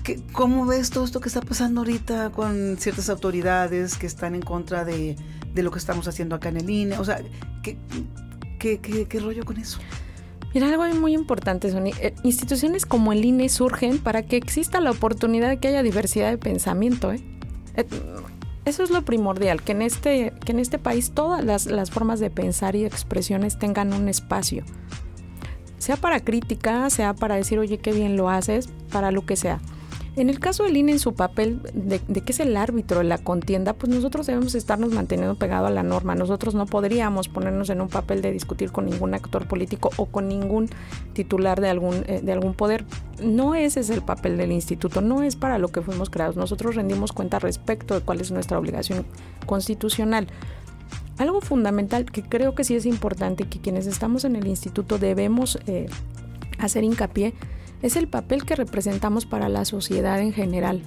¿Qué, 0.04 0.22
¿Cómo 0.32 0.66
ves 0.66 0.90
todo 0.90 1.06
esto 1.06 1.22
que 1.22 1.30
está 1.30 1.42
pasando 1.42 1.82
ahorita 1.82 2.32
con 2.32 2.78
ciertas 2.78 3.10
autoridades 3.10 3.98
que 3.98 4.08
están 4.08 4.36
en 4.36 4.42
contra 4.42 4.84
de, 4.84 5.16
de 5.54 5.64
lo 5.64 5.72
que 5.72 5.80
estamos 5.80 6.08
haciendo 6.08 6.36
acá 6.36 6.50
en 6.50 6.58
el 6.58 6.70
INE? 6.70 6.98
O 6.98 7.06
sea, 7.06 7.22
¿qué, 7.62 7.78
qué, 8.60 8.80
qué, 8.80 9.06
qué 9.06 9.20
rollo 9.20 9.46
con 9.46 9.58
eso? 9.58 9.80
Mira, 10.54 10.68
algo 10.68 10.86
muy 11.00 11.14
importante, 11.14 11.72
son 11.72 11.88
eh, 11.88 12.14
instituciones 12.24 12.86
como 12.86 13.12
el 13.12 13.26
INE 13.26 13.50
surgen 13.50 13.98
para 13.98 14.24
que 14.24 14.38
exista 14.38 14.80
la 14.82 14.92
oportunidad 14.92 15.50
de 15.50 15.58
que 15.58 15.70
haya 15.70 15.82
diversidad 15.82 16.30
de 16.30 16.38
pensamiento, 16.38 17.12
¿eh? 17.12 17.24
Eh, 17.76 17.86
eso 18.66 18.84
es 18.84 18.92
lo 18.92 19.04
primordial, 19.04 19.62
que 19.62 19.74
en 19.74 19.82
este, 19.82 20.34
que 20.46 20.54
en 20.54 20.60
este 20.60 20.80
país 20.80 21.12
todas 21.14 21.44
las, 21.44 21.66
las 21.66 21.92
formas 21.92 22.20
de 22.20 22.30
pensar 22.30 22.76
y 22.76 22.86
expresiones 22.86 23.60
tengan 23.60 23.94
un 23.94 24.08
espacio. 24.08 24.64
Sea 25.78 25.98
para 25.98 26.22
crítica, 26.22 26.90
sea 26.90 27.14
para 27.14 27.36
decir, 27.36 27.60
oye, 27.60 27.78
qué 27.78 27.92
bien 27.92 28.16
lo 28.16 28.30
haces, 28.30 28.70
para 28.92 29.12
lo 29.12 29.26
que 29.26 29.36
sea. 29.36 29.60
En 30.16 30.30
el 30.30 30.40
caso 30.40 30.64
del 30.64 30.78
INE, 30.78 30.92
en 30.92 31.00
su 31.00 31.16
papel 31.16 31.60
de, 31.74 32.00
que 32.00 32.32
es 32.32 32.40
el 32.40 32.56
árbitro 32.56 33.00
de 33.00 33.04
la 33.04 33.18
contienda, 33.18 33.74
pues 33.74 33.92
nosotros 33.92 34.28
debemos 34.28 34.54
estarnos 34.54 34.94
manteniendo 34.94 35.36
pegado 35.36 35.66
a 35.66 35.72
la 35.72 35.82
norma. 35.82 36.14
Nosotros 36.14 36.54
no 36.54 36.68
podríamos 36.68 37.30
ponernos 37.30 37.72
en 37.72 37.82
un 37.82 37.88
papel 37.90 38.22
de 38.22 38.32
discutir 38.32 38.72
con 38.72 38.86
ningún 38.86 39.16
actor 39.16 39.48
político 39.48 39.90
o 39.98 40.06
con 40.06 40.28
ningún 40.28 40.70
titular 41.14 41.60
de 41.62 41.70
algún, 41.70 42.04
eh, 42.06 42.22
de 42.24 42.32
algún 42.32 42.54
poder. 42.54 42.86
No 43.24 43.56
ese 43.56 43.80
es 43.80 43.90
el 43.90 44.04
papel 44.04 44.38
del 44.38 44.52
instituto, 44.52 45.02
no 45.02 45.24
es 45.24 45.36
para 45.36 45.58
lo 45.58 45.70
que 45.70 45.82
fuimos 45.82 46.12
creados. 46.12 46.36
Nosotros 46.36 46.76
rendimos 46.76 47.12
cuenta 47.12 47.40
respecto 47.40 47.96
de 47.96 48.02
cuál 48.02 48.22
es 48.22 48.30
nuestra 48.30 48.60
obligación 48.60 49.08
constitucional. 49.48 50.28
Algo 51.18 51.42
fundamental 51.42 52.06
que 52.06 52.22
creo 52.22 52.54
que 52.54 52.64
sí 52.64 52.76
es 52.76 52.86
importante 52.86 53.46
que 53.46 53.60
quienes 53.60 53.88
estamos 53.88 54.26
en 54.26 54.36
el 54.36 54.46
instituto 54.46 55.00
debemos 55.00 55.58
eh, 55.66 55.88
hacer 56.60 56.84
hincapié 56.84 57.34
es 57.84 57.98
el 57.98 58.08
papel 58.08 58.46
que 58.46 58.56
representamos 58.56 59.26
para 59.28 59.50
la 59.50 59.66
sociedad 59.66 60.20
en 60.20 60.34
general, 60.34 60.82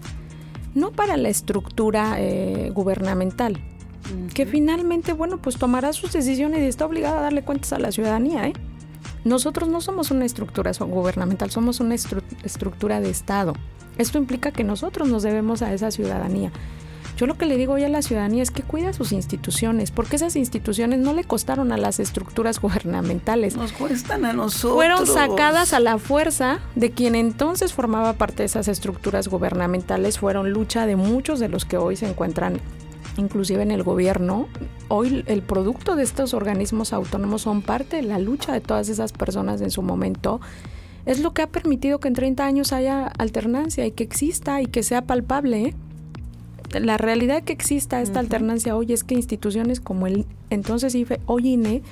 no 0.75 0.91
para 0.91 1.17
la 1.17 1.29
estructura 1.29 2.17
eh, 2.19 2.71
gubernamental, 2.75 3.61
que 4.35 4.47
finalmente, 4.47 5.13
bueno, 5.13 5.39
pues 5.39 5.59
tomará 5.59 5.93
sus 5.93 6.13
decisiones 6.13 6.61
y 6.61 6.67
está 6.67 6.87
obligada 6.87 7.19
a 7.19 7.23
darle 7.23 7.43
cuentas 7.43 7.73
a 7.75 7.79
la 7.79 7.93
ciudadanía. 7.93 8.49
¿eh? 8.49 8.55
Nosotros 9.25 9.69
no 9.69 9.81
somos 9.81 10.11
una 10.11 10.25
estructura 10.25 10.73
gubernamental, 10.73 11.51
somos 11.51 11.81
una 11.81 11.95
estructura 11.95 13.01
de 13.01 13.11
Estado. 13.11 13.53
Esto 13.99 14.19
implica 14.19 14.51
que 14.51 14.65
nosotros 14.65 15.09
nos 15.09 15.23
debemos 15.23 15.63
a 15.63 15.75
esa 15.75 15.91
ciudadanía. 15.91 16.51
Yo 17.17 17.27
lo 17.27 17.39
que 17.39 17.47
le 17.47 17.57
digo 17.57 17.73
hoy 17.75 17.85
a 17.85 17.89
la 17.89 18.03
ciudadanía 18.03 18.43
es 18.43 18.51
que 18.51 18.63
cuida 18.63 18.93
sus 18.93 19.13
instituciones, 19.13 19.91
porque 19.91 20.17
esas 20.17 20.37
instituciones 20.37 20.99
no 20.99 21.15
le 21.15 21.25
costaron 21.25 21.73
a 21.73 21.79
las 21.79 21.99
estructuras 21.99 22.61
gubernamentales. 22.61 23.57
Nos 23.57 23.73
cuestan 23.73 24.27
a 24.27 24.35
nosotros. 24.35 24.75
Fueron 24.75 25.07
sacadas 25.07 25.73
a 25.73 25.81
la 25.81 25.97
fuerza 25.97 26.59
de 26.75 26.91
quien 26.91 27.15
entonces 27.15 27.73
formaba 27.73 28.13
parte 28.13 28.43
de 28.43 28.47
esas 28.47 28.69
estructuras 28.69 29.29
gubernamentales. 29.29 30.19
Fueron 30.19 30.51
lucha 30.51 30.85
de 30.85 30.97
muchos 30.97 31.41
de 31.41 31.49
los 31.49 31.65
que 31.65 31.79
hoy 31.79 31.97
se 31.97 32.07
encuentran 32.07 32.61
inclusive 33.19 33.63
en 33.63 33.71
el 33.71 33.83
gobierno, 33.83 34.47
hoy 34.89 35.25
el 35.27 35.43
producto 35.43 35.97
de 35.97 36.03
estos 36.03 36.35
organismos 36.35 36.93
autónomos 36.93 37.43
son 37.43 37.63
parte 37.63 37.97
de 37.97 38.03
la 38.03 38.19
lucha 38.19 38.53
de 38.53 38.61
todas 38.61 38.89
esas 38.91 39.13
personas 39.13 39.61
en 39.61 39.71
su 39.71 39.81
momento. 39.81 40.41
Es 41.07 41.21
lo 41.21 41.33
que 41.33 41.43
ha 41.43 41.47
permitido 41.47 42.01
que 42.01 42.09
en 42.09 42.15
30 42.15 42.45
años 42.45 42.73
haya 42.73 43.07
alternancia 43.07 43.87
y 43.87 43.93
que 43.93 44.05
exista 44.05 44.61
y 44.61 44.67
que 44.67 44.83
sea 44.83 45.03
palpable. 45.07 45.63
¿eh? 45.63 45.75
La 46.81 46.97
realidad 46.97 47.43
que 47.43 47.53
exista 47.53 48.01
esta 48.01 48.21
alternancia 48.21 48.77
hoy 48.77 48.93
es 48.93 49.05
que 49.05 49.15
instituciones 49.15 49.81
como 49.81 50.07
el 50.07 50.27
entonces 50.51 50.95
IFE 50.95 51.21
o 51.27 51.39
INE 51.41 51.83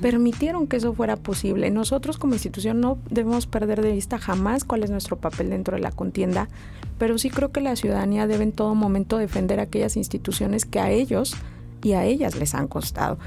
permitieron 0.00 0.66
que 0.66 0.76
eso 0.76 0.94
fuera 0.94 1.16
posible. 1.16 1.70
Nosotros 1.70 2.18
como 2.18 2.34
institución 2.34 2.80
no 2.80 2.98
debemos 3.10 3.46
perder 3.46 3.82
de 3.82 3.92
vista 3.92 4.18
jamás 4.18 4.64
cuál 4.64 4.84
es 4.84 4.90
nuestro 4.90 5.16
papel 5.16 5.50
dentro 5.50 5.76
de 5.76 5.82
la 5.82 5.90
contienda, 5.90 6.48
pero 6.98 7.18
sí 7.18 7.30
creo 7.30 7.50
que 7.50 7.60
la 7.60 7.76
ciudadanía 7.76 8.26
debe 8.26 8.44
en 8.44 8.52
todo 8.52 8.74
momento 8.74 9.18
defender 9.18 9.60
aquellas 9.60 9.96
instituciones 9.96 10.64
que 10.64 10.80
a 10.80 10.90
ellos 10.90 11.34
y 11.82 11.92
a 11.92 12.04
ellas 12.04 12.36
les 12.36 12.54
han 12.54 12.68
costado 12.68 13.18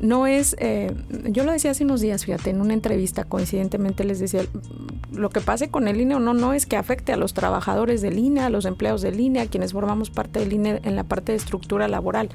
no 0.00 0.26
es, 0.26 0.56
eh, 0.58 0.94
yo 1.28 1.44
lo 1.44 1.52
decía 1.52 1.72
hace 1.72 1.84
unos 1.84 2.00
días, 2.00 2.24
fíjate, 2.24 2.50
en 2.50 2.60
una 2.60 2.74
entrevista 2.74 3.24
coincidentemente 3.24 4.04
les 4.04 4.18
decía, 4.18 4.42
lo 5.12 5.30
que 5.30 5.40
pase 5.40 5.68
con 5.70 5.88
el 5.88 6.00
INE 6.00 6.16
o 6.16 6.20
no, 6.20 6.34
no 6.34 6.52
es 6.52 6.66
que 6.66 6.76
afecte 6.76 7.12
a 7.12 7.16
los 7.16 7.34
trabajadores 7.34 8.00
del 8.00 8.18
INE, 8.18 8.40
a 8.40 8.50
los 8.50 8.64
empleados 8.64 9.02
del 9.02 9.20
INE, 9.20 9.40
a 9.40 9.46
quienes 9.46 9.72
formamos 9.72 10.10
parte 10.10 10.40
del 10.40 10.52
INE 10.52 10.80
en 10.84 10.96
la 10.96 11.04
parte 11.04 11.32
de 11.32 11.38
estructura 11.38 11.86
laboral. 11.86 12.30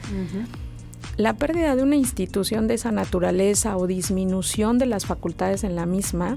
La 1.17 1.33
pérdida 1.33 1.75
de 1.75 1.83
una 1.83 1.95
institución 1.95 2.67
de 2.67 2.75
esa 2.75 2.91
naturaleza 2.91 3.77
o 3.77 3.87
disminución 3.87 4.77
de 4.77 4.85
las 4.85 5.05
facultades 5.05 5.63
en 5.63 5.75
la 5.75 5.85
misma 5.85 6.35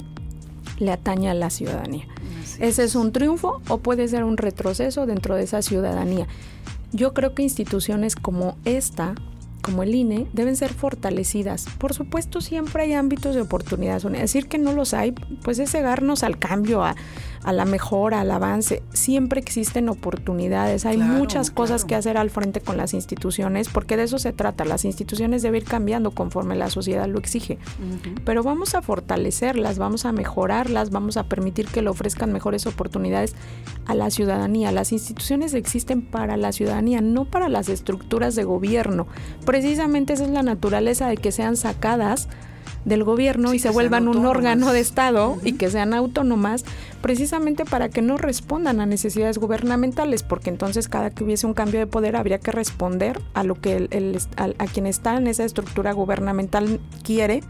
le 0.78 0.92
atañe 0.92 1.28
a 1.28 1.34
la 1.34 1.50
ciudadanía. 1.50 2.06
Ese 2.60 2.84
es 2.84 2.94
un 2.94 3.12
triunfo 3.12 3.60
o 3.68 3.78
puede 3.78 4.08
ser 4.08 4.24
un 4.24 4.36
retroceso 4.36 5.04
dentro 5.04 5.34
de 5.34 5.44
esa 5.44 5.62
ciudadanía. 5.62 6.26
Yo 6.92 7.12
creo 7.12 7.34
que 7.34 7.42
instituciones 7.42 8.16
como 8.16 8.56
esta 8.64 9.14
como 9.68 9.82
el 9.82 9.94
INE 9.94 10.26
deben 10.32 10.56
ser 10.56 10.72
fortalecidas. 10.72 11.66
Por 11.76 11.92
supuesto, 11.92 12.40
siempre 12.40 12.84
hay 12.84 12.94
ámbitos 12.94 13.34
de 13.34 13.42
oportunidad. 13.42 14.00
Decir 14.00 14.48
que 14.48 14.56
no 14.56 14.72
los 14.72 14.94
hay, 14.94 15.12
pues 15.12 15.58
es 15.58 15.70
cegarnos 15.70 16.22
al 16.22 16.38
cambio, 16.38 16.82
a, 16.82 16.96
la 17.52 17.66
mejora, 17.66 18.22
al 18.22 18.30
avance. 18.30 18.82
Siempre 18.94 19.40
existen 19.40 19.90
oportunidades. 19.90 20.86
Hay 20.86 20.96
muchas 20.96 21.50
cosas 21.50 21.84
que 21.84 21.94
hacer 21.94 22.16
al 22.16 22.30
frente 22.30 22.62
con 22.62 22.78
las 22.78 22.94
instituciones, 22.94 23.68
porque 23.68 23.98
de 23.98 24.04
eso 24.04 24.18
se 24.18 24.32
trata. 24.32 24.64
Las 24.64 24.86
instituciones 24.86 25.42
deben 25.42 25.60
ir 25.62 25.68
cambiando 25.68 26.12
conforme 26.12 26.56
la 26.56 26.70
sociedad 26.70 27.06
lo 27.06 27.18
exige. 27.18 27.58
Pero 28.24 28.42
vamos 28.42 28.74
a 28.74 28.80
fortalecerlas, 28.80 29.78
vamos 29.78 30.06
a 30.06 30.12
mejorarlas, 30.12 30.88
vamos 30.90 31.18
a 31.18 31.24
permitir 31.24 31.66
que 31.66 31.82
le 31.82 31.90
ofrezcan 31.90 32.32
mejores 32.32 32.66
oportunidades 32.66 33.34
a 33.84 33.94
la 33.94 34.10
ciudadanía. 34.10 34.72
Las 34.72 34.92
instituciones 34.92 35.52
existen 35.52 36.00
para 36.00 36.38
la 36.38 36.52
ciudadanía, 36.52 37.02
no 37.02 37.26
para 37.26 37.50
las 37.50 37.68
estructuras 37.68 38.34
de 38.34 38.44
gobierno 38.44 39.06
precisamente 39.58 40.12
esa 40.12 40.22
es 40.22 40.30
la 40.30 40.44
naturaleza 40.44 41.08
de 41.08 41.16
que 41.16 41.32
sean 41.32 41.56
sacadas 41.56 42.28
del 42.84 43.02
gobierno 43.02 43.54
y 43.54 43.58
se 43.58 43.70
vuelvan 43.70 44.06
un 44.06 44.24
órgano 44.24 44.72
de 44.72 44.78
Estado 44.78 45.36
y 45.42 45.54
que 45.54 45.68
sean 45.68 45.94
autónomas, 45.94 46.64
precisamente 47.02 47.64
para 47.64 47.88
que 47.88 48.00
no 48.00 48.18
respondan 48.18 48.80
a 48.80 48.86
necesidades 48.86 49.36
gubernamentales, 49.36 50.22
porque 50.22 50.50
entonces 50.50 50.88
cada 50.88 51.10
que 51.10 51.24
hubiese 51.24 51.44
un 51.48 51.54
cambio 51.54 51.80
de 51.80 51.88
poder 51.88 52.14
habría 52.14 52.38
que 52.38 52.52
responder 52.52 53.20
a 53.34 53.42
lo 53.42 53.56
que 53.56 53.88
el, 53.90 54.18
a 54.36 54.66
quien 54.66 54.86
está 54.86 55.16
en 55.16 55.26
esa 55.26 55.44
estructura 55.44 55.90
gubernamental 55.90 56.78
quiere 57.02 57.42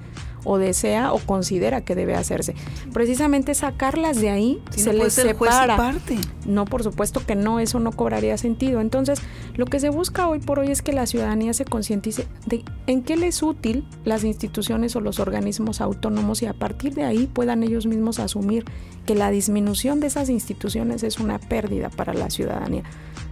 o 0.44 0.58
desea 0.58 1.12
o 1.12 1.18
considera 1.18 1.82
que 1.82 1.94
debe 1.94 2.14
hacerse. 2.14 2.54
Precisamente 2.92 3.54
sacarlas 3.54 4.20
de 4.20 4.30
ahí 4.30 4.62
se 4.70 4.92
les 4.92 5.12
separa. 5.12 5.76
Parte. 5.76 6.16
No, 6.44 6.64
por 6.64 6.82
supuesto 6.82 7.24
que 7.24 7.34
no, 7.34 7.60
eso 7.60 7.78
no 7.78 7.92
cobraría 7.92 8.36
sentido. 8.36 8.80
Entonces, 8.80 9.20
lo 9.54 9.66
que 9.66 9.78
se 9.80 9.90
busca 9.90 10.28
hoy 10.28 10.40
por 10.40 10.58
hoy 10.58 10.68
es 10.68 10.82
que 10.82 10.92
la 10.92 11.06
ciudadanía 11.06 11.52
se 11.52 11.64
concientice 11.64 12.26
de 12.46 12.64
en 12.86 13.02
qué 13.02 13.16
les 13.16 13.28
es 13.28 13.42
útil 13.42 13.84
las 14.04 14.24
instituciones 14.24 14.96
o 14.96 15.00
los 15.00 15.20
organismos 15.20 15.80
autónomos 15.80 16.42
y 16.42 16.46
a 16.46 16.54
partir 16.54 16.94
de 16.94 17.04
ahí 17.04 17.28
puedan 17.32 17.62
ellos 17.62 17.86
mismos 17.86 18.18
asumir 18.18 18.64
que 19.06 19.14
la 19.14 19.30
disminución 19.30 20.00
de 20.00 20.08
esas 20.08 20.28
instituciones 20.30 21.02
es 21.02 21.18
una 21.18 21.38
pérdida 21.38 21.90
para 21.90 22.14
la 22.14 22.30
ciudadanía. 22.30 22.84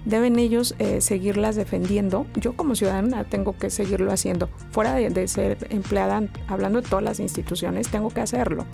Deben 0.06 0.38
ellos 0.38 0.74
eh, 0.78 1.02
seguirlas 1.02 1.56
defendiendo. 1.56 2.26
Yo 2.36 2.56
como 2.56 2.74
ciudadana 2.74 3.24
tengo 3.24 3.58
que 3.58 3.68
seguirlo 3.68 4.12
haciendo. 4.12 4.48
Fuera 4.70 4.94
de, 4.94 5.28
ser 5.28 5.66
empleada, 5.68 6.22
hablando 6.48 6.80
de 6.80 6.88
todas 6.88 7.04
las 7.04 7.20
instituciones, 7.20 7.88
tengo 7.88 8.08
que 8.08 8.20
hacerlo. 8.20 8.64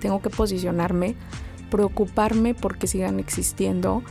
Tengo 0.00 0.22
que 0.22 0.30
posicionarme, 0.30 1.16
preocuparme 1.70 2.54
porque 2.54 2.86
sigan 2.86 3.18
existiendo. 3.18 4.02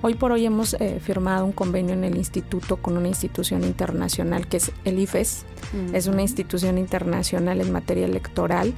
Hoy 0.00 0.14
por 0.14 0.32
hoy 0.32 0.44
hemos 0.46 0.74
eh, 0.74 1.00
firmado 1.00 1.44
un 1.44 1.52
convenio 1.52 1.94
en 1.94 2.04
el 2.04 2.16
instituto 2.16 2.76
con 2.76 2.96
una 2.96 3.08
institución 3.08 3.62
internacional 3.62 4.48
que 4.48 4.58
es 4.58 4.72
el 4.84 4.98
IFES. 4.98 5.44
Es 5.92 6.06
una 6.06 6.22
institución 6.22 6.78
internacional 6.78 7.60
en 7.60 7.72
materia 7.72 8.06
electoral 8.06 8.74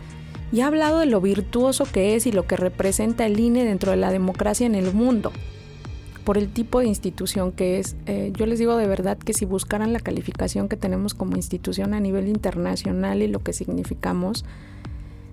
y 0.50 0.60
ha 0.60 0.68
hablado 0.68 1.00
de 1.00 1.06
lo 1.06 1.20
virtuoso 1.20 1.84
que 1.84 2.14
es 2.14 2.26
y 2.26 2.32
lo 2.32 2.46
que 2.46 2.56
representa 2.56 3.26
el 3.26 3.38
INE 3.38 3.64
dentro 3.64 3.90
de 3.90 3.98
la 3.98 4.10
democracia 4.10 4.66
en 4.66 4.76
el 4.76 4.94
mundo 4.94 5.32
por 6.26 6.38
el 6.38 6.48
tipo 6.48 6.80
de 6.80 6.86
institución 6.86 7.52
que 7.52 7.78
es. 7.78 7.94
Eh, 8.06 8.32
yo 8.34 8.46
les 8.46 8.58
digo 8.58 8.76
de 8.76 8.88
verdad 8.88 9.16
que 9.16 9.32
si 9.32 9.44
buscaran 9.44 9.92
la 9.92 10.00
calificación 10.00 10.68
que 10.68 10.76
tenemos 10.76 11.14
como 11.14 11.36
institución 11.36 11.94
a 11.94 12.00
nivel 12.00 12.26
internacional 12.26 13.22
y 13.22 13.28
lo 13.28 13.38
que 13.38 13.52
significamos, 13.52 14.44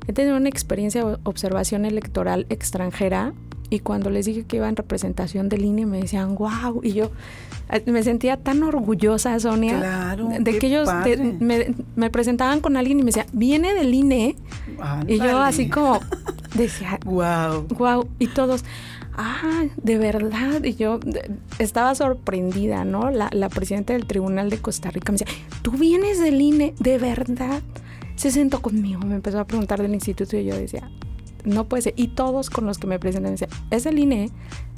he 0.07 0.13
tenido 0.13 0.37
una 0.37 0.49
experiencia 0.49 1.03
de 1.03 1.17
observación 1.23 1.85
electoral 1.85 2.45
extranjera 2.49 3.33
y 3.71 3.79
cuando 3.79 4.11
les 4.11 4.27
dije 4.27 4.43
que 4.43 4.57
iba 4.57 4.69
en 4.69 4.75
representación 4.75 5.49
del 5.49 5.65
INE 5.65 5.87
me 5.87 5.99
decían, 5.99 6.35
wow, 6.35 6.81
y 6.83 6.93
yo 6.93 7.09
eh, 7.71 7.81
me 7.87 8.03
sentía 8.03 8.37
tan 8.37 8.61
orgullosa, 8.61 9.39
Sonia, 9.39 10.15
de 10.39 10.59
que 10.59 10.67
ellos 10.67 10.87
me, 11.95 12.09
presentaban 12.11 12.61
con 12.61 12.77
alguien 12.77 12.99
y 12.99 13.01
me 13.01 13.07
decían, 13.07 13.25
viene 13.33 13.73
del 13.73 13.91
INE, 13.95 14.35
y 15.07 15.17
yo 15.17 15.39
así 15.39 15.69
como 15.69 16.01
decía, 16.53 16.99
wow, 17.03 17.65
wow, 17.69 18.07
y 18.19 18.27
todos, 18.27 18.63
ah, 19.17 19.63
de 19.81 19.97
verdad. 19.97 20.63
Y 20.63 20.75
yo 20.75 20.99
estaba 21.59 21.95
sorprendida, 21.95 22.85
¿no? 22.85 23.09
La, 23.11 23.49
presidenta 23.49 23.93
del 23.93 24.05
Tribunal 24.05 24.49
de 24.49 24.59
Costa 24.59 24.89
Rica 24.89 25.11
me 25.11 25.17
decía, 25.17 25.33
tú 25.61 25.71
vienes 25.71 26.19
del 26.19 26.41
INE, 26.41 26.73
de 26.79 26.97
verdad. 26.97 27.61
Se 28.15 28.31
sentó 28.31 28.61
conmigo, 28.61 29.01
me 29.01 29.15
empezó 29.15 29.39
a 29.39 29.45
preguntar 29.45 29.81
del 29.81 29.93
instituto 29.93 30.37
y 30.37 30.45
yo 30.45 30.55
decía, 30.55 30.89
no 31.43 31.65
puede 31.65 31.83
ser. 31.83 31.93
Y 31.95 32.09
todos 32.09 32.49
con 32.49 32.65
los 32.65 32.77
que 32.77 32.87
me 32.87 32.99
presentan 32.99 33.33
decían, 33.33 33.49
es 33.71 33.85
el 33.85 33.99
INE 33.99 34.29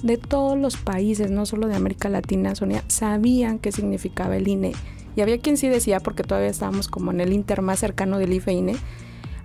de 0.04 0.18
todos 0.18 0.58
los 0.58 0.78
países, 0.78 1.32
no 1.32 1.46
solo 1.46 1.68
de 1.68 1.76
América 1.76 2.10
Latina, 2.10 2.56
Sonia, 2.56 2.84
sabían 2.88 3.60
qué 3.60 3.72
significaba 3.72 4.38
el 4.38 4.48
INE. 4.48 4.74
Y 5.16 5.22
había 5.22 5.40
quien 5.40 5.58
sí 5.58 5.70
decía, 5.70 6.00
porque 6.00 6.24
todavía 6.24 6.50
estábamos 6.50 6.88
como 6.88 7.12
en 7.12 7.22
el 7.22 7.34
inter 7.34 7.62
más 7.62 7.80
cercano 7.80 8.20
del 8.20 8.34
IFE-INE, 8.34 8.76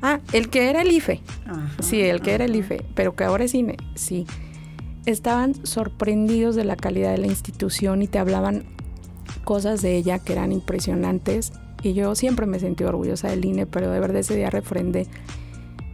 ah, 0.02 0.20
el 0.32 0.48
que 0.50 0.68
era 0.68 0.82
el 0.82 0.90
IFE. 0.90 1.20
sí, 1.80 2.00
el 2.00 2.20
que 2.20 2.32
era 2.32 2.44
el 2.44 2.56
IFE, 2.56 2.84
pero 2.94 3.14
que 3.14 3.24
ahora 3.24 3.44
es 3.44 3.54
INE, 3.54 3.76
sí 3.94 4.26
estaban 5.06 5.54
sorprendidos 5.66 6.56
de 6.56 6.64
la 6.64 6.76
calidad 6.76 7.10
de 7.12 7.18
la 7.18 7.26
institución 7.26 8.02
y 8.02 8.08
te 8.08 8.18
hablaban 8.18 8.64
cosas 9.44 9.82
de 9.82 9.96
ella 9.96 10.18
que 10.18 10.32
eran 10.32 10.52
impresionantes. 10.52 11.52
Y 11.82 11.94
yo 11.94 12.14
siempre 12.14 12.46
me 12.46 12.58
sentí 12.58 12.84
orgullosa 12.84 13.28
del 13.28 13.44
INE, 13.44 13.66
pero 13.66 13.90
de 13.90 14.00
verdad 14.00 14.18
ese 14.18 14.36
día 14.36 14.50
refrendé. 14.50 15.06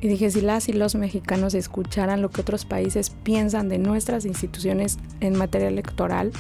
Y 0.01 0.09
dije, 0.09 0.31
si 0.31 0.41
las 0.41 0.69
y 0.69 0.73
los 0.73 0.95
mexicanos 0.95 1.55
escucharan 1.55 2.21
lo 2.21 2.31
que 2.31 2.41
otros 2.41 2.65
países 2.65 3.11
piensan 3.11 3.69
de 3.69 3.79
nuestras 3.79 4.25
instituciones 4.25 4.99
en 5.21 5.37
materia 5.37 5.69
electoral, 5.69 6.33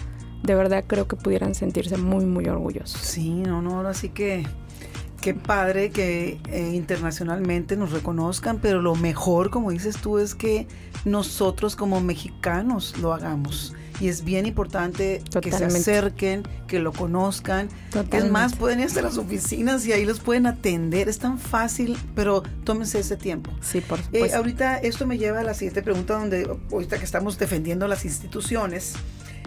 de 0.42 0.54
verdad 0.54 0.84
creo 0.86 1.08
que 1.08 1.16
pudieran 1.16 1.54
sentirse 1.54 1.96
muy, 1.96 2.26
muy 2.26 2.46
orgullosos. 2.46 3.00
Sí, 3.00 3.30
no, 3.30 3.62
no, 3.62 3.76
ahora 3.76 3.94
sí 3.94 4.10
que 4.10 4.44
qué 5.20 5.34
padre 5.34 5.90
que 5.90 6.38
eh, 6.50 6.72
internacionalmente 6.74 7.76
nos 7.76 7.92
reconozcan, 7.92 8.58
pero 8.60 8.80
lo 8.80 8.94
mejor, 8.94 9.50
como 9.50 9.70
dices 9.70 9.96
tú, 9.96 10.18
es 10.18 10.34
que 10.34 10.68
nosotros 11.06 11.76
como 11.76 12.00
mexicanos 12.00 12.98
lo 12.98 13.14
hagamos. 13.14 13.72
Y 14.00 14.08
es 14.08 14.24
bien 14.24 14.44
importante 14.44 15.22
que 15.40 15.52
se 15.52 15.64
acerquen, 15.64 16.42
que 16.66 16.80
lo 16.80 16.92
conozcan. 16.92 17.68
Es 18.12 18.30
más, 18.30 18.56
pueden 18.56 18.80
ir 18.80 18.90
a 18.98 19.02
las 19.02 19.16
oficinas 19.16 19.86
y 19.86 19.92
ahí 19.92 20.04
los 20.04 20.20
pueden 20.20 20.46
atender. 20.46 21.08
Es 21.08 21.18
tan 21.18 21.38
fácil, 21.38 21.96
pero 22.14 22.42
tómense 22.64 22.98
ese 22.98 23.16
tiempo. 23.16 23.52
Sí, 23.62 23.80
por 23.80 24.00
eh, 24.00 24.02
supuesto. 24.02 24.36
ahorita 24.36 24.78
esto 24.78 25.06
me 25.06 25.16
lleva 25.16 25.40
a 25.40 25.44
la 25.44 25.54
siguiente 25.54 25.80
pregunta, 25.80 26.18
donde 26.18 26.50
ahorita 26.70 26.98
que 26.98 27.04
estamos 27.04 27.38
defendiendo 27.38 27.86
las 27.88 28.04
instituciones, 28.04 28.96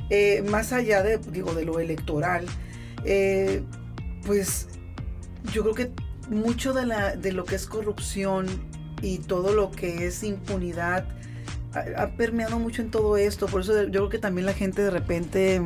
eh, 0.10 0.44
más 0.50 0.72
allá 0.72 1.04
de, 1.04 1.18
digo, 1.18 1.54
de 1.54 1.66
lo 1.66 1.80
electoral, 1.80 2.46
pues 4.26 4.68
yo 5.54 5.62
creo 5.62 5.76
que 5.76 5.92
mucho 6.30 6.74
de, 6.74 6.86
la, 6.86 7.16
de 7.18 7.34
lo 7.34 7.44
que 7.44 7.56
es 7.56 7.68
corrupción 7.68 8.48
y 9.02 9.20
todo 9.20 9.54
lo 9.54 9.72
que 9.72 10.08
es 10.08 10.24
impunidad 10.24 11.06
ha, 11.74 12.08
permeado 12.18 12.60
mucho 12.60 12.82
en 12.82 12.92
todo 12.92 13.18
esto. 13.18 13.48
Por 13.48 13.62
eso 13.62 13.84
yo 13.84 13.90
creo 13.90 14.10
que 14.10 14.20
también 14.20 14.46
la 14.46 14.54
gente 14.54 14.82
de 14.82 14.90
repente, 14.90 15.62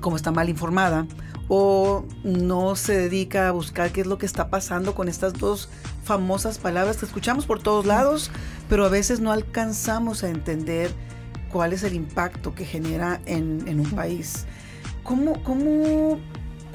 como 0.00 0.16
está 0.16 0.30
mal 0.30 0.48
informada, 0.48 1.06
o 1.48 2.04
no 2.24 2.74
se 2.74 2.98
dedica 2.98 3.48
a 3.48 3.52
buscar 3.52 3.92
qué 3.92 4.00
es 4.00 4.06
lo 4.06 4.18
que 4.18 4.26
está 4.26 4.50
pasando 4.50 4.94
con 4.94 5.08
estas 5.08 5.32
dos 5.34 5.68
famosas 6.04 6.58
palabras 6.58 6.96
que 6.96 7.06
escuchamos 7.06 7.46
por 7.46 7.62
todos 7.62 7.86
lados, 7.86 8.30
pero 8.68 8.84
a 8.84 8.88
veces 8.88 9.20
no 9.20 9.30
alcanzamos 9.32 10.24
a 10.24 10.28
entender 10.28 10.90
cuál 11.52 11.72
es 11.72 11.84
el 11.84 11.94
impacto 11.94 12.54
que 12.54 12.64
genera 12.64 13.20
en, 13.26 13.62
en 13.66 13.80
un 13.80 13.90
país. 13.90 14.46
¿Cómo, 15.04 15.40
cómo 15.44 16.18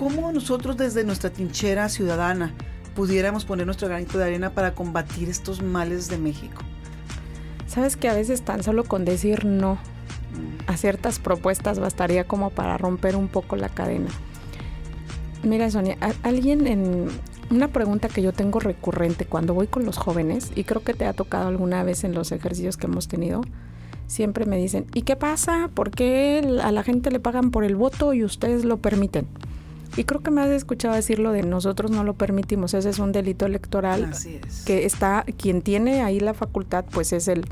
¿Cómo 0.02 0.32
nosotros 0.32 0.78
desde 0.78 1.04
nuestra 1.04 1.30
trinchera 1.30 1.88
ciudadana 1.88 2.56
pudiéramos 2.96 3.46
poner 3.46 3.68
nuestro 3.68 3.88
granito 3.88 4.18
de 4.18 4.24
arena 4.24 4.50
para 4.50 4.74
combatir 4.74 5.30
estos 5.30 5.62
males 5.62 6.08
de 6.08 6.18
México? 6.18 6.64
Sabes 7.72 7.96
que 7.96 8.10
a 8.10 8.14
veces 8.14 8.42
tan 8.42 8.64
solo 8.64 8.84
con 8.84 9.06
decir 9.06 9.46
no 9.46 9.78
a 10.68 10.76
ciertas 10.76 11.20
propuestas 11.20 11.80
bastaría 11.80 12.26
como 12.26 12.50
para 12.50 12.78
romper 12.78 13.16
un 13.16 13.30
poco 13.30 13.56
la 13.56 13.70
cadena. 13.70 14.10
Mira, 15.44 15.72
Sonia, 15.72 15.98
alguien 16.24 16.68
en 16.68 17.08
una 17.50 17.70
pregunta 17.70 18.10
que 18.10 18.22
yo 18.22 18.34
tengo 18.34 18.60
recurrente 18.60 19.24
cuando 19.24 19.54
voy 19.54 19.68
con 19.68 19.86
los 19.86 19.98
jóvenes, 19.98 20.52
y 20.54 20.66
creo 20.66 20.84
que 20.84 20.94
te 20.94 21.06
ha 21.06 21.14
tocado 21.14 21.48
alguna 21.48 21.82
vez 21.86 22.04
en 22.04 22.14
los 22.14 22.34
ejercicios 22.34 22.76
que 22.76 22.88
hemos 22.88 23.08
tenido, 23.08 23.40
siempre 24.06 24.46
me 24.46 24.58
dicen, 24.58 24.88
¿y 24.94 25.04
qué 25.04 25.16
pasa? 25.16 25.70
¿Por 25.74 25.92
qué 25.92 26.60
a 26.62 26.74
la 26.74 26.84
gente 26.84 27.10
le 27.10 27.22
pagan 27.22 27.52
por 27.52 27.64
el 27.64 27.78
voto 27.78 28.14
y 28.14 28.26
ustedes 28.26 28.66
lo 28.66 28.82
permiten? 28.82 29.28
Y 29.98 30.06
creo 30.06 30.22
que 30.22 30.32
me 30.32 30.42
has 30.42 30.50
escuchado 30.50 30.96
decirlo 30.96 31.32
de 31.32 31.44
nosotros 31.44 31.92
no 31.92 32.04
lo 32.04 32.14
permitimos, 32.14 32.74
ese 32.74 32.90
es 32.90 33.00
un 33.00 33.12
delito 33.12 33.46
electoral 33.46 34.06
Así 34.12 34.40
es. 34.48 34.64
que 34.64 34.86
está, 34.86 35.26
quien 35.38 35.62
tiene 35.62 36.02
ahí 36.02 36.20
la 36.20 36.34
facultad, 36.34 36.86
pues 36.92 37.12
es 37.12 37.28
el 37.28 37.46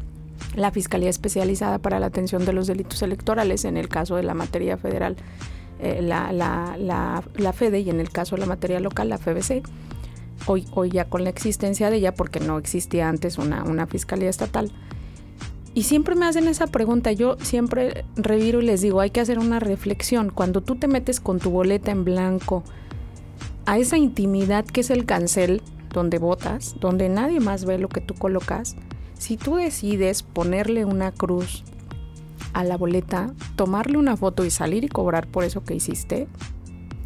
la 0.56 0.72
Fiscalía 0.72 1.10
Especializada 1.10 1.80
para 1.80 2.00
la 2.00 2.08
Atención 2.08 2.46
de 2.46 2.54
los 2.54 2.68
Delitos 2.68 3.02
Electorales, 3.02 3.66
en 3.66 3.78
el 3.78 3.88
caso 3.88 4.16
de 4.16 4.24
la 4.24 4.34
materia 4.34 4.78
federal, 4.78 5.16
eh, 5.80 6.02
la, 6.02 6.32
la, 6.32 6.76
la, 6.78 7.24
la, 7.36 7.54
FEDE, 7.54 7.80
y 7.82 7.90
en 7.90 8.00
el 8.00 8.10
caso 8.10 8.36
de 8.36 8.42
la 8.42 8.48
materia 8.48 8.80
local, 8.80 9.10
la 9.10 9.18
FBC. 9.18 9.64
Hoy, 10.46 10.66
hoy 10.72 10.90
ya 10.90 11.06
con 11.06 11.24
la 11.24 11.30
existencia 11.30 11.90
de 11.90 11.98
ella, 11.98 12.14
porque 12.14 12.40
no 12.40 12.58
existía 12.58 13.10
antes 13.10 13.38
una, 13.38 13.64
una 13.64 13.86
Fiscalía 13.88 14.30
Estatal, 14.30 14.72
y 15.74 15.84
siempre 15.84 16.16
me 16.16 16.26
hacen 16.26 16.48
esa 16.48 16.68
pregunta, 16.68 17.12
yo 17.12 17.38
siempre 17.42 18.06
reviro 18.16 18.62
y 18.62 18.66
les 18.66 18.82
digo, 18.82 19.00
hay 19.00 19.12
que 19.12 19.22
hacer 19.22 19.40
una 19.40 19.60
reflexión. 19.60 20.30
Cuando 20.30 20.62
tú 20.62 20.76
te 20.76 20.88
metes 20.88 21.20
con 21.20 21.40
tu 21.40 21.52
boleta 21.52 21.92
en 21.92 22.04
blanco 22.04 22.64
a 23.66 23.78
esa 23.78 23.98
intimidad 23.98 24.66
que 24.66 24.82
es 24.82 24.90
el 24.90 25.06
cancel, 25.06 25.62
donde 25.94 26.18
votas, 26.18 26.76
donde 26.80 27.10
nadie 27.10 27.40
más 27.40 27.66
ve 27.66 27.78
lo 27.78 27.90
que 27.90 28.02
tú 28.02 28.14
colocas, 28.14 28.76
si 29.18 29.38
tú 29.38 29.56
decides 29.56 30.24
ponerle 30.24 30.86
una 30.86 31.12
cruz 31.12 31.64
a 32.54 32.64
la 32.64 32.78
boleta, 32.78 33.34
tomarle 33.56 33.98
una 33.98 34.18
foto 34.18 34.46
y 34.46 34.52
salir 34.52 34.84
y 34.84 34.88
cobrar 34.88 35.28
por 35.28 35.44
eso 35.44 35.64
que 35.64 35.76
hiciste, 35.76 36.28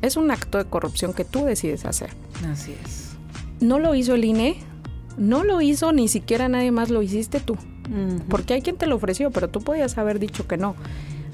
es 0.01 0.17
un 0.17 0.31
acto 0.31 0.57
de 0.57 0.65
corrupción 0.65 1.13
que 1.13 1.25
tú 1.25 1.45
decides 1.45 1.85
hacer. 1.85 2.11
Así 2.49 2.75
es. 2.83 3.15
No 3.59 3.79
lo 3.79 3.95
hizo 3.95 4.15
el 4.15 4.25
INE, 4.25 4.57
no 5.17 5.43
lo 5.43 5.61
hizo 5.61 5.91
ni 5.91 6.07
siquiera 6.07 6.49
nadie 6.49 6.71
más, 6.71 6.89
lo 6.89 7.01
hiciste 7.01 7.39
tú. 7.39 7.57
Porque 8.29 8.53
hay 8.53 8.61
quien 8.61 8.77
te 8.77 8.87
lo 8.87 8.95
ofreció, 8.95 9.31
pero 9.31 9.49
tú 9.49 9.61
podías 9.61 9.97
haber 9.97 10.19
dicho 10.19 10.47
que 10.47 10.57
no. 10.57 10.75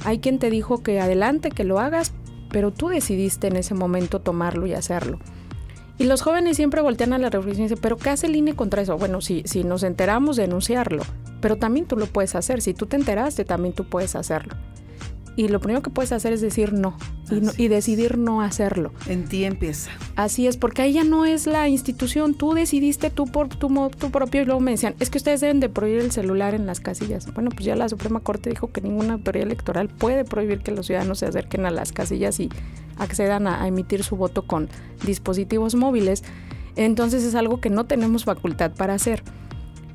Hay 0.06 0.20
quien 0.20 0.40
te 0.40 0.50
dijo 0.50 0.82
que 0.82 1.00
adelante, 1.00 1.52
que 1.52 1.64
lo 1.64 1.80
hagas, 1.80 2.14
pero 2.52 2.72
tú 2.72 2.88
decidiste 2.88 3.48
en 3.48 3.56
ese 3.56 3.76
momento 3.76 4.20
tomarlo 4.20 4.66
y 4.66 4.74
hacerlo. 4.74 5.20
Y 5.98 6.06
los 6.06 6.22
jóvenes 6.22 6.56
siempre 6.56 6.82
voltean 6.82 7.14
a 7.14 7.18
la 7.18 7.30
reflexión 7.30 7.66
y 7.66 7.70
dicen, 7.70 7.82
pero 7.82 7.98
¿qué 7.98 8.10
hace 8.10 8.28
el 8.28 8.36
INE 8.36 8.56
contra 8.56 8.82
eso? 8.82 8.98
Bueno, 8.98 9.20
si, 9.20 9.44
si 9.46 9.64
nos 9.64 9.84
enteramos, 9.84 10.38
denunciarlo. 10.38 11.04
Pero 11.42 11.58
también 11.58 11.86
tú 11.86 11.98
lo 11.98 12.06
puedes 12.06 12.36
hacer. 12.36 12.62
Si 12.62 12.74
tú 12.74 12.86
te 12.86 12.96
enteraste, 12.96 13.44
también 13.44 13.74
tú 13.74 13.84
puedes 13.84 14.16
hacerlo 14.16 14.56
y 15.36 15.48
lo 15.48 15.60
primero 15.60 15.82
que 15.82 15.90
puedes 15.90 16.12
hacer 16.12 16.34
es 16.34 16.42
decir 16.42 16.74
no 16.74 16.96
y, 17.58 17.68
decidir 17.68 18.18
no 18.18 18.42
hacerlo. 18.42 18.92
En 19.08 19.26
ti 19.26 19.44
empieza. 19.44 19.92
Así 20.16 20.48
es, 20.48 20.58
porque 20.58 20.82
ahí 20.82 20.94
ya 20.94 21.04
no 21.04 21.26
es 21.26 21.48
la 21.48 21.68
institución, 21.68 22.34
tú 22.34 22.54
decidiste 22.54 23.10
tú 23.10 23.26
por 23.26 23.50
tu, 23.50 23.70
tu 23.90 24.12
propio 24.12 24.42
y 24.42 24.46
luego 24.46 24.60
me 24.60 24.72
decían, 24.72 24.96
es 25.00 25.10
que 25.10 25.18
ustedes 25.18 25.42
deben 25.42 25.60
de 25.60 25.70
prohibir 25.70 26.02
el 26.02 26.12
celular 26.12 26.54
en 26.54 26.66
las 26.66 26.80
casillas. 26.80 27.32
Bueno, 27.34 27.52
pues 27.52 27.66
ya 27.66 27.76
la 27.76 27.90
Suprema 27.90 28.20
Corte 28.20 28.50
dijo 28.50 28.72
que 28.72 28.82
ninguna 28.82 29.14
autoridad 29.14 29.46
electoral 29.46 29.90
puede 29.90 30.26
prohibir 30.26 30.60
que 30.60 30.72
los 30.72 30.88
ciudadanos 30.88 31.20
se 31.20 31.28
acerquen 31.28 31.66
a 31.66 31.72
las 31.72 31.92
casillas 31.92 32.40
y 32.40 32.50
accedan 32.98 33.48
a, 33.48 33.68
emitir 33.68 34.04
su 34.04 34.16
voto 34.16 34.44
con 34.44 34.70
dispositivos 35.06 35.76
móviles. 35.76 36.24
Entonces 36.76 37.24
es 37.24 37.36
algo 37.36 37.60
que 37.60 37.70
no 37.70 37.86
tenemos 37.86 38.26
facultad 38.26 38.72
para 38.72 38.94
hacer. 38.94 39.24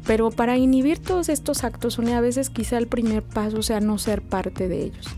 Pero 0.06 0.30
para 0.30 0.58
inhibir 0.58 0.98
todos 0.98 1.30
estos 1.30 1.64
actos, 1.64 1.98
a 1.98 2.20
veces 2.20 2.50
quizá 2.50 2.76
el 2.76 2.88
primer 2.88 3.22
paso 3.22 3.62
sea 3.62 3.80
no 3.80 3.96
ser 3.96 4.20
parte 4.20 4.68
de 4.68 4.82
ellos 4.82 5.16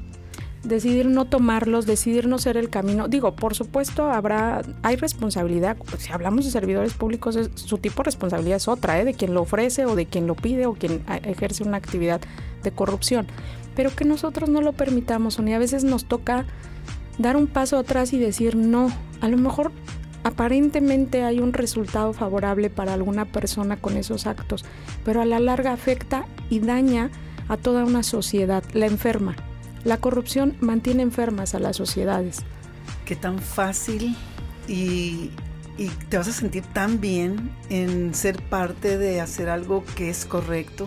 decidir 0.63 1.07
no 1.07 1.27
tomarlos, 1.27 1.87
decidir 1.87 2.27
no 2.27 2.39
ser 2.39 2.57
el 2.57 2.71
camino. 2.71 3.09
Digo, 3.09 3.37
por 3.37 3.55
supuesto, 3.55 4.11
habrá, 4.11 4.63
hay 4.83 4.97
responsabilidad. 4.97 5.77
Si 5.99 6.13
hablamos 6.13 6.45
de 6.45 6.51
servidores 6.51 6.95
públicos, 6.95 7.39
su 7.55 7.79
tipo 7.79 8.03
de 8.03 8.05
responsabilidad 8.05 8.57
es 8.57 8.69
otra, 8.69 9.01
¿eh? 9.01 9.05
de 9.05 9.15
quien 9.15 9.35
lo 9.35 9.43
ofrece 9.43 9.87
o 9.87 9.95
de 9.95 10.07
quien 10.07 10.27
lo 10.27 10.35
pide 10.35 10.67
o 10.67 10.75
quien 10.75 11.05
ejerce 11.25 11.63
una 11.63 11.77
actividad 11.77 12.21
de 12.63 12.71
corrupción. 12.73 13.27
Pero 13.75 13.95
que 13.95 14.05
nosotros 14.05 14.49
no 14.49 14.61
lo 14.61 14.73
permitamos, 14.73 15.39
y 15.39 15.53
a 15.53 15.59
veces 15.59 15.85
nos 15.85 16.07
toca 16.07 16.47
dar 17.19 17.37
un 17.37 17.47
paso 17.47 17.79
atrás 17.79 18.13
y 18.13 18.19
decir 18.19 18.57
no. 18.57 18.91
A 19.21 19.29
lo 19.29 19.37
mejor 19.37 19.73
aparentemente 20.25 21.23
hay 21.23 21.39
un 21.39 21.53
resultado 21.53 22.13
favorable 22.13 22.71
para 22.71 22.95
alguna 22.95 23.27
persona 23.27 23.77
con 23.77 23.97
esos 23.97 24.27
actos, 24.27 24.65
pero 25.05 25.21
a 25.21 25.25
la 25.25 25.39
larga 25.39 25.73
afecta 25.73 26.27
y 26.51 26.61
daña 26.61 27.11
a 27.49 27.57
toda 27.57 27.85
una 27.85 28.03
sociedad, 28.03 28.65
la 28.73 28.87
enferma. 28.87 29.37
La 29.87 29.99
corrupción 29.99 30.57
mantiene 30.59 31.05
enfermas 31.05 31.55
a 31.55 31.61
las 31.61 31.77
sociedades. 31.77 32.39
Qué 33.05 33.15
tan 33.15 33.39
fácil 33.39 34.17
y, 34.67 35.31
te 36.09 36.19
vas 36.19 36.27
a 36.27 36.33
sentir 36.33 36.65
tan 36.65 37.01
bien 37.01 37.53
en 37.71 38.13
ser 38.13 38.43
parte 38.43 38.99
de 38.99 39.21
hacer 39.21 39.49
algo 39.49 39.85
que 39.95 40.11
es 40.11 40.25
correcto. 40.25 40.87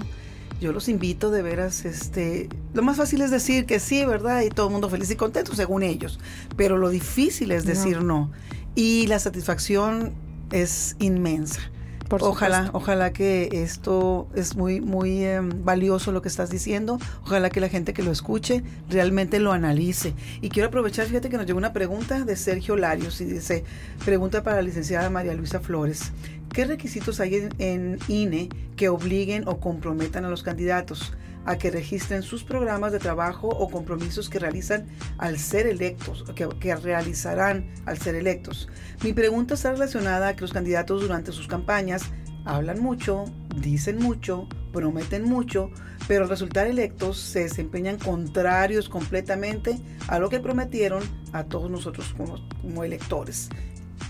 Yo 0.60 0.74
los 0.74 0.90
invito 0.90 1.32
de 1.32 1.42
veras, 1.42 1.86
este, 1.86 2.50
lo 2.74 2.82
más 2.82 2.98
fácil 2.98 3.22
es 3.22 3.32
decir 3.32 3.66
que 3.66 3.80
sí, 3.80 4.04
¿verdad? 4.04 4.42
Y 4.42 4.50
todo 4.50 4.66
el 4.66 4.74
mundo 4.74 4.90
feliz 4.90 5.10
y 5.12 5.16
contento 5.16 5.56
según 5.56 5.84
ellos, 5.84 6.20
pero 6.58 6.78
lo 6.78 6.90
difícil 6.90 7.52
es 7.52 7.64
decir 7.64 8.04
no. 8.04 8.34
Y 8.76 9.08
la 9.08 9.20
satisfacción 9.20 10.12
es 10.52 10.98
inmensa 11.00 11.62
ojalá, 12.10 12.70
ojalá 12.74 13.14
que 13.14 13.50
esto 13.52 14.28
es 14.36 14.56
muy, 14.56 14.82
muy 14.82 15.24
em, 15.24 15.64
valioso 15.64 16.12
lo 16.12 16.22
que 16.22 16.28
estás 16.28 16.50
diciendo. 16.50 17.00
Ojalá 17.24 17.50
que 17.50 17.60
la 17.60 17.70
gente 17.70 17.94
que 17.94 18.04
lo 18.04 18.12
escuche 18.12 18.64
realmente 18.90 19.40
lo 19.40 19.52
analice. 19.52 20.14
Y 20.42 20.50
quiero 20.50 20.70
aprovechar, 20.70 21.08
fíjate 21.08 21.30
que 21.30 21.38
nos 21.38 21.46
llegó 21.46 21.58
una 21.58 21.74
pregunta 21.74 22.24
de 22.24 22.36
Sergio 22.36 22.76
Larios 22.76 23.22
y 23.22 23.26
dice, 23.26 23.64
pregunta 24.06 24.44
para 24.44 24.58
la 24.58 24.62
licenciada 24.64 25.10
María 25.10 25.34
Luisa 25.34 25.60
Flores. 25.60 26.12
¿Qué 26.52 26.66
requisitos 26.66 27.20
hay 27.20 27.48
en 27.60 28.00
INE 28.08 28.50
que 28.76 28.90
obliguen 28.90 29.48
o 29.48 29.60
comprometan 29.60 30.26
a 30.26 30.30
los 30.30 30.42
candidatos? 30.42 31.14
A 31.50 31.58
que 31.58 31.72
registren 31.72 32.22
sus 32.22 32.44
programas 32.44 32.92
de 32.92 33.00
trabajo 33.00 33.48
o 33.48 33.72
compromisos 33.72 34.30
que 34.30 34.38
realizan 34.38 34.86
al 35.18 35.40
ser 35.40 35.66
electos, 35.66 36.24
que, 36.36 36.48
que, 36.60 36.76
realizarán 36.76 37.72
al 37.88 37.98
ser 37.98 38.14
electos. 38.14 38.70
Mi 39.04 39.14
pregunta 39.14 39.56
está 39.56 39.72
relacionada 39.72 40.28
a 40.28 40.36
que 40.36 40.42
los 40.42 40.54
candidatos 40.54 41.02
durante 41.02 41.32
sus 41.32 41.48
campañas 41.48 42.04
hablan 42.46 42.80
mucho, 42.80 43.26
dicen 43.56 43.98
mucho, 43.98 44.48
prometen 44.72 45.24
mucho, 45.24 45.72
pero 46.08 46.26
al 46.26 46.30
resultar 46.30 46.68
electos 46.68 47.18
se 47.18 47.40
desempeñan 47.40 47.98
contrarios 47.98 48.88
completamente 48.88 49.80
a 50.08 50.20
lo 50.20 50.30
que 50.30 50.40
prometieron 50.40 51.02
a 51.34 51.46
todos 51.46 51.72
nosotros 51.72 52.14
como, 52.16 52.48
como 52.62 52.84
electores. 52.84 53.50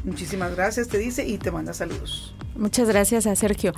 Muchísimas 0.04 0.54
gracias, 0.58 0.90
te 0.90 0.98
dice, 0.98 1.26
y 1.26 1.38
te 1.38 1.52
manda 1.52 1.72
saludos. 1.74 2.36
Muchas 2.58 2.90
gracias 2.90 3.28
a 3.28 3.36
Sergio. 3.38 3.72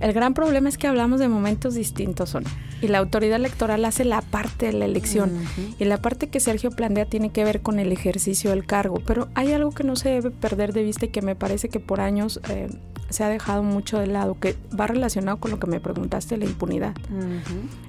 El 0.00 0.12
gran 0.12 0.34
problema 0.34 0.68
es 0.68 0.78
que 0.78 0.86
hablamos 0.86 1.20
de 1.20 1.28
momentos 1.28 1.74
distintos, 1.74 2.30
son 2.30 2.44
y 2.84 2.88
la 2.88 2.98
autoridad 2.98 3.36
electoral 3.36 3.84
hace 3.86 4.04
la 4.04 4.20
parte 4.20 4.66
de 4.66 4.74
la 4.74 4.84
elección. 4.84 5.32
Y 5.78 5.84
la 5.84 5.96
parte 5.98 6.28
que 6.28 6.38
Sergio 6.38 6.70
plantea 6.70 7.06
tiene 7.06 7.30
que 7.30 7.42
ver 7.42 7.62
con 7.62 7.78
el 7.78 7.90
ejercicio 7.92 8.50
del 8.50 8.66
cargo, 8.66 9.00
pero 9.06 9.28
hay 9.34 9.52
algo 9.52 9.70
que 9.70 9.84
no 9.84 9.96
se 9.96 10.10
debe 10.10 10.30
perder 10.30 10.74
de 10.74 10.82
vista 10.82 11.06
y 11.06 11.08
que 11.08 11.22
me 11.22 11.34
parece 11.34 11.70
que 11.70 11.80
por 11.80 12.00
años 12.00 12.40
eh, 12.50 12.68
se 13.08 13.24
ha 13.24 13.28
dejado 13.30 13.62
mucho 13.62 13.98
de 13.98 14.06
lado, 14.06 14.38
que 14.38 14.56
va 14.78 14.86
relacionado 14.86 15.38
con 15.38 15.50
lo 15.50 15.58
que 15.58 15.66
me 15.66 15.80
preguntaste, 15.80 16.36
la 16.36 16.44
impunidad. 16.44 16.94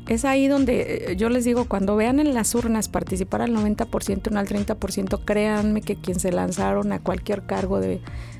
Es 0.08 0.24
ahí 0.24 0.48
donde 0.48 1.12
eh, 1.12 1.16
yo 1.18 1.30
les 1.30 1.44
digo, 1.44 1.66
cuando 1.66 1.98
vean 1.98 2.22
en 2.22 2.34
las 2.34 2.56
urnas 2.56 2.88
participar 2.88 3.42
al 3.42 3.52
90%, 3.52 4.32
no 4.32 4.40
al 4.40 4.48
30%, 4.48 5.26
créanme 5.26 5.82
que 5.82 5.98
quien 5.98 6.20
se 6.22 6.32
lanzaron 6.32 6.94
a 6.94 7.00
cualquier 7.00 7.46
cargo 7.46 7.82
de 7.82 8.00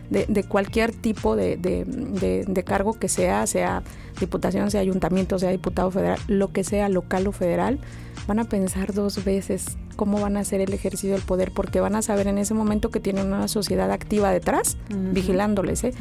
de, 0.10 0.44
cualquier 0.44 0.92
tipo 0.92 1.36
de, 1.36 1.58
de, 1.58 2.64
cargo 2.64 2.94
que 2.94 3.10
sea, 3.10 3.48
sea 3.48 3.84
diputación, 4.20 4.72
sea 4.72 4.82
ayuntamiento, 4.82 5.40
sea 5.40 5.52
diputado 5.52 5.92
federal, 5.92 6.20
lo 6.28 6.52
que 6.52 6.64
sea 6.64 6.90
local 6.90 7.28
o 7.28 7.32
federal, 7.32 7.80
van 8.28 8.40
a 8.40 8.46
pensar 8.46 8.94
dos 8.94 9.24
veces 9.24 9.78
cómo 9.96 10.20
van 10.20 10.38
a 10.38 10.42
hacer 10.42 10.62
el 10.62 10.74
ejercicio 10.74 11.12
del 11.14 11.22
poder, 11.22 11.52
porque 11.52 11.80
van 11.80 11.96
a 11.96 12.02
saber 12.02 12.28
en 12.28 12.38
ese 12.38 12.54
momento 12.54 12.90
que 12.90 13.00
tienen 13.00 13.28
una 13.28 13.48
sociedad 13.48 13.92
activa 13.92 14.32
detrás, 14.32 14.78
vigilándoles. 14.90 15.84
¿eh? 15.84 15.94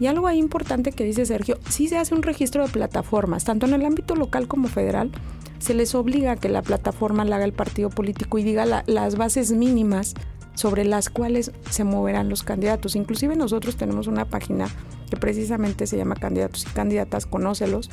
Y 0.00 0.06
algo 0.06 0.26
ahí 0.26 0.38
importante 0.38 0.92
que 0.92 1.04
dice 1.04 1.26
Sergio, 1.26 1.58
si 1.68 1.88
se 1.88 1.98
hace 1.98 2.14
un 2.14 2.22
registro 2.22 2.66
de 2.66 2.72
plataformas, 2.72 3.44
tanto 3.44 3.66
en 3.66 3.74
el 3.74 3.84
ámbito 3.84 4.14
local 4.14 4.48
como 4.48 4.68
federal, 4.68 5.10
se 5.58 5.74
les 5.74 5.94
obliga 5.94 6.32
a 6.32 6.36
que 6.36 6.48
la 6.48 6.62
plataforma 6.62 7.24
la 7.24 7.36
haga 7.36 7.44
el 7.44 7.52
partido 7.52 7.88
político 7.88 8.38
y 8.38 8.42
diga 8.42 8.84
las 8.86 9.16
bases 9.16 9.52
mínimas 9.52 10.14
sobre 10.54 10.84
las 10.84 11.10
cuales 11.10 11.52
se 11.70 11.84
moverán 11.84 12.28
los 12.28 12.42
candidatos. 12.42 12.96
Inclusive 12.96 13.36
nosotros 13.36 13.76
tenemos 13.76 14.06
una 14.06 14.24
página 14.24 14.68
que 15.10 15.16
precisamente 15.16 15.86
se 15.86 15.96
llama 15.96 16.14
Candidatos 16.14 16.66
y 16.68 16.70
Candidatas, 16.70 17.26
conócelos. 17.26 17.90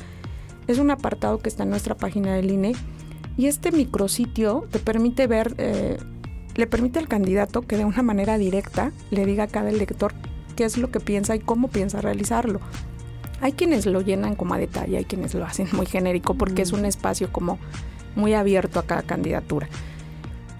Es 0.66 0.78
un 0.78 0.90
apartado 0.90 1.38
que 1.38 1.48
está 1.48 1.64
en 1.64 1.70
nuestra 1.70 1.96
página 1.96 2.34
del 2.34 2.50
INE 2.50 2.74
y 3.36 3.46
este 3.46 3.72
micrositio 3.72 4.66
te 4.70 4.78
permite 4.78 5.26
ver, 5.26 5.54
eh, 5.58 5.98
le 6.54 6.66
permite 6.66 6.98
al 6.98 7.08
candidato 7.08 7.62
que 7.62 7.76
de 7.76 7.84
una 7.84 8.02
manera 8.02 8.38
directa 8.38 8.92
le 9.10 9.26
diga 9.26 9.44
a 9.44 9.48
cada 9.48 9.70
elector 9.70 10.14
qué 10.54 10.64
es 10.64 10.78
lo 10.78 10.90
que 10.90 11.00
piensa 11.00 11.34
y 11.34 11.40
cómo 11.40 11.68
piensa 11.68 12.00
realizarlo. 12.00 12.60
Hay 13.40 13.52
quienes 13.52 13.86
lo 13.86 14.02
llenan 14.02 14.36
como 14.36 14.54
a 14.54 14.58
detalle, 14.58 14.98
hay 14.98 15.04
quienes 15.04 15.34
lo 15.34 15.44
hacen 15.44 15.66
muy 15.72 15.86
genérico 15.86 16.34
porque 16.34 16.62
es 16.62 16.72
un 16.72 16.84
espacio 16.84 17.32
como 17.32 17.58
muy 18.14 18.34
abierto 18.34 18.78
a 18.78 18.84
cada 18.84 19.02
candidatura. 19.02 19.68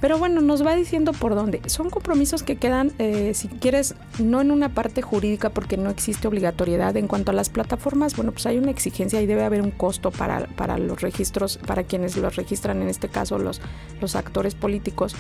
Pero 0.03 0.19
bueno, 0.19 0.41
nos 0.41 0.67
va 0.67 0.75
diciendo 0.75 1.13
por 1.13 1.37
dónde. 1.37 1.63
Son 1.67 1.89
compromisos 1.89 2.43
que 2.43 2.57
quedan, 2.57 2.91
eh, 2.99 3.35
si 3.35 3.47
quieres, 3.47 3.95
no 4.19 4.41
en 4.41 4.51
una 4.51 4.69
parte 4.69 5.01
jurídica 5.01 5.51
porque 5.51 5.77
no 5.77 5.91
existe 5.91 6.27
obligatoriedad. 6.27 6.97
En 6.97 7.07
cuanto 7.07 7.31
a 7.31 7.35
las 7.35 7.51
plataformas, 7.51 8.17
bueno, 8.17 8.33
pues 8.33 8.45
hay 8.47 8.59
una 8.59 8.73
exigencia 8.73 9.23
y 9.23 9.27
debe 9.27 9.45
haber 9.45 9.63
un 9.63 9.71
costo 9.71 10.11
para, 10.11 10.49
para 10.57 10.77
los 10.77 11.01
registros, 11.03 11.57
para 11.69 11.85
quienes 11.85 12.17
los 12.17 12.35
registran, 12.35 12.83
en 12.83 12.89
este 12.89 13.09
caso 13.09 13.39
los, 13.39 13.61
los 14.01 14.17
actores 14.17 14.57
políticos. 14.57 15.15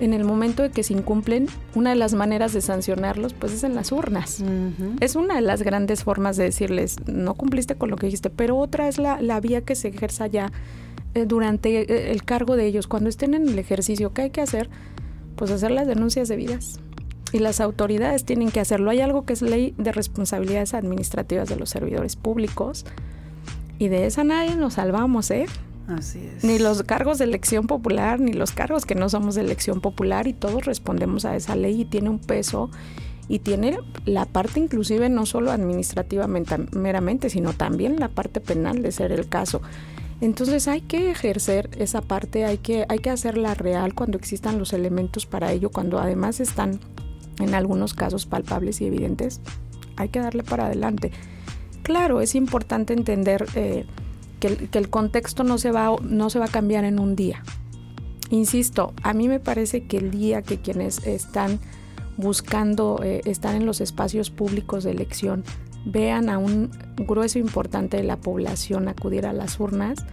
En 0.00 0.12
el 0.12 0.24
momento 0.24 0.62
de 0.62 0.70
que 0.70 0.82
se 0.82 0.92
incumplen, 0.92 1.48
una 1.74 1.88
de 1.90 1.96
las 1.96 2.12
maneras 2.12 2.52
de 2.52 2.60
sancionarlos, 2.60 3.32
pues 3.32 3.54
es 3.54 3.64
en 3.64 3.74
las 3.74 3.90
urnas. 3.90 4.44
Es 5.00 5.16
una 5.16 5.36
de 5.36 5.40
las 5.40 5.62
grandes 5.62 6.04
formas 6.04 6.36
de 6.36 6.44
decirles, 6.44 6.96
no 7.06 7.32
cumpliste 7.32 7.76
con 7.76 7.88
lo 7.88 7.96
que 7.96 8.04
dijiste, 8.04 8.28
pero 8.28 8.58
otra 8.58 8.86
es 8.88 8.98
la, 8.98 9.22
la 9.22 9.40
vía 9.40 9.62
que 9.62 9.74
se 9.74 9.88
ejerza 9.88 10.26
ya 10.26 10.52
durante 11.24 11.80
eh, 11.80 12.12
el 12.12 12.24
cargo 12.24 12.56
de 12.56 12.66
ellos, 12.66 12.86
cuando 12.86 13.08
estén 13.08 13.34
en 13.34 13.48
el 13.48 13.58
ejercicio, 13.58 14.12
¿qué 14.12 14.22
hay 14.22 14.30
que 14.30 14.40
hacer? 14.40 14.68
Pues 15.36 15.50
hacer 15.50 15.70
las 15.70 15.86
denuncias 15.86 16.28
debidas. 16.28 16.80
Y 17.32 17.38
las 17.38 17.60
autoridades 17.60 18.24
tienen 18.24 18.50
que 18.50 18.60
hacerlo. 18.60 18.90
Hay 18.90 19.00
algo 19.00 19.24
que 19.24 19.32
es 19.32 19.42
ley 19.42 19.74
de 19.78 19.92
responsabilidades 19.92 20.74
administrativas 20.74 21.48
de 21.48 21.56
los 21.56 21.70
servidores 21.70 22.16
públicos. 22.16 22.84
Y 23.78 23.88
de 23.88 24.06
esa 24.06 24.24
nadie 24.24 24.56
nos 24.56 24.74
salvamos, 24.74 25.30
¿eh? 25.30 25.46
Así 25.88 26.18
es. 26.18 26.44
Ni 26.44 26.58
los 26.58 26.82
cargos 26.82 27.18
de 27.18 27.24
elección 27.24 27.66
popular, 27.66 28.20
ni 28.20 28.32
los 28.32 28.52
cargos 28.52 28.84
que 28.84 28.94
no 28.94 29.08
somos 29.08 29.34
de 29.34 29.42
elección 29.42 29.80
popular, 29.80 30.26
y 30.26 30.32
todos 30.32 30.64
respondemos 30.64 31.24
a 31.24 31.36
esa 31.36 31.56
ley 31.56 31.82
y 31.82 31.84
tiene 31.84 32.10
un 32.10 32.18
peso 32.18 32.70
y 33.28 33.40
tiene 33.40 33.78
la 34.04 34.24
parte 34.24 34.60
inclusive 34.60 35.08
no 35.08 35.26
solo 35.26 35.50
administrativamente 35.50 36.58
meramente, 36.72 37.30
sino 37.30 37.52
también 37.52 37.98
la 37.98 38.08
parte 38.08 38.40
penal 38.40 38.82
de 38.82 38.92
ser 38.92 39.12
el 39.12 39.28
caso. 39.28 39.60
Entonces 40.20 40.66
hay 40.66 40.80
que 40.80 41.10
ejercer 41.10 41.70
esa 41.78 42.00
parte, 42.00 42.44
hay 42.44 42.58
que, 42.58 42.86
hay 42.88 42.98
que 42.98 43.10
hacerla 43.10 43.54
real 43.54 43.94
cuando 43.94 44.16
existan 44.16 44.58
los 44.58 44.72
elementos 44.72 45.26
para 45.26 45.52
ello, 45.52 45.70
cuando 45.70 45.98
además 45.98 46.40
están 46.40 46.80
en 47.38 47.54
algunos 47.54 47.92
casos 47.92 48.24
palpables 48.24 48.80
y 48.80 48.86
evidentes, 48.86 49.40
hay 49.96 50.08
que 50.08 50.20
darle 50.20 50.42
para 50.42 50.66
adelante. 50.66 51.12
Claro, 51.82 52.20
es 52.20 52.34
importante 52.34 52.94
entender 52.94 53.46
eh, 53.54 53.84
que, 54.40 54.68
el, 54.72 54.88
contexto 54.88 55.44
no 55.44 55.58
se, 55.58 55.70
va, 55.70 55.94
no 56.02 56.30
se 56.30 56.38
va 56.38 56.46
a 56.46 56.48
cambiar 56.48 56.84
en 56.84 56.98
un 56.98 57.14
día. 57.14 57.42
Insisto, 58.30 58.92
a 59.02 59.12
mí 59.12 59.28
me 59.28 59.38
parece 59.38 59.86
que 59.86 59.98
el 59.98 60.10
día 60.10 60.42
que 60.42 60.58
quienes 60.60 61.06
están 61.06 61.60
buscando, 62.16 63.00
eh, 63.02 63.20
están 63.24 63.56
en 63.56 63.66
los 63.66 63.80
espacios 63.80 64.30
públicos 64.30 64.82
de 64.82 64.90
elección, 64.92 65.44
vean 65.86 66.28
a 66.28 66.36
un 66.36 66.70
grueso 66.96 67.38
importante 67.38 67.96
de 67.96 68.02
la 68.02 68.18
población 68.18 68.88
acudir 68.88 69.24
a 69.24 69.32
las 69.32 69.58
urnas, 69.58 70.04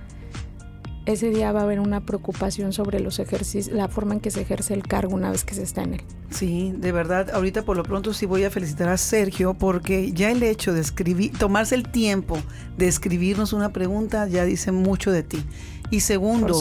ese 1.05 1.30
día 1.32 1.51
va 1.51 1.61
a 1.61 1.63
haber 1.63 1.82
una 1.82 2.05
preocupación 2.05 2.71
sobre 2.71 3.01
los 3.01 3.19
ejercicios, 3.19 3.76
la 3.76 3.89
forma 3.89 4.13
en 4.13 4.21
que 4.21 4.32
se 4.32 4.41
ejerce 4.41 4.74
el 4.74 4.84
cargo 4.84 5.13
una 5.13 5.32
vez 5.32 5.43
que 5.43 5.53
se 5.53 5.63
está 5.63 5.84
en 5.84 5.95
él. 5.95 6.01
Sí, 6.30 6.74
de 6.78 6.91
verdad, 6.93 7.30
ahorita 7.32 7.63
por 7.63 7.76
lo 7.76 7.84
pronto 7.84 8.13
sí 8.13 8.26
voy 8.26 8.45
a 8.45 8.49
felicitar 8.49 8.88
a 8.88 8.97
Sergio 8.97 9.53
porque 9.53 10.13
ya 10.13 10.32
el 10.32 10.41
hecho 10.43 10.74
de 10.74 10.80
escribir, 10.80 11.38
tomarse 11.38 11.76
el 11.76 11.89
tiempo 11.89 12.38
de 12.78 12.88
escribirnos 12.88 13.51
una 13.51 13.74
pregunta 13.74 14.28
ya 14.28 14.45
dice 14.45 14.71
mucho 14.71 15.11
de 15.11 15.24
ti. 15.24 15.43
Y 15.93 15.99
segundo, 15.99 16.59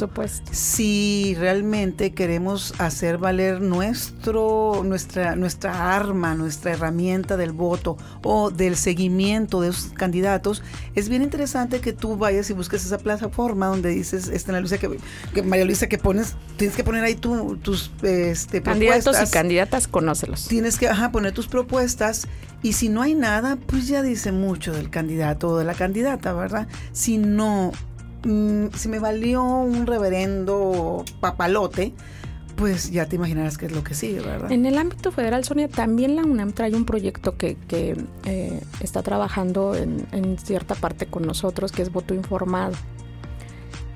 si 0.50 1.34
realmente 1.38 2.12
queremos 2.12 2.74
hacer 2.76 3.16
valer 3.16 3.62
nuestro, 3.62 4.82
nuestra, 4.84 5.36
nuestra 5.36 5.96
arma, 5.96 6.34
nuestra 6.34 6.72
herramienta 6.72 7.38
del 7.38 7.52
voto 7.52 7.96
o 8.22 8.50
del 8.50 8.76
seguimiento 8.76 9.62
de 9.62 9.70
esos 9.70 9.86
candidatos, 9.94 10.62
es 10.94 11.08
bien 11.08 11.22
interesante 11.22 11.80
que 11.80 11.94
tú 11.94 12.18
vayas 12.18 12.50
y 12.50 12.52
busques 12.52 12.84
esa 12.84 12.98
plataforma 12.98 13.68
donde 13.68 13.88
dices, 13.88 14.28
esta 14.28 14.60
Luisa, 14.60 14.76
que, 14.76 14.98
que 15.32 15.42
María 15.42 15.64
Luisa, 15.64 15.86
que 15.86 15.96
pones, 15.96 16.34
tienes 16.58 16.76
que 16.76 16.84
poner 16.84 17.02
ahí 17.02 17.14
tus 17.14 17.90
este, 18.02 18.60
Candidatos 18.60 19.16
y 19.26 19.30
candidatas, 19.30 19.88
conócelos. 19.88 20.46
Tienes 20.46 20.76
que 20.76 20.90
poner 21.10 21.32
tus 21.32 21.46
propuestas 21.46 22.28
y 22.62 22.74
si 22.74 22.88
no 22.88 23.02
hay 23.02 23.14
nada, 23.14 23.56
pues 23.66 23.88
ya 23.88 24.02
dice 24.02 24.30
mucho 24.30 24.72
del 24.72 24.88
candidato 24.90 25.48
o 25.48 25.58
de 25.58 25.64
la 25.64 25.74
candidata, 25.74 26.32
¿verdad? 26.32 26.68
Si 26.92 27.18
no, 27.18 27.72
mm, 28.24 28.66
si 28.74 28.88
me 28.88 28.98
valió 28.98 29.42
un 29.42 29.86
reverendo 29.86 31.04
papalote, 31.20 31.92
pues 32.56 32.90
ya 32.90 33.06
te 33.06 33.16
imaginarás 33.16 33.58
qué 33.58 33.66
es 33.66 33.72
lo 33.72 33.82
que 33.82 33.94
sigue, 33.94 34.20
¿verdad? 34.20 34.52
En 34.52 34.66
el 34.66 34.78
ámbito 34.78 35.10
federal, 35.10 35.44
Sonia, 35.44 35.68
también 35.68 36.16
la 36.16 36.22
UNAM 36.22 36.52
trae 36.52 36.74
un 36.74 36.84
proyecto 36.84 37.36
que, 37.36 37.56
eh, 38.24 38.60
está 38.80 39.02
trabajando 39.02 39.74
en, 39.74 40.38
cierta 40.38 40.74
parte 40.74 41.06
con 41.06 41.24
nosotros, 41.24 41.72
que 41.72 41.82
es 41.82 41.92
voto 41.92 42.14
informado. 42.14 42.74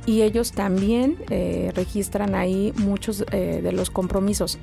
Y 0.07 0.23
ellos 0.23 0.53
también 0.53 1.17
eh, 1.31 1.73
registran 1.75 2.35
ahí 2.35 2.73
muchos 2.77 3.25
eh, 3.33 3.61
de 3.63 3.73
los 3.73 3.91
compromisos 3.91 4.59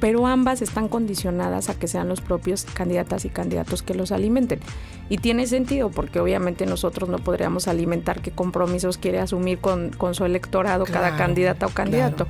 pero 0.00 0.26
ambas 0.26 0.62
están 0.62 0.88
condicionadas 0.88 1.68
a 1.68 1.78
que 1.78 1.88
sean 1.88 2.08
los 2.08 2.20
propios 2.20 2.64
candidatas 2.64 3.24
y 3.24 3.28
candidatos 3.28 3.82
que 3.82 3.94
los 3.94 4.12
alimenten. 4.12 4.60
Y 5.08 5.18
tiene 5.18 5.46
sentido 5.46 5.90
porque 5.90 6.20
obviamente 6.20 6.66
nosotros 6.66 7.08
no 7.08 7.18
podríamos 7.18 7.68
alimentar 7.68 8.20
qué 8.20 8.30
compromisos 8.30 8.98
quiere 8.98 9.20
asumir 9.20 9.58
con, 9.58 9.92
su 10.14 10.24
electorado 10.24 10.84
cada 10.84 11.16
candidata 11.16 11.66
o 11.66 11.70
candidato. 11.70 12.26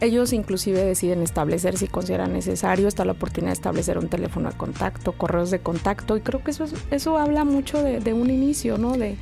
Ellos 0.00 0.32
inclusive 0.32 0.84
deciden 0.84 1.22
establecer 1.22 1.78
si 1.78 1.86
consideran 1.86 2.32
necesario, 2.32 2.88
está 2.88 3.04
la 3.04 3.12
oportunidad 3.12 3.50
de 3.50 3.54
establecer 3.54 3.96
un 3.98 4.08
teléfono 4.08 4.50
de 4.50 4.56
contacto, 4.56 5.12
correos 5.12 5.50
de 5.50 5.60
contacto 5.60 6.16
y 6.16 6.20
creo 6.20 6.42
que 6.42 6.50
eso, 6.50 6.66
eso 6.90 7.16
habla 7.16 7.44
mucho 7.44 7.82
de, 7.82 8.00
de 8.00 8.12
un 8.12 8.28
inicio, 8.30 8.76
¿no? 8.76 8.96
De, 8.96 9.16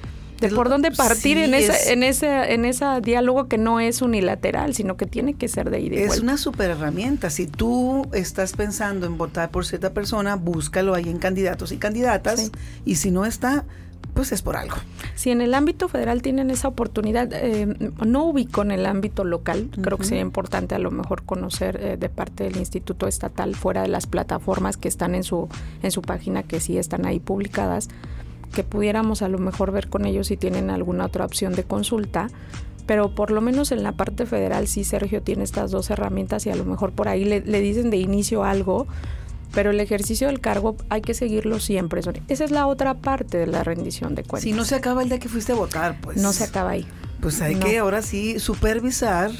por 0.50 0.68
dónde 0.68 0.90
partir 0.90 1.38
en, 1.38 1.54
ese, 1.54 1.92
en, 1.92 2.02
en 2.02 2.64
ese 2.64 2.86
diálogo 3.02 3.48
que 3.48 3.58
no 3.58 3.80
es 3.80 4.02
unilateral, 4.02 4.74
sino 4.74 4.96
que 4.96 5.06
tiene 5.06 5.34
que 5.34 5.48
ser 5.48 5.70
de 5.70 5.80
ida 5.80 5.96
Es 5.96 6.20
una 6.20 6.36
super 6.36 6.70
herramienta. 6.70 7.30
Si 7.30 7.46
tú 7.46 8.08
estás 8.12 8.52
pensando 8.52 9.06
en 9.06 9.18
votar 9.18 9.50
por 9.50 9.66
cierta 9.66 9.92
persona, 9.92 10.36
búscalo 10.36 10.94
ahí 10.94 11.08
en 11.08 11.18
candidatos 11.18 11.72
y 11.72 11.76
candidatas. 11.76 12.50
Y 12.84 12.96
si 12.96 13.10
no 13.10 13.24
está, 13.24 13.64
pues 14.14 14.32
es 14.32 14.42
por 14.42 14.56
algo. 14.56 14.76
Si 15.14 15.30
en 15.30 15.40
el 15.40 15.54
ámbito 15.54 15.88
federal 15.88 16.22
tienen 16.22 16.50
esa 16.50 16.68
oportunidad, 16.68 17.32
eh, 17.32 17.66
no 18.04 18.24
ubico 18.24 18.62
en 18.62 18.70
el 18.70 18.86
ámbito 18.86 19.24
local, 19.24 19.70
creo 19.80 19.98
que 19.98 20.04
sería 20.04 20.22
importante 20.22 20.74
a 20.74 20.78
lo 20.78 20.90
mejor 20.90 21.22
conocer 21.22 21.78
eh, 21.82 21.96
de 21.96 22.08
parte 22.08 22.44
del 22.44 22.56
Instituto 22.56 23.06
Estatal 23.06 23.54
fuera 23.54 23.82
de 23.82 23.88
las 23.88 24.06
plataformas 24.06 24.76
que 24.76 24.88
están 24.88 25.14
en 25.14 25.24
su, 25.24 25.48
en 25.82 25.90
su 25.90 26.02
página, 26.02 26.42
que 26.42 26.60
sí 26.60 26.76
están 26.76 27.06
ahí 27.06 27.20
publicadas, 27.20 27.88
que 28.52 28.64
pudiéramos 28.64 29.22
a 29.22 29.28
lo 29.28 29.38
mejor 29.38 29.72
ver 29.72 29.88
con 29.88 30.06
ellos 30.06 30.28
si 30.28 30.36
tienen 30.36 30.70
alguna 30.70 31.06
otra 31.06 31.24
opción 31.24 31.54
de 31.54 31.64
consulta. 31.64 32.28
Pero 32.86 33.14
por 33.14 33.30
lo 33.30 33.40
menos 33.40 33.72
en 33.72 33.82
la 33.82 33.92
parte 33.92 34.26
federal 34.26 34.66
sí 34.66 34.84
Sergio 34.84 35.22
tiene 35.22 35.44
estas 35.44 35.70
dos 35.70 35.90
herramientas 35.90 36.46
y 36.46 36.50
a 36.50 36.56
lo 36.56 36.64
mejor 36.64 36.92
por 36.92 37.08
ahí 37.08 37.24
le, 37.24 37.40
dicen 37.40 37.90
de 37.90 37.96
inicio 37.96 38.42
algo, 38.42 38.88
pero 39.54 39.70
el 39.70 39.78
ejercicio 39.80 40.26
del 40.26 40.40
cargo 40.40 40.76
hay 40.88 41.00
que 41.00 41.14
seguirlo 41.14 41.60
siempre. 41.60 42.00
Esa 42.28 42.44
es 42.44 42.50
la 42.50 42.66
otra 42.66 42.94
parte 42.94 43.38
de 43.38 43.46
la 43.46 43.62
rendición 43.62 44.14
de 44.14 44.24
cuentas. 44.24 44.42
Si 44.42 44.52
no 44.52 44.64
se 44.64 44.74
acaba 44.74 45.02
el 45.02 45.08
día 45.08 45.20
que 45.20 45.28
fuiste 45.28 45.52
a 45.52 45.54
votar, 45.54 46.00
pues. 46.00 46.16
No 46.16 46.32
se 46.32 46.44
acaba 46.44 46.70
ahí. 46.70 46.86
Pues 47.20 47.40
hay 47.40 47.54
que 47.54 47.78
ahora 47.78 48.02
sí 48.02 48.40
supervisar 48.40 49.30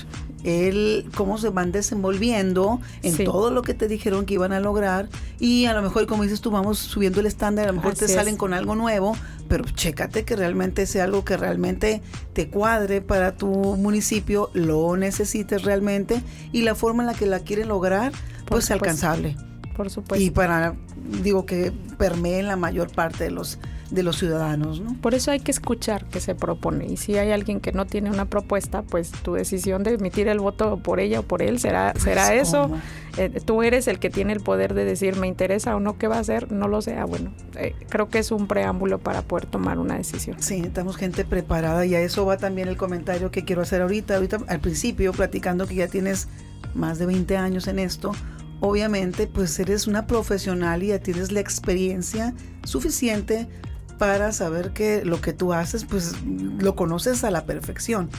el 0.45 1.07
cómo 1.15 1.39
se 1.39 1.51
van 1.51 1.73
desenvolviendo 1.73 2.81
en 3.03 3.25
todo 3.25 3.51
lo 3.51 3.63
que 3.63 3.75
te 3.75 3.89
dijeron 3.89 4.27
que 4.27 4.35
iban 4.35 4.53
a 4.53 4.61
lograr 4.61 5.09
y 5.39 5.67
a 5.67 5.75
lo 5.75 5.83
mejor 5.83 6.07
como 6.07 6.23
dices 6.23 6.41
tú 6.41 6.51
vamos 6.51 6.79
subiendo 6.79 7.21
el 7.21 7.27
estándar, 7.27 7.67
a 7.67 7.73
lo 7.73 7.75
mejor 7.79 7.95
te 7.95 8.09
salen 8.09 8.37
con 8.37 8.55
algo 8.55 8.75
nuevo, 8.75 9.17
pero 9.49 9.65
chécate 9.65 10.25
que 10.25 10.37
realmente 10.37 10.87
sea 10.87 11.05
algo 11.05 11.25
que 11.25 11.37
realmente 11.37 12.03
te 12.33 12.49
cuadre 12.49 13.01
para 13.01 13.37
tu 13.37 13.47
municipio, 13.47 14.51
lo 14.55 14.97
necesites 14.97 15.63
realmente 15.63 16.23
y 16.53 16.63
la 16.63 16.75
forma 16.75 17.03
en 17.03 17.09
la 17.09 17.15
que 17.15 17.27
la 17.27 17.41
quieren 17.41 17.69
lograr 17.69 18.13
pues 18.47 18.67
sea 18.67 18.75
alcanzable. 18.75 19.37
Por 19.77 19.89
supuesto. 19.91 20.23
Y 20.23 20.31
para 20.31 20.75
digo 21.23 21.47
que 21.47 21.73
permee 21.99 22.39
en 22.39 22.47
la 22.47 22.57
mayor 22.57 22.91
parte 22.93 23.25
de 23.25 23.31
los 23.31 23.59
de 23.93 24.03
los 24.03 24.17
ciudadanos. 24.17 24.81
¿no? 24.81 24.97
Por 25.01 25.15
eso 25.15 25.31
hay 25.31 25.41
que 25.41 25.51
escuchar 25.51 26.07
qué 26.07 26.21
se 26.21 26.35
propone 26.35 26.87
y 26.87 26.97
si 26.97 27.17
hay 27.19 27.31
alguien 27.31 27.61
que 27.61 27.73
no 27.73 27.87
tiene 27.87 28.11
una 28.11 28.25
propuesta, 28.25 28.83
pues 28.83 29.11
tu 29.11 29.35
decisión 29.35 29.83
de 29.83 29.95
emitir 29.95 30.29
el 30.29 30.41
voto 30.41 30.79
por 30.79 30.99
ella 30.99 31.21
o 31.21 31.23
por 31.23 31.43
él 31.43 31.59
será, 31.59 31.93
pues, 31.93 32.05
será 32.05 32.35
eso. 32.35 32.71
Eh, 33.19 33.41
tú 33.45 33.63
eres 33.63 33.89
el 33.89 33.99
que 33.99 34.09
tiene 34.09 34.33
el 34.33 34.41
poder 34.41 34.73
de 34.73 34.87
decir 34.87 35.17
me 35.17 35.27
interesa 35.27 35.77
o 35.77 35.81
no 35.81 35.99
qué 35.99 36.09
va 36.09 36.17
a 36.17 36.21
hacer, 36.21 36.51
no 36.51 36.69
lo 36.69 36.81
sea. 36.81 37.05
Bueno, 37.05 37.33
eh, 37.57 37.75
creo 37.91 38.09
que 38.09 38.19
es 38.19 38.31
un 38.33 38.47
preámbulo 38.47 38.99
para 38.99 39.23
poder 39.23 39.47
tomar 39.47 39.79
una 39.79 39.97
decisión. 39.97 40.37
Sí, 40.41 40.57
necesitamos 40.57 40.97
gente 40.97 41.25
preparada 41.25 41.85
y 41.85 41.95
a 41.95 42.01
eso 42.01 42.25
va 42.25 42.39
también 42.39 42.69
el 42.69 42.79
comentario 42.79 43.31
que 43.31 43.45
quiero 43.45 43.63
hacer 43.63 43.83
ahorita. 43.83 44.15
Ahorita 44.15 44.39
al 44.47 44.61
principio, 44.61 45.13
platicando 45.13 45.67
que 45.67 45.75
ya 45.75 45.89
tienes 45.89 46.29
más 46.75 46.99
de 46.99 47.05
20 47.05 47.37
años 47.37 47.69
en 47.69 47.79
esto, 47.79 48.13
obviamente 48.61 49.27
pues 49.27 49.59
eres 49.59 49.87
una 49.87 50.07
profesional 50.07 50.83
y 50.83 50.87
ya 50.89 51.01
tienes 51.01 51.33
la 51.33 51.41
experiencia 51.41 52.33
suficiente 52.65 53.49
para 53.99 54.33
saber 54.33 54.73
que 54.73 55.05
lo 55.05 55.21
que 55.21 55.33
tú 55.33 55.53
haces, 55.53 55.85
pues 55.85 56.15
lo 56.25 56.75
conoces 56.75 57.25
a 57.25 57.31
la 57.31 57.45
perfección. 57.45 58.11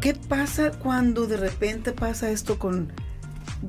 ¿Qué 0.00 0.14
pasa 0.14 0.70
cuando 0.70 1.26
de 1.26 1.36
repente 1.36 1.92
pasa 1.92 2.30
esto 2.30 2.58
con 2.58 2.92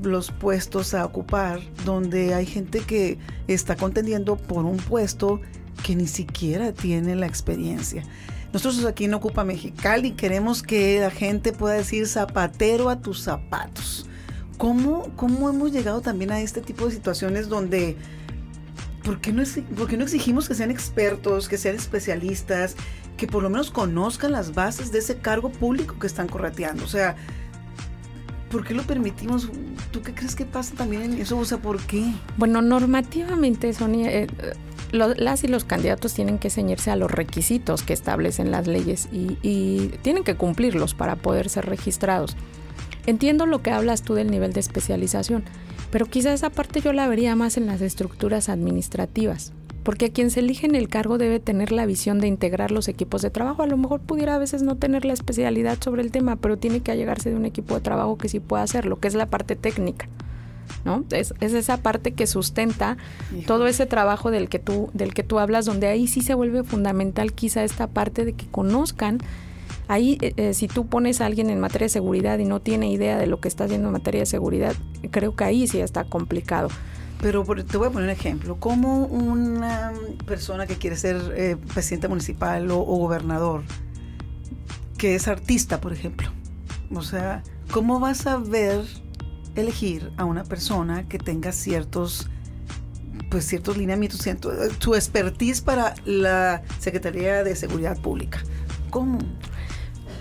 los 0.02 0.32
puestos 0.32 0.94
a 0.94 1.06
ocupar, 1.06 1.62
donde 1.86 2.34
hay 2.34 2.46
gente 2.46 2.80
que 2.80 3.18
está 3.48 3.76
contendiendo 3.76 4.36
por 4.36 4.66
un 4.66 4.78
puesto 4.78 5.42
que 5.84 5.96
ni 5.96 6.08
siquiera 6.08 6.74
tiene 6.74 7.16
la 7.16 7.28
experiencia? 7.28 8.04
Nosotros 8.54 8.86
aquí 8.86 9.06
en 9.06 9.14
Ocupa 9.14 9.44
Mexicali 9.44 10.12
queremos 10.12 10.64
que 10.64 11.00
la 11.00 11.12
gente 11.12 11.52
pueda 11.52 11.76
decir 11.76 12.08
zapatero 12.08 12.90
a 12.90 13.00
tus 13.00 13.22
zapatos. 13.22 14.06
¿Cómo, 14.58 15.12
¿Cómo 15.16 15.50
hemos 15.50 15.72
llegado 15.72 16.02
también 16.02 16.32
a 16.32 16.42
este 16.42 16.62
tipo 16.62 16.86
de 16.86 16.92
situaciones 16.92 17.50
donde 17.50 17.96
¿por 19.08 19.22
qué, 19.22 19.32
no, 19.32 19.42
no 19.42 20.04
exigimos 20.04 20.50
que 20.50 20.54
sean 20.54 20.70
expertos, 20.70 21.48
que 21.48 21.58
sean 21.58 21.78
especialistas, 21.78 22.76
que 23.16 23.26
por 23.26 23.42
lo 23.42 23.50
menos 23.50 23.72
conozcan 23.72 24.34
las 24.34 24.54
bases 24.54 24.92
de 24.92 25.00
ese 25.00 25.20
cargo 25.20 25.50
público 25.50 25.98
que 25.98 26.08
están 26.08 26.28
correteando? 26.28 26.84
O 26.84 26.88
sea, 26.88 27.16
¿por 28.52 28.66
qué 28.66 28.74
lo 28.74 28.84
permitimos? 28.84 29.50
¿Tú 29.92 30.02
qué 30.02 30.14
crees 30.14 30.36
que 30.36 30.44
pasa 30.44 30.76
también 30.76 31.04
en 31.04 31.14
eso? 31.14 31.38
O 31.38 31.46
sea, 31.46 31.58
¿por 31.58 31.80
qué? 31.84 32.04
Bueno, 32.36 32.62
normativamente, 32.62 33.72
Sonia, 33.72 34.12
eh, 34.12 34.28
las 34.92 35.42
y 35.46 35.48
los 35.48 35.64
candidatos 35.64 36.14
tienen 36.14 36.38
que 36.38 36.50
ceñirse 36.50 36.92
a 36.92 36.98
los 36.98 37.10
requisitos 37.10 37.84
que 37.84 37.94
establecen 37.94 38.52
las 38.52 38.68
leyes 38.68 39.08
y 39.14 39.88
tienen 40.02 40.26
que 40.26 40.36
cumplirlos 40.36 40.94
para 40.96 41.16
poder 41.16 41.48
ser 41.48 41.66
registrados. 41.66 42.36
Entiendo 43.08 43.48
lo 43.48 43.64
que 43.64 43.72
hablas 43.72 44.04
tú 44.04 44.14
del 44.14 44.30
nivel 44.30 44.54
de 44.54 44.60
especialización 44.60 45.44
pero 45.92 46.06
quizá 46.06 46.34
esa 46.34 46.50
parte 46.50 46.82
yo 46.82 46.94
la 46.94 47.08
vería 47.08 47.36
más 47.36 47.58
en 47.58 47.66
las 47.66 47.82
estructuras 47.82 48.50
administrativas, 48.50 49.54
porque 49.84 50.06
a 50.06 50.12
quien 50.12 50.32
se 50.32 50.42
elige 50.42 50.66
en 50.66 50.76
el 50.76 50.90
cargo 50.90 51.18
debe 51.18 51.40
tener 51.40 51.72
la 51.72 51.86
visión 51.86 52.20
de 52.20 52.28
integrar 52.28 52.72
los 52.72 52.88
equipos 52.88 53.22
de 53.22 53.30
trabajo. 53.30 53.64
A 53.64 53.68
lo 53.68 53.78
mejor 53.78 54.02
pudiera 54.02 54.36
a 54.36 54.40
veces 54.40 54.64
no 54.64 54.76
tener 54.76 55.06
la 55.06 55.14
especialidad 55.14 55.78
sobre 55.82 56.02
el 56.02 56.12
tema, 56.12 56.36
pero 56.36 56.58
tiene 56.58 56.82
que 56.82 56.92
allegarse 56.92 57.30
de 57.30 57.38
un 57.38 57.46
equipo 57.46 57.76
de 57.76 57.82
trabajo 57.82 58.18
que 58.18 58.28
sí 58.28 58.40
pueda 58.40 58.64
hacerlo, 58.64 59.00
que 59.00 59.08
es 59.08 59.16
la 59.16 59.28
parte 59.28 59.56
técnica. 59.56 60.10
¿no? 60.84 61.06
Es, 61.12 61.34
esa 61.40 61.78
parte 61.78 62.12
que 62.12 62.28
sustenta 62.28 62.98
todo 63.46 63.68
ese 63.68 63.86
trabajo 63.86 64.32
del 64.32 64.50
que, 64.50 64.60
tú, 64.60 64.90
del 64.94 65.14
que 65.14 65.24
tú 65.24 65.40
hablas, 65.40 65.66
donde 65.66 65.88
ahí 65.88 66.08
sí 66.08 66.22
se 66.22 66.34
vuelve 66.34 66.64
fundamental 66.64 67.32
quizá 67.32 67.64
esta 67.64 67.88
parte 67.88 68.26
de 68.26 68.34
que 68.34 68.48
conozcan 68.48 69.20
Ahí, 69.88 70.18
eh, 70.22 70.34
eh, 70.36 70.54
si 70.54 70.68
tú 70.68 70.88
pones 70.88 71.22
a 71.22 71.26
alguien 71.26 71.50
en 71.50 71.60
materia 71.60 71.86
de 71.86 71.90
seguridad 71.90 72.38
y 72.40 72.46
no 72.46 72.60
tiene 72.60 72.92
idea 72.92 73.18
de 73.18 73.28
lo 73.28 73.40
que 73.40 73.48
está 73.48 73.66
haciendo 73.66 73.88
en 73.88 73.94
materia 73.94 74.22
de 74.22 74.26
seguridad, 74.26 74.76
creo 75.12 75.36
que 75.36 75.46
ahí 75.46 75.68
sí 75.68 75.80
está 75.80 76.04
complicado. 76.04 76.70
Pero 77.22 77.44
te 77.44 77.78
voy 77.78 77.88
a 77.88 77.92
poner 77.92 78.10
un 78.10 78.16
ejemplo. 78.16 78.58
¿Cómo 78.60 79.06
una 79.06 79.94
persona 80.26 80.68
que 80.68 80.76
quiere 80.76 80.98
ser 80.98 81.34
eh, 81.36 81.58
presidente 81.74 82.08
municipal 82.08 82.70
o, 82.70 82.84
gobernador, 82.84 83.64
que 84.98 85.16
es 85.16 85.28
artista, 85.28 85.80
por 85.80 85.94
ejemplo, 85.94 86.32
o 86.94 87.02
sea, 87.02 87.44
¿cómo 87.72 88.00
vas 88.00 88.28
a 88.28 88.38
ver 88.38 88.84
elegir 89.56 90.12
a 90.18 90.26
una 90.26 90.44
persona 90.44 91.08
que 91.08 91.18
tenga 91.18 91.52
ciertos 91.52 92.30
pues 93.32 93.46
ciertos 93.46 93.76
lineamientos, 93.78 94.22
su 94.80 94.96
expertise 94.96 95.62
para 95.62 95.96
la 96.06 96.62
Secretaría 96.80 97.44
de 97.44 97.56
Seguridad 97.56 97.98
Pública? 97.98 98.42
¿Cómo? 98.90 99.18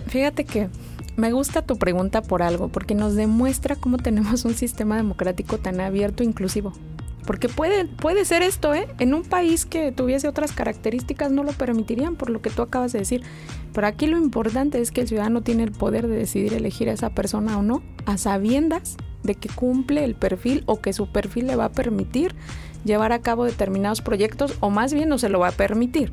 Fíjate 0.06 0.44
que 0.44 0.68
me 1.16 1.32
gusta 1.32 1.62
tu 1.62 1.78
pregunta 1.78 2.22
por 2.22 2.42
algo, 2.42 2.68
porque 2.68 2.94
nos 2.94 3.14
demuestra 3.14 3.76
cómo 3.76 3.98
tenemos 3.98 4.44
un 4.44 4.54
sistema 4.54 4.96
democrático 4.96 5.58
tan 5.58 5.80
abierto 5.80 6.22
e 6.22 6.26
inclusivo. 6.26 6.72
Porque 7.26 7.48
puede, 7.48 7.86
puede 7.86 8.24
ser 8.24 8.42
esto, 8.42 8.72
¿eh? 8.72 8.86
En 9.00 9.12
un 9.12 9.24
país 9.24 9.66
que 9.66 9.90
tuviese 9.90 10.28
otras 10.28 10.52
características 10.52 11.32
no 11.32 11.42
lo 11.42 11.52
permitirían, 11.52 12.14
por 12.14 12.30
lo 12.30 12.40
que 12.40 12.50
tú 12.50 12.62
acabas 12.62 12.92
de 12.92 13.00
decir. 13.00 13.22
Pero 13.72 13.86
aquí 13.88 14.06
lo 14.06 14.16
importante 14.16 14.80
es 14.80 14.92
que 14.92 15.00
el 15.00 15.08
ciudadano 15.08 15.42
tiene 15.42 15.64
el 15.64 15.72
poder 15.72 16.06
de 16.06 16.16
decidir 16.16 16.54
elegir 16.54 16.88
a 16.88 16.92
esa 16.92 17.10
persona 17.10 17.58
o 17.58 17.62
no, 17.62 17.82
a 18.04 18.16
sabiendas 18.16 18.96
de 19.24 19.34
que 19.34 19.48
cumple 19.48 20.04
el 20.04 20.14
perfil 20.14 20.62
o 20.66 20.80
que 20.80 20.92
su 20.92 21.10
perfil 21.10 21.48
le 21.48 21.56
va 21.56 21.64
a 21.64 21.72
permitir 21.72 22.34
llevar 22.84 23.12
a 23.12 23.20
cabo 23.20 23.44
determinados 23.44 24.02
proyectos 24.02 24.54
o 24.60 24.70
más 24.70 24.94
bien 24.94 25.08
no 25.08 25.18
se 25.18 25.28
lo 25.28 25.40
va 25.40 25.48
a 25.48 25.52
permitir. 25.52 26.12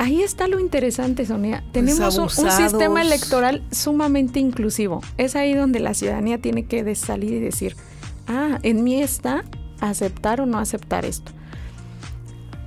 Ahí 0.00 0.22
está 0.22 0.48
lo 0.48 0.58
interesante, 0.58 1.26
Sonia. 1.26 1.58
Pues 1.60 1.72
Tenemos 1.72 2.16
un, 2.16 2.22
un 2.22 2.50
sistema 2.50 3.02
electoral 3.02 3.62
sumamente 3.70 4.40
inclusivo. 4.40 5.02
Es 5.18 5.36
ahí 5.36 5.52
donde 5.52 5.78
la 5.78 5.92
ciudadanía 5.92 6.38
tiene 6.38 6.64
que 6.64 6.94
salir 6.94 7.34
y 7.34 7.38
decir, 7.38 7.76
ah, 8.26 8.58
en 8.62 8.82
mí 8.82 9.02
está 9.02 9.44
aceptar 9.78 10.40
o 10.40 10.46
no 10.46 10.58
aceptar 10.58 11.04
esto. 11.04 11.32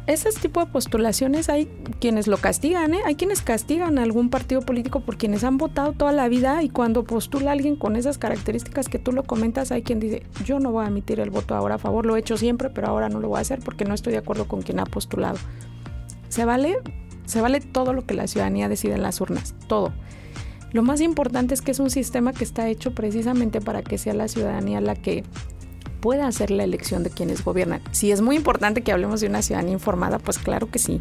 Ese 0.06 0.30
tipo 0.40 0.60
de 0.60 0.68
postulaciones 0.68 1.50
hay 1.50 1.66
quienes 2.00 2.28
lo 2.28 2.38
castigan, 2.38 2.94
¿eh? 2.94 3.00
hay 3.04 3.16
quienes 3.16 3.42
castigan 3.42 3.98
a 3.98 4.04
algún 4.04 4.30
partido 4.30 4.62
político 4.62 5.00
por 5.00 5.18
quienes 5.18 5.44
han 5.44 5.58
votado 5.58 5.94
toda 5.94 6.12
la 6.12 6.28
vida 6.28 6.62
y 6.62 6.70
cuando 6.70 7.04
postula 7.04 7.50
a 7.50 7.54
alguien 7.54 7.78
con 7.78 7.96
esas 7.96 8.20
características 8.20 8.90
que 8.90 9.00
tú 9.00 9.12
lo 9.12 9.24
comentas, 9.24 9.72
hay 9.72 9.82
quien 9.82 10.00
dice, 10.00 10.22
yo 10.46 10.60
no 10.60 10.72
voy 10.72 10.86
a 10.86 10.90
emitir 10.90 11.20
el 11.20 11.32
voto 11.32 11.56
ahora 11.56 11.76
a 11.76 11.80
favor, 11.80 12.06
lo 12.06 12.16
he 12.16 12.20
hecho 12.20 12.38
siempre, 12.38 12.70
pero 12.70 12.90
ahora 12.90 13.10
no 13.10 13.20
lo 13.20 13.30
voy 13.30 13.40
a 13.40 13.42
hacer 13.42 13.60
porque 13.62 13.86
no 13.86 13.96
estoy 13.96 14.14
de 14.14 14.20
acuerdo 14.20 14.48
con 14.48 14.62
quien 14.62 14.80
ha 14.80 14.86
postulado. 14.86 15.40
Se 16.28 16.46
vale, 16.46 16.80
se 17.26 17.42
vale 17.42 17.62
todo 17.62 17.94
lo 17.94 18.06
que 18.06 18.14
la 18.14 18.28
ciudadanía 18.28 18.70
decide 18.70 18.96
en 18.96 19.04
las 19.04 19.22
urnas, 19.22 19.56
todo. 19.68 19.94
Lo 20.72 20.82
más 20.84 21.02
importante 21.02 21.54
es 21.54 21.62
que 21.62 21.72
es 21.72 21.80
un 21.80 21.90
sistema 21.90 22.34
que 22.34 22.44
está 22.44 22.68
hecho 22.68 22.94
precisamente 22.96 23.62
para 23.62 23.84
que 23.84 23.98
sea 23.98 24.14
la 24.14 24.28
ciudadanía 24.28 24.82
la 24.82 24.96
que 24.96 25.24
pueda 26.02 26.28
hacer 26.28 26.52
la 26.52 26.64
elección 26.64 27.04
de 27.04 27.12
quienes 27.12 27.44
gobiernan. 27.46 27.82
Si 27.92 28.12
es 28.12 28.22
muy 28.22 28.36
importante 28.36 28.82
que 28.82 28.92
hablemos 28.92 29.22
de 29.22 29.28
una 29.28 29.42
ciudadanía 29.42 29.74
informada, 29.74 30.20
pues 30.20 30.40
claro 30.40 30.70
que 30.70 30.80
sí. 30.80 31.00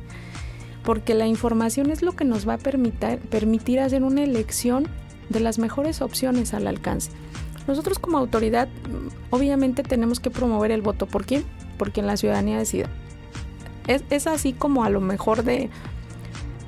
Porque 0.84 1.14
la 1.14 1.26
información 1.26 1.90
es 1.90 2.02
lo 2.02 2.12
que 2.12 2.24
nos 2.24 2.46
va 2.46 2.54
a 2.54 2.58
permitir, 2.58 3.80
hacer 3.80 4.02
una 4.02 4.22
elección 4.22 4.88
de 5.28 5.40
las 5.40 5.58
mejores 5.58 6.02
opciones 6.02 6.54
al 6.54 6.66
alcance. 6.66 7.10
Nosotros 7.66 7.98
como 7.98 8.18
autoridad 8.18 8.68
obviamente 9.30 9.82
tenemos 9.82 10.20
que 10.20 10.30
promover 10.30 10.70
el 10.70 10.82
voto. 10.82 11.06
¿Por 11.06 11.24
quién? 11.24 11.44
Porque 11.78 12.02
la 12.02 12.16
ciudadanía 12.16 12.58
decida. 12.58 12.88
Es 13.86 14.26
así 14.26 14.52
como 14.52 14.84
a 14.84 14.90
lo 14.90 15.00
mejor 15.00 15.44
de 15.44 15.70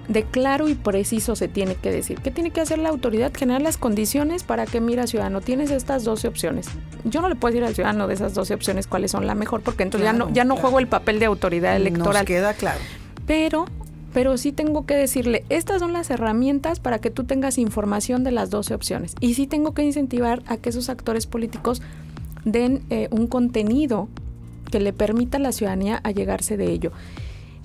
de 0.08 0.24
claro 0.24 0.68
y 0.68 0.74
preciso 0.74 1.36
se 1.36 1.48
tiene 1.48 1.76
que 1.76 1.90
decir. 1.90 2.20
¿Qué 2.20 2.30
tiene 2.30 2.50
que 2.50 2.60
hacer 2.60 2.78
la 2.78 2.90
autoridad? 2.90 3.32
Generar 3.34 3.62
las 3.62 3.76
condiciones 3.76 4.42
para 4.42 4.66
que, 4.66 4.80
mira, 4.80 5.06
ciudadano, 5.06 5.40
tienes 5.40 5.70
estas 5.70 6.04
12 6.04 6.28
opciones. 6.28 6.66
Yo 7.04 7.20
no 7.20 7.28
le 7.28 7.36
puedo 7.36 7.52
decir 7.52 7.66
al 7.66 7.74
ciudadano 7.74 8.06
de 8.06 8.14
esas 8.14 8.34
12 8.34 8.54
opciones 8.54 8.86
cuáles 8.86 9.10
son 9.10 9.26
la 9.26 9.34
mejor, 9.34 9.62
porque 9.62 9.82
entonces 9.82 10.08
claro, 10.10 10.18
ya 10.18 10.24
no, 10.24 10.34
ya 10.34 10.44
no 10.44 10.54
claro. 10.54 10.62
juego 10.62 10.78
el 10.80 10.88
papel 10.88 11.18
de 11.18 11.26
autoridad 11.26 11.76
electoral. 11.76 12.12
Nos 12.12 12.24
queda 12.24 12.54
claro. 12.54 12.80
Pero, 13.26 13.64
pero 14.12 14.36
sí 14.36 14.52
tengo 14.52 14.84
que 14.84 14.94
decirle, 14.94 15.44
estas 15.48 15.80
son 15.80 15.92
las 15.92 16.10
herramientas 16.10 16.80
para 16.80 16.98
que 16.98 17.10
tú 17.10 17.24
tengas 17.24 17.56
información 17.56 18.24
de 18.24 18.32
las 18.32 18.50
12 18.50 18.74
opciones. 18.74 19.14
Y 19.20 19.34
sí 19.34 19.46
tengo 19.46 19.72
que 19.72 19.82
incentivar 19.82 20.42
a 20.46 20.58
que 20.58 20.68
esos 20.68 20.90
actores 20.90 21.26
políticos 21.26 21.80
den 22.44 22.82
eh, 22.90 23.08
un 23.10 23.26
contenido 23.26 24.08
que 24.70 24.80
le 24.80 24.92
permita 24.92 25.38
a 25.38 25.40
la 25.40 25.52
ciudadanía 25.52 25.96
allegarse 26.02 26.56
de 26.56 26.70
ello. 26.70 26.92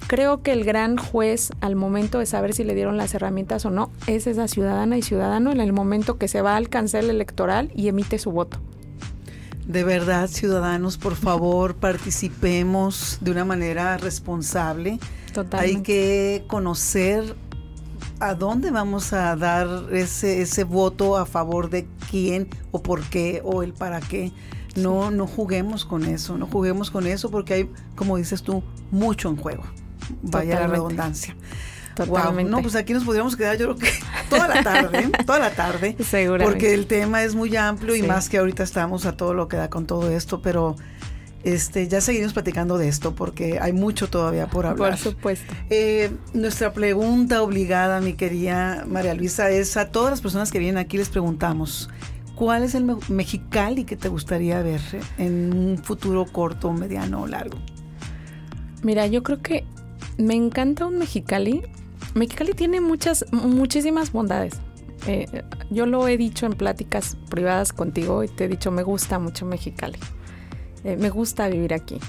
Creo 0.07 0.41
que 0.41 0.51
el 0.51 0.63
gran 0.63 0.97
juez 0.97 1.51
al 1.61 1.75
momento 1.75 2.19
de 2.19 2.25
saber 2.25 2.53
si 2.53 2.63
le 2.63 2.73
dieron 2.73 2.97
las 2.97 3.13
herramientas 3.13 3.65
o 3.65 3.69
no 3.69 3.91
es 4.07 4.25
esa 4.27 4.47
ciudadana 4.47 4.97
y 4.97 5.01
ciudadano 5.01 5.51
en 5.51 5.61
el 5.61 5.71
momento 5.71 6.17
que 6.17 6.27
se 6.27 6.41
va 6.41 6.55
al 6.55 6.69
cancel 6.69 7.09
electoral 7.09 7.71
y 7.75 7.89
emite 7.89 8.17
su 8.17 8.31
voto. 8.31 8.59
De 9.67 9.83
verdad, 9.83 10.27
ciudadanos, 10.27 10.97
por 10.97 11.15
favor, 11.15 11.75
participemos 11.75 13.19
de 13.21 13.29
una 13.29 13.45
manera 13.45 13.97
responsable. 13.97 14.97
Totalmente. 15.31 15.77
Hay 15.77 15.83
que 15.83 16.45
conocer 16.47 17.35
a 18.19 18.33
dónde 18.33 18.71
vamos 18.71 19.13
a 19.13 19.35
dar 19.35 19.67
ese, 19.91 20.41
ese 20.41 20.63
voto 20.63 21.17
a 21.17 21.27
favor 21.27 21.69
de 21.69 21.87
quién 22.09 22.49
o 22.71 22.81
por 22.81 23.03
qué 23.03 23.41
o 23.45 23.61
el 23.61 23.73
para 23.73 23.99
qué. 23.99 24.31
No, 24.75 25.11
no 25.11 25.27
juguemos 25.27 25.85
con 25.85 26.03
eso, 26.03 26.35
no 26.35 26.47
juguemos 26.47 26.89
con 26.89 27.05
eso 27.05 27.29
porque 27.29 27.53
hay, 27.53 27.69
como 27.95 28.17
dices 28.17 28.41
tú, 28.41 28.63
mucho 28.89 29.29
en 29.29 29.35
juego 29.35 29.63
vaya 30.21 30.51
Totalmente. 30.51 30.55
la 30.55 30.67
redundancia. 30.67 31.35
Totalmente. 31.95 32.43
Wow, 32.43 32.59
no, 32.59 32.61
pues 32.61 32.75
aquí 32.75 32.93
nos 32.93 33.03
podríamos 33.03 33.35
quedar 33.35 33.57
yo 33.57 33.75
creo 33.75 33.77
que 33.77 33.99
toda 34.29 34.47
la 34.47 34.63
tarde, 34.63 35.09
toda 35.25 35.39
la 35.39 35.51
tarde. 35.51 35.95
Seguramente. 35.99 36.51
Porque 36.51 36.73
el 36.73 36.85
tema 36.87 37.23
es 37.23 37.35
muy 37.35 37.55
amplio 37.55 37.95
y 37.95 38.03
más 38.03 38.29
que 38.29 38.37
ahorita 38.37 38.63
estamos 38.63 39.05
a 39.05 39.17
todo 39.17 39.33
lo 39.33 39.47
que 39.47 39.57
da 39.57 39.69
con 39.69 39.85
todo 39.85 40.09
esto, 40.09 40.41
pero 40.41 40.77
este, 41.43 41.87
ya 41.87 42.01
seguiremos 42.01 42.33
platicando 42.33 42.77
de 42.77 42.89
esto 42.89 43.15
porque 43.15 43.59
hay 43.61 43.73
mucho 43.73 44.09
todavía 44.09 44.47
por 44.47 44.65
hablar. 44.65 44.91
Por 44.91 44.99
supuesto. 44.99 45.53
Eh, 45.69 46.11
nuestra 46.33 46.73
pregunta 46.73 47.41
obligada, 47.41 48.01
mi 48.01 48.13
querida 48.13 48.85
María 48.87 49.13
Luisa, 49.13 49.49
es 49.49 49.77
a 49.77 49.89
todas 49.89 50.11
las 50.11 50.21
personas 50.21 50.51
que 50.51 50.59
vienen 50.59 50.77
aquí 50.77 50.97
les 50.97 51.09
preguntamos, 51.09 51.89
¿cuál 52.35 52.63
es 52.63 52.75
el 52.75 52.83
me 52.83 52.95
Mexicali 53.07 53.85
que 53.85 53.95
te 53.95 54.09
gustaría 54.09 54.61
ver 54.61 54.81
en 55.17 55.53
un 55.53 55.77
futuro 55.77 56.25
corto, 56.25 56.71
mediano 56.73 57.21
o 57.21 57.27
largo? 57.27 57.57
Mira, 58.83 59.07
yo 59.07 59.23
creo 59.23 59.41
que 59.41 59.65
me 60.19 60.35
encanta 60.35 60.85
un 60.85 60.97
Mexicali. 60.97 61.63
Mexicali 62.13 62.53
tiene 62.53 62.81
muchas, 62.81 63.25
muchísimas 63.31 64.11
bondades. 64.11 64.53
Eh, 65.07 65.43
yo 65.69 65.85
lo 65.85 66.07
he 66.07 66.17
dicho 66.17 66.45
en 66.45 66.53
pláticas 66.53 67.17
privadas 67.29 67.71
contigo 67.71 68.23
y 68.23 68.27
te 68.27 68.45
he 68.45 68.47
dicho, 68.47 68.69
me 68.69 68.83
gusta 68.83 69.17
mucho 69.17 69.45
Mexicali. 69.45 69.97
Eh, 70.83 70.97
me 70.97 71.09
gusta 71.09 71.47
vivir 71.47 71.73
aquí. 71.73 71.99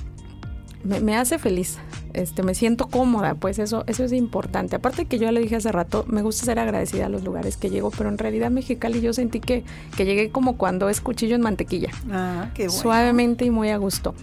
Me, 0.82 1.00
me, 1.00 1.16
hace 1.16 1.38
feliz. 1.38 1.78
Este, 2.12 2.42
me 2.42 2.54
siento 2.54 2.88
cómoda, 2.88 3.34
pues 3.34 3.58
eso, 3.60 3.84
eso 3.86 4.02
es 4.02 4.12
importante. 4.12 4.76
Aparte 4.76 5.04
que 5.04 5.18
yo 5.18 5.30
le 5.30 5.40
dije 5.40 5.56
hace 5.56 5.70
rato, 5.70 6.04
me 6.08 6.22
gusta 6.22 6.46
ser 6.46 6.58
agradecida 6.58 7.06
a 7.06 7.08
los 7.08 7.22
lugares 7.22 7.56
que 7.56 7.70
llego, 7.70 7.90
pero 7.90 8.08
en 8.08 8.18
realidad 8.18 8.50
Mexicali 8.50 9.00
yo 9.00 9.12
sentí 9.12 9.38
que, 9.40 9.62
que 9.96 10.04
llegué 10.04 10.30
como 10.30 10.56
cuando 10.56 10.88
es 10.88 11.00
cuchillo 11.00 11.36
en 11.36 11.42
mantequilla. 11.42 11.90
Ah, 12.10 12.50
qué 12.54 12.66
bueno. 12.66 12.82
Suavemente 12.82 13.44
y 13.44 13.50
muy 13.50 13.68
a 13.68 13.76
gusto 13.76 14.14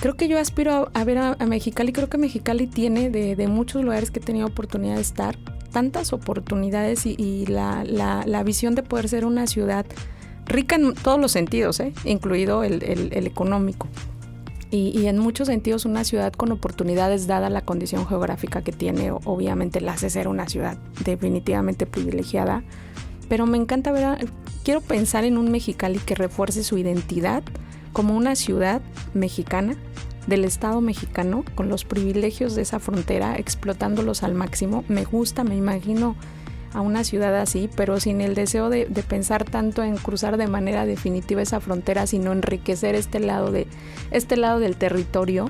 creo 0.00 0.14
que 0.14 0.28
yo 0.28 0.38
aspiro 0.38 0.72
a, 0.72 1.00
a 1.00 1.04
ver 1.04 1.18
a, 1.18 1.36
a, 1.38 1.46
Mexicali. 1.46 1.92
Creo 1.92 2.08
que 2.08 2.18
Mexicali 2.18 2.66
tiene 2.66 3.10
de, 3.10 3.36
de, 3.36 3.48
muchos 3.48 3.82
lugares 3.82 4.10
que 4.10 4.20
he 4.20 4.22
tenido 4.22 4.46
oportunidad 4.46 4.96
de 4.96 5.02
estar, 5.02 5.36
tantas 5.72 6.12
oportunidades 6.12 7.06
y, 7.06 7.14
y 7.18 7.46
la, 7.46 7.84
la, 7.84 8.24
la, 8.26 8.42
visión 8.42 8.74
de 8.74 8.82
poder 8.82 9.08
ser 9.08 9.24
una 9.24 9.46
ciudad 9.46 9.86
rica 10.46 10.76
en 10.76 10.94
todos 10.94 11.20
los 11.20 11.32
sentidos, 11.32 11.80
¿eh? 11.80 11.92
incluido 12.04 12.64
el, 12.64 12.82
el, 12.82 13.12
el 13.12 13.26
económico. 13.26 13.88
Y, 14.70 14.88
y, 14.98 15.06
en 15.06 15.18
muchos 15.18 15.46
sentidos 15.46 15.84
una 15.84 16.02
ciudad 16.02 16.32
con 16.32 16.50
oportunidades 16.50 17.28
dada 17.28 17.48
la 17.48 17.60
condición 17.60 18.08
geográfica 18.08 18.62
que 18.62 18.72
tiene, 18.72 19.12
obviamente 19.12 19.80
la 19.80 19.92
hace 19.92 20.10
ser 20.10 20.26
una 20.26 20.48
ciudad 20.48 20.76
definitivamente 21.04 21.86
privilegiada. 21.86 22.64
Pero 23.28 23.46
me 23.46 23.56
encanta 23.56 23.92
ver, 23.92 24.04
a, 24.04 24.18
quiero 24.64 24.80
pensar 24.80 25.24
en 25.24 25.38
un 25.38 25.52
Mexicali 25.52 25.98
que 25.98 26.16
refuerce 26.16 26.64
su 26.64 26.76
identidad 26.76 27.44
como 27.94 28.14
una 28.14 28.36
ciudad 28.36 28.82
mexicana 29.14 29.76
del 30.26 30.44
Estado 30.44 30.82
mexicano 30.82 31.44
con 31.54 31.70
los 31.70 31.84
privilegios 31.84 32.54
de 32.54 32.62
esa 32.62 32.80
frontera, 32.80 33.36
explotándolos 33.36 34.22
al 34.22 34.34
máximo. 34.34 34.84
Me 34.88 35.04
gusta, 35.04 35.44
me 35.44 35.56
imagino 35.56 36.16
a 36.74 36.80
una 36.80 37.04
ciudad 37.04 37.36
así, 37.36 37.70
pero 37.76 38.00
sin 38.00 38.20
el 38.20 38.34
deseo 38.34 38.68
de, 38.68 38.86
pensar 39.08 39.44
tanto 39.44 39.82
en 39.82 39.96
cruzar 39.96 40.36
de 40.36 40.48
manera 40.48 40.84
definitiva 40.86 41.40
esa 41.40 41.60
frontera, 41.60 42.06
sino 42.06 42.32
enriquecer 42.32 42.94
este 42.96 43.20
lado, 43.20 43.52
de, 43.52 43.66
este 44.10 44.36
lado 44.36 44.58
del 44.58 44.76
territorio. 44.76 45.48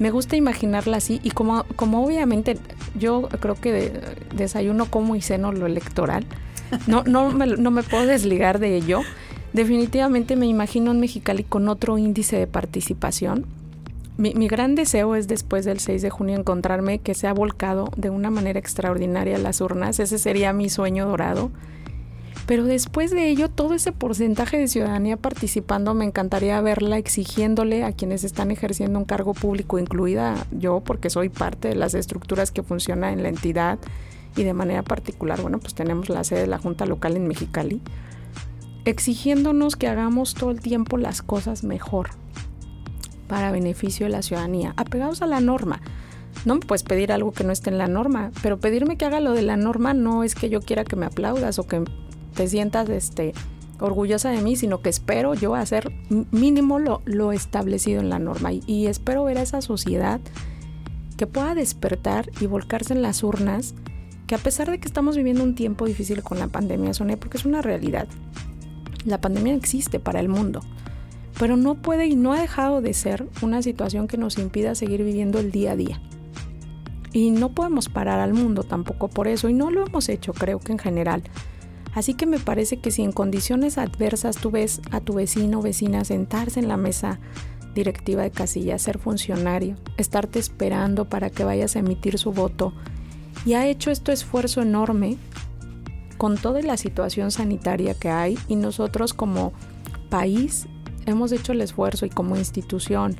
Me 0.00 0.10
gusta 0.10 0.36
imaginarla 0.36 0.96
así 0.96 1.20
y 1.22 1.30
como, 1.30 1.64
como 1.76 2.04
obviamente 2.04 2.58
yo 2.98 3.28
creo 3.40 3.54
que 3.54 3.72
de, 3.72 4.02
desayuno, 4.34 4.86
como 4.86 5.14
y 5.16 5.22
ceno 5.22 5.52
lo 5.52 5.66
electoral, 5.66 6.26
no, 6.86 7.04
no, 7.04 7.30
me, 7.30 7.46
no 7.46 7.70
me 7.70 7.82
puedo 7.82 8.06
desligar 8.06 8.58
de 8.58 8.76
ello. 8.76 9.02
Definitivamente 9.52 10.36
me 10.36 10.46
imagino 10.46 10.90
un 10.90 11.00
Mexicali 11.00 11.42
con 11.42 11.68
otro 11.68 11.98
índice 11.98 12.36
de 12.36 12.46
participación. 12.46 13.46
Mi, 14.18 14.34
mi, 14.34 14.48
gran 14.48 14.74
deseo 14.74 15.14
es 15.14 15.28
después 15.28 15.64
del 15.64 15.78
6 15.78 16.02
de 16.02 16.10
junio 16.10 16.36
encontrarme 16.36 16.98
que 16.98 17.14
se 17.14 17.28
ha 17.28 17.32
volcado 17.32 17.90
de 17.96 18.10
una 18.10 18.30
manera 18.30 18.58
extraordinaria 18.58 19.38
las 19.38 19.60
urnas. 19.60 20.00
Ese 20.00 20.18
sería 20.18 20.52
mi 20.52 20.68
sueño 20.68 21.06
dorado. 21.06 21.50
Pero 22.46 22.64
después 22.64 23.10
de 23.10 23.28
ello, 23.28 23.50
todo 23.50 23.74
ese 23.74 23.92
porcentaje 23.92 24.56
de 24.58 24.68
ciudadanía 24.68 25.18
participando, 25.18 25.92
me 25.92 26.06
encantaría 26.06 26.60
verla 26.62 26.96
exigiéndole 26.96 27.84
a 27.84 27.92
quienes 27.92 28.24
están 28.24 28.50
ejerciendo 28.50 28.98
un 28.98 29.04
cargo 29.04 29.34
público, 29.34 29.78
incluida 29.78 30.46
yo, 30.50 30.80
porque 30.80 31.10
soy 31.10 31.28
parte 31.28 31.68
de 31.68 31.74
las 31.74 31.92
estructuras 31.92 32.50
que 32.50 32.62
funcionan 32.62 33.12
en 33.12 33.22
la 33.22 33.28
entidad 33.28 33.78
y 34.34 34.44
de 34.44 34.54
manera 34.54 34.82
particular, 34.82 35.42
bueno, 35.42 35.58
pues 35.58 35.74
tenemos 35.74 36.08
la 36.08 36.24
sede 36.24 36.40
de 36.40 36.46
la 36.46 36.58
Junta 36.58 36.86
Local 36.86 37.16
en 37.16 37.28
Mexicali 37.28 37.82
exigiéndonos 38.88 39.76
que 39.76 39.86
hagamos 39.86 40.34
todo 40.34 40.50
el 40.50 40.60
tiempo 40.60 40.96
las 40.96 41.20
cosas 41.20 41.62
mejor 41.62 42.10
para 43.26 43.52
beneficio 43.52 44.06
de 44.06 44.12
la 44.12 44.22
ciudadanía, 44.22 44.72
apegados 44.76 45.20
a 45.20 45.26
la 45.26 45.40
norma. 45.40 45.82
No 46.46 46.54
me 46.54 46.60
puedes 46.60 46.84
pedir 46.84 47.12
algo 47.12 47.32
que 47.32 47.44
no 47.44 47.52
esté 47.52 47.68
en 47.68 47.76
la 47.76 47.88
norma, 47.88 48.30
pero 48.42 48.58
pedirme 48.58 48.96
que 48.96 49.04
haga 49.04 49.20
lo 49.20 49.32
de 49.32 49.42
la 49.42 49.56
norma 49.56 49.92
no 49.92 50.24
es 50.24 50.34
que 50.34 50.48
yo 50.48 50.62
quiera 50.62 50.84
que 50.84 50.96
me 50.96 51.04
aplaudas 51.04 51.58
o 51.58 51.66
que 51.66 51.84
te 52.34 52.48
sientas 52.48 52.88
este, 52.88 53.34
orgullosa 53.78 54.30
de 54.30 54.40
mí, 54.40 54.56
sino 54.56 54.80
que 54.80 54.88
espero 54.88 55.34
yo 55.34 55.54
hacer 55.54 55.92
mínimo 56.30 56.78
lo, 56.78 57.32
establecido 57.32 58.00
en 58.00 58.08
la 58.08 58.18
norma 58.18 58.52
y, 58.52 58.62
y 58.66 58.86
espero 58.86 59.24
ver 59.24 59.36
a 59.36 59.42
esa 59.42 59.60
sociedad 59.60 60.20
que 61.18 61.26
pueda 61.26 61.54
despertar 61.54 62.30
y 62.40 62.46
volcarse 62.46 62.94
en 62.94 63.02
las 63.02 63.22
urnas, 63.22 63.74
que 64.26 64.34
a 64.34 64.38
pesar 64.38 64.70
de 64.70 64.78
que 64.78 64.86
estamos 64.86 65.16
viviendo 65.16 65.42
un 65.42 65.54
tiempo 65.54 65.84
difícil 65.84 66.22
con 66.22 66.38
la 66.38 66.48
pandemia, 66.48 66.94
Sonia, 66.94 67.18
porque 67.18 67.36
es 67.36 67.44
una 67.44 67.60
realidad, 67.60 68.08
la 69.04 69.20
pandemia 69.20 69.54
existe 69.54 70.00
para 70.00 70.20
el 70.20 70.28
mundo, 70.28 70.60
pero 71.38 71.56
no 71.56 71.76
puede 71.76 72.06
y 72.06 72.16
no 72.16 72.32
ha 72.32 72.40
dejado 72.40 72.80
de 72.80 72.94
ser 72.94 73.28
una 73.42 73.62
situación 73.62 74.08
que 74.08 74.18
nos 74.18 74.38
impida 74.38 74.74
seguir 74.74 75.04
viviendo 75.04 75.38
el 75.38 75.50
día 75.50 75.72
a 75.72 75.76
día. 75.76 76.00
Y 77.12 77.30
no 77.30 77.54
podemos 77.54 77.88
parar 77.88 78.20
al 78.20 78.34
mundo 78.34 78.64
tampoco 78.64 79.08
por 79.08 79.28
eso, 79.28 79.48
y 79.48 79.54
no 79.54 79.70
lo 79.70 79.86
hemos 79.86 80.08
hecho, 80.08 80.32
creo 80.32 80.58
que 80.58 80.72
en 80.72 80.78
general. 80.78 81.22
Así 81.94 82.14
que 82.14 82.26
me 82.26 82.38
parece 82.38 82.76
que 82.76 82.90
si 82.90 83.02
en 83.02 83.12
condiciones 83.12 83.78
adversas 83.78 84.36
tú 84.36 84.50
ves 84.50 84.80
a 84.90 85.00
tu 85.00 85.14
vecino 85.14 85.60
o 85.60 85.62
vecina 85.62 86.04
sentarse 86.04 86.60
en 86.60 86.68
la 86.68 86.76
mesa 86.76 87.18
directiva 87.74 88.22
de 88.22 88.30
casilla, 88.30 88.78
ser 88.78 88.98
funcionario, 88.98 89.76
estarte 89.96 90.38
esperando 90.38 91.08
para 91.08 91.30
que 91.30 91.44
vayas 91.44 91.76
a 91.76 91.78
emitir 91.78 92.18
su 92.18 92.32
voto, 92.32 92.72
y 93.46 93.54
ha 93.54 93.66
hecho 93.66 93.90
este 93.90 94.12
esfuerzo 94.12 94.60
enorme 94.60 95.16
con 96.18 96.36
toda 96.36 96.60
la 96.62 96.76
situación 96.76 97.30
sanitaria 97.30 97.94
que 97.94 98.10
hay 98.10 98.38
y 98.48 98.56
nosotros 98.56 99.14
como 99.14 99.52
país 100.10 100.66
hemos 101.06 101.32
hecho 101.32 101.52
el 101.52 101.62
esfuerzo 101.62 102.04
y 102.04 102.10
como 102.10 102.36
institución 102.36 103.16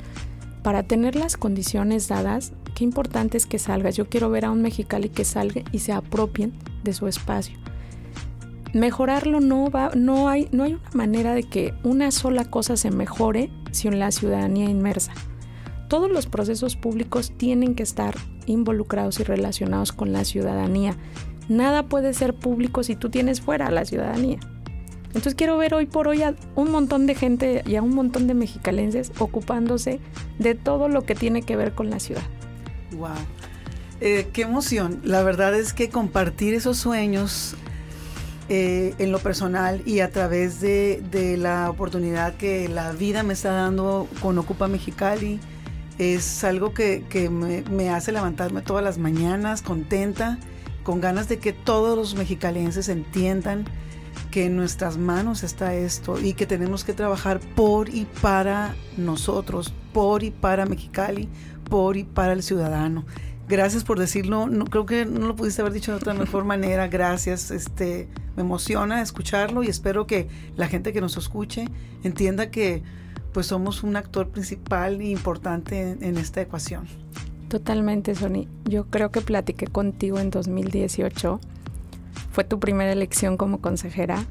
para 0.62 0.82
tener 0.82 1.16
las 1.16 1.36
condiciones 1.36 2.08
dadas, 2.08 2.52
qué 2.74 2.84
importante 2.84 3.38
es 3.38 3.46
que 3.46 3.58
salgas. 3.58 3.96
Yo 3.96 4.08
quiero 4.08 4.28
ver 4.28 4.44
a 4.44 4.50
un 4.50 4.60
mexicali 4.60 5.08
que 5.08 5.24
salga 5.24 5.62
y 5.72 5.78
se 5.78 5.92
apropien 5.92 6.52
de 6.84 6.92
su 6.92 7.06
espacio. 7.06 7.56
Mejorarlo 8.74 9.40
no 9.40 9.70
va, 9.70 9.92
no 9.94 10.28
hay, 10.28 10.48
no 10.52 10.64
hay 10.64 10.74
una 10.74 10.90
manera 10.92 11.32
de 11.34 11.44
que 11.44 11.72
una 11.84 12.10
sola 12.10 12.44
cosa 12.44 12.76
se 12.76 12.90
mejore 12.90 13.50
sin 13.70 13.98
la 13.98 14.10
ciudadanía 14.10 14.68
inmersa. 14.68 15.12
Todos 15.88 16.10
los 16.10 16.26
procesos 16.26 16.76
públicos 16.76 17.32
tienen 17.38 17.74
que 17.74 17.82
estar 17.82 18.14
involucrados 18.44 19.20
y 19.20 19.22
relacionados 19.22 19.92
con 19.92 20.12
la 20.12 20.24
ciudadanía. 20.24 20.98
Nada 21.48 21.84
puede 21.84 22.14
ser 22.14 22.34
público 22.34 22.82
si 22.82 22.96
tú 22.96 23.10
tienes 23.10 23.40
fuera 23.40 23.66
a 23.66 23.70
la 23.70 23.84
ciudadanía. 23.84 24.38
Entonces 25.08 25.34
quiero 25.34 25.56
ver 25.56 25.74
hoy 25.74 25.86
por 25.86 26.06
hoy 26.06 26.22
a 26.22 26.34
un 26.54 26.70
montón 26.70 27.06
de 27.06 27.14
gente 27.14 27.62
y 27.66 27.76
a 27.76 27.82
un 27.82 27.94
montón 27.94 28.26
de 28.26 28.34
mexicalenses 28.34 29.10
ocupándose 29.18 30.00
de 30.38 30.54
todo 30.54 30.88
lo 30.88 31.04
que 31.04 31.14
tiene 31.14 31.42
que 31.42 31.56
ver 31.56 31.72
con 31.72 31.88
la 31.88 31.98
ciudad. 31.98 32.22
Wow. 32.92 33.10
Eh, 34.00 34.28
qué 34.32 34.42
emoción. 34.42 35.00
La 35.02 35.22
verdad 35.22 35.54
es 35.54 35.72
que 35.72 35.88
compartir 35.88 36.54
esos 36.54 36.76
sueños 36.76 37.56
eh, 38.50 38.94
en 38.98 39.12
lo 39.12 39.18
personal 39.18 39.82
y 39.84 40.00
a 40.00 40.10
través 40.10 40.60
de, 40.60 41.36
la 41.38 41.68
oportunidad 41.68 42.34
que 42.34 42.68
la 42.68 42.92
vida 42.92 43.22
me 43.22 43.32
está 43.32 43.50
dando 43.52 44.08
con 44.22 44.38
Ocupa 44.38 44.68
Mexicali 44.68 45.40
es 45.98 46.44
algo 46.44 46.72
que, 46.72 47.02
me, 47.30 47.62
me, 47.70 47.90
hace 47.90 48.12
levantarme 48.12 48.62
todas 48.62 48.84
las 48.84 48.98
mañanas 48.98 49.62
contenta, 49.62 50.38
con 50.88 51.02
ganas 51.02 51.28
de 51.28 51.38
que 51.38 51.52
todos 51.52 51.98
los 51.98 52.14
mexicalenses 52.14 52.88
entiendan 52.88 53.66
que 54.30 54.46
en 54.46 54.56
nuestras 54.56 54.96
manos 54.96 55.42
está 55.42 55.74
esto 55.74 56.18
y 56.18 56.32
que 56.32 56.46
tenemos 56.46 56.82
que 56.82 56.94
trabajar 56.94 57.40
por 57.40 57.90
y 57.90 58.06
para 58.22 58.74
nosotros, 58.96 59.74
por 59.92 60.22
y 60.22 60.30
para 60.30 60.64
Mexicali, 60.64 61.28
por 61.68 61.98
y 61.98 62.04
para 62.04 62.32
el 62.32 62.42
ciudadano. 62.42 63.04
Gracias 63.50 63.84
por 63.84 63.98
decirlo, 63.98 64.46
no, 64.46 64.64
creo 64.64 64.86
que 64.86 65.04
no 65.04 65.26
lo 65.26 65.36
pudiste 65.36 65.60
haber 65.60 65.74
dicho 65.74 65.92
de 65.92 65.98
otra 65.98 66.14
mejor 66.14 66.44
manera, 66.46 66.88
gracias, 66.88 67.50
este, 67.50 68.08
me 68.34 68.40
emociona 68.40 69.02
escucharlo 69.02 69.62
y 69.62 69.66
espero 69.66 70.06
que 70.06 70.28
la 70.56 70.68
gente 70.68 70.94
que 70.94 71.02
nos 71.02 71.18
escuche 71.18 71.66
entienda 72.02 72.50
que 72.50 72.82
pues 73.34 73.44
somos 73.44 73.82
un 73.82 73.94
actor 73.96 74.30
principal 74.30 75.02
e 75.02 75.10
importante 75.10 75.90
en, 75.90 76.02
en 76.02 76.16
esta 76.16 76.40
ecuación. 76.40 76.88
Totalmente, 77.48 78.14
Sony. 78.14 78.46
Yo 78.64 78.84
creo 78.86 79.10
que 79.10 79.22
platiqué 79.22 79.66
contigo 79.66 80.18
en 80.18 80.30
2018 80.30 81.40
fue 82.30 82.44
tu 82.44 82.60
primera 82.60 82.92
elección 82.92 83.36
como 83.36 83.60
consejera. 83.60 84.26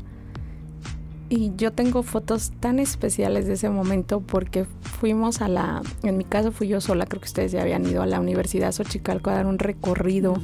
Y 1.30 1.52
yo 1.58 1.74
tengo 1.74 2.04
fotos 2.04 2.52
tan 2.60 2.80
especiales 2.80 3.48
de 3.48 3.54
ese 3.54 3.70
momento 3.70 4.22
porque 4.22 4.66
fuimos 4.82 5.42
a 5.42 5.48
la, 5.48 5.82
en 6.04 6.18
mi 6.18 6.24
caso 6.24 6.52
fui 6.52 6.68
yo 6.70 6.80
sola, 6.80 7.06
creo 7.06 7.20
que 7.20 7.28
ustedes 7.28 7.52
ya 7.52 7.64
habían 7.64 7.86
ido 7.86 8.02
a 8.02 8.06
la 8.06 8.20
Universidad 8.20 8.72
Xochicalco 8.72 9.30
a 9.30 9.34
dar 9.34 9.46
un 9.46 9.60
recorrido 9.60 10.36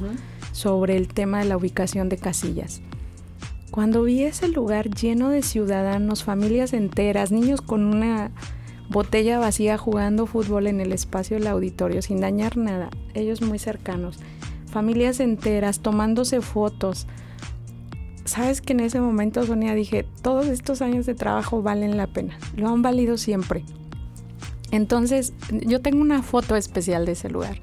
sobre 0.52 0.96
el 0.96 1.08
tema 1.08 1.38
de 1.38 1.46
la 1.46 1.56
ubicación 1.56 2.08
de 2.08 2.18
casillas. 2.18 2.82
Cuando 3.70 4.02
vi 4.02 4.24
ese 4.24 4.48
lugar 4.48 4.90
lleno 4.90 5.30
de 5.30 5.42
ciudadanos, 5.42 6.22
familias 6.22 6.72
enteras, 6.74 7.32
niños 7.32 7.62
con 7.62 7.84
una 7.84 8.30
botella 8.88 9.38
vacía 9.38 9.78
jugando 9.78 10.26
fútbol 10.26 10.66
en 10.66 10.80
el 10.80 10.92
espacio 10.92 11.38
del 11.38 11.46
auditorio 11.46 12.02
sin 12.02 12.20
dañar 12.20 12.56
nada, 12.56 12.90
ellos 13.14 13.40
muy 13.42 13.58
cercanos, 13.58 14.18
familias 14.70 15.20
enteras 15.20 15.80
tomándose 15.80 16.40
fotos, 16.40 17.06
sabes 18.24 18.60
que 18.60 18.72
en 18.72 18.80
ese 18.80 19.00
momento, 19.00 19.44
Sonia, 19.46 19.74
dije, 19.74 20.06
todos 20.22 20.46
estos 20.46 20.82
años 20.82 21.06
de 21.06 21.14
trabajo 21.14 21.62
valen 21.62 21.96
la 21.96 22.06
pena, 22.06 22.38
lo 22.56 22.68
han 22.68 22.82
valido 22.82 23.16
siempre. 23.16 23.64
Entonces, 24.70 25.34
yo 25.50 25.80
tengo 25.80 26.00
una 26.00 26.22
foto 26.22 26.56
especial 26.56 27.06
de 27.06 27.12
ese 27.12 27.28
lugar. 27.28 27.60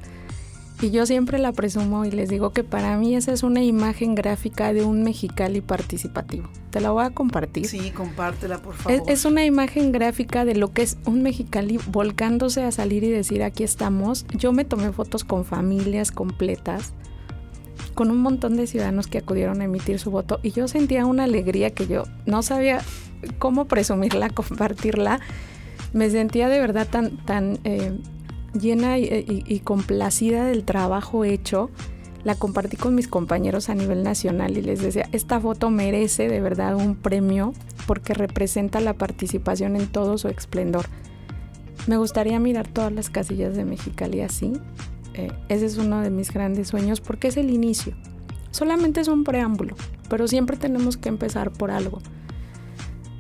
Y 0.81 0.89
yo 0.89 1.05
siempre 1.05 1.37
la 1.37 1.51
presumo 1.51 2.05
y 2.05 2.11
les 2.11 2.27
digo 2.27 2.53
que 2.53 2.63
para 2.63 2.97
mí 2.97 3.15
esa 3.15 3.31
es 3.31 3.43
una 3.43 3.63
imagen 3.63 4.15
gráfica 4.15 4.73
de 4.73 4.83
un 4.83 5.03
Mexicali 5.03 5.61
participativo. 5.61 6.49
Te 6.71 6.81
la 6.81 6.89
voy 6.89 7.03
a 7.05 7.11
compartir. 7.11 7.67
Sí, 7.67 7.91
compártela, 7.91 8.57
por 8.63 8.73
favor. 8.73 8.99
Es, 9.07 9.19
es, 9.19 9.25
una 9.25 9.45
imagen 9.45 9.91
gráfica 9.91 10.43
de 10.43 10.55
lo 10.55 10.73
que 10.73 10.81
es 10.81 10.97
un 11.05 11.21
Mexicali 11.21 11.79
volcándose 11.91 12.63
a 12.63 12.71
salir 12.71 13.03
y 13.03 13.11
decir 13.11 13.43
aquí 13.43 13.63
estamos. 13.63 14.25
Yo 14.35 14.53
me 14.53 14.65
tomé 14.65 14.91
fotos 14.91 15.23
con 15.23 15.45
familias 15.45 16.11
completas 16.11 16.93
con 17.93 18.09
un 18.09 18.19
montón 18.19 18.55
de 18.57 18.67
ciudadanos 18.67 19.07
que 19.07 19.19
acudieron 19.19 19.61
a 19.61 19.65
emitir 19.65 19.99
su 19.99 20.11
voto 20.11 20.39
y 20.41 20.51
yo 20.51 20.67
sentía 20.67 21.05
una 21.05 21.25
alegría 21.25 21.71
que 21.71 21.87
yo 21.87 22.03
no 22.25 22.41
sabía 22.41 22.81
cómo 23.37 23.65
presumirla, 23.65 24.29
compartirla. 24.33 25.19
Me 25.93 26.09
sentía 26.09 26.47
de 26.47 26.59
verdad 26.59 26.87
tan, 26.89 27.17
tan 27.25 27.59
eh, 27.65 27.91
llena 28.53 28.97
y, 28.97 29.61
complacida 29.63 30.45
del 30.45 30.63
trabajo 30.63 31.25
hecho. 31.25 31.69
La 32.23 32.35
compartí 32.35 32.77
con 32.77 32.93
mis 32.93 33.07
compañeros 33.07 33.69
a 33.69 33.75
nivel 33.75 34.03
nacional 34.03 34.57
y 34.57 34.61
les 34.61 34.81
decía, 34.81 35.09
esta 35.11 35.39
foto 35.39 35.71
merece 35.71 36.27
de 36.27 36.39
verdad 36.39 36.75
un 36.75 36.95
premio 36.95 37.53
porque 37.87 38.13
representa 38.13 38.79
la 38.79 38.93
participación 38.93 39.75
en 39.75 39.87
todo 39.87 40.19
su 40.19 40.27
esplendor. 40.27 40.85
Me 41.87 41.97
gustaría 41.97 42.39
mirar 42.39 42.67
todas 42.67 42.91
las 42.91 43.09
casillas 43.09 43.55
de 43.55 43.65
Mexicali 43.65 44.21
así, 44.21 44.53
eh, 45.13 45.31
ese 45.49 45.65
es 45.65 45.77
uno 45.77 46.01
de 46.01 46.09
mis 46.09 46.31
grandes 46.31 46.69
sueños 46.69 47.01
porque 47.01 47.27
es 47.27 47.37
el 47.37 47.49
inicio. 47.49 47.93
Solamente 48.51 49.01
es 49.01 49.07
un 49.07 49.23
preámbulo, 49.23 49.75
pero 50.09 50.27
siempre 50.27 50.57
tenemos 50.57 50.97
que 50.97 51.09
empezar 51.09 51.51
por 51.51 51.71
algo. 51.71 52.01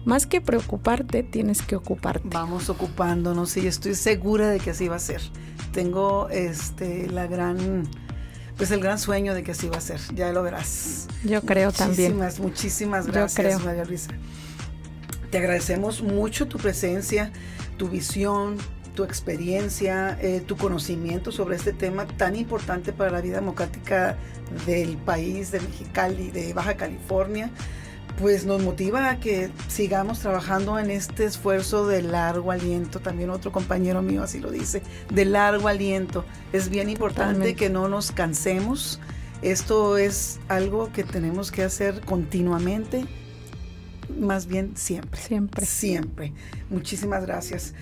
Más 0.05 0.25
que 0.25 0.41
preocuparte, 0.41 1.23
tienes 1.23 1.61
que 1.61 1.75
ocuparte. 1.75 2.27
Vamos 2.29 2.69
ocupándonos 2.69 3.55
y 3.57 3.67
estoy 3.67 3.95
segura 3.95 4.49
de 4.49 4.59
que 4.59 4.71
así 4.71 4.87
va 4.87 4.95
a 4.95 4.99
ser. 4.99 5.21
Tengo 5.71 6.29
este 6.29 7.07
la 7.07 7.27
gran 7.27 7.87
pues 8.57 8.71
el 8.71 8.79
gran 8.79 8.99
sueño 8.99 9.33
de 9.33 9.43
que 9.43 9.51
así 9.51 9.69
va 9.69 9.77
a 9.77 9.81
ser. 9.81 9.99
Ya 10.13 10.31
lo 10.31 10.43
verás. 10.43 11.07
Yo 11.23 11.41
creo 11.41 11.71
también. 11.71 12.17
Muchísimas, 12.17 12.39
muchísimas 12.39 13.07
gracias, 13.07 13.63
María 13.63 13.85
Luisa. 13.85 14.11
Te 15.31 15.37
agradecemos 15.37 16.01
mucho 16.01 16.47
tu 16.47 16.57
presencia, 16.57 17.31
tu 17.77 17.87
visión, 17.87 18.57
tu 18.93 19.03
experiencia, 19.03 20.17
eh, 20.21 20.43
tu 20.45 20.57
conocimiento 20.57 21.31
sobre 21.31 21.55
este 21.55 21.73
tema 21.73 22.05
tan 22.05 22.35
importante 22.35 22.91
para 22.91 23.09
la 23.11 23.21
vida 23.21 23.37
democrática 23.37 24.17
del 24.65 24.97
país, 24.97 25.51
de 25.51 25.61
Mexicali, 25.61 26.29
de 26.31 26.53
Baja 26.53 26.75
California, 26.75 27.49
pues 28.21 28.45
nos 28.45 28.61
motiva 28.61 29.09
a 29.09 29.19
que 29.19 29.49
sigamos 29.67 30.19
trabajando 30.19 30.77
en 30.77 30.91
este 30.91 31.25
esfuerzo 31.25 31.87
de 31.87 32.03
largo 32.03 32.51
aliento. 32.51 32.99
También 32.99 33.31
otro 33.31 33.51
compañero 33.51 34.03
mío 34.03 34.21
así 34.21 34.39
lo 34.39 34.51
dice, 34.51 34.83
de 35.11 35.25
largo 35.25 35.67
aliento. 35.67 36.23
Es 36.53 36.69
bien 36.69 36.89
importante 36.89 37.55
que 37.55 37.69
no 37.69 37.89
nos 37.89 38.11
cansemos. 38.11 38.99
Esto 39.41 39.97
es 39.97 40.39
algo 40.49 40.91
que 40.93 41.03
tenemos 41.03 41.51
que 41.51 41.63
hacer 41.63 42.01
continuamente 42.01 43.07
más 44.19 44.45
bien 44.45 44.73
siempre. 44.75 45.19
Siempre. 45.19 45.65
Siempre. 45.65 46.33
Muchísimas 46.69 47.25
gracias. 47.25 47.73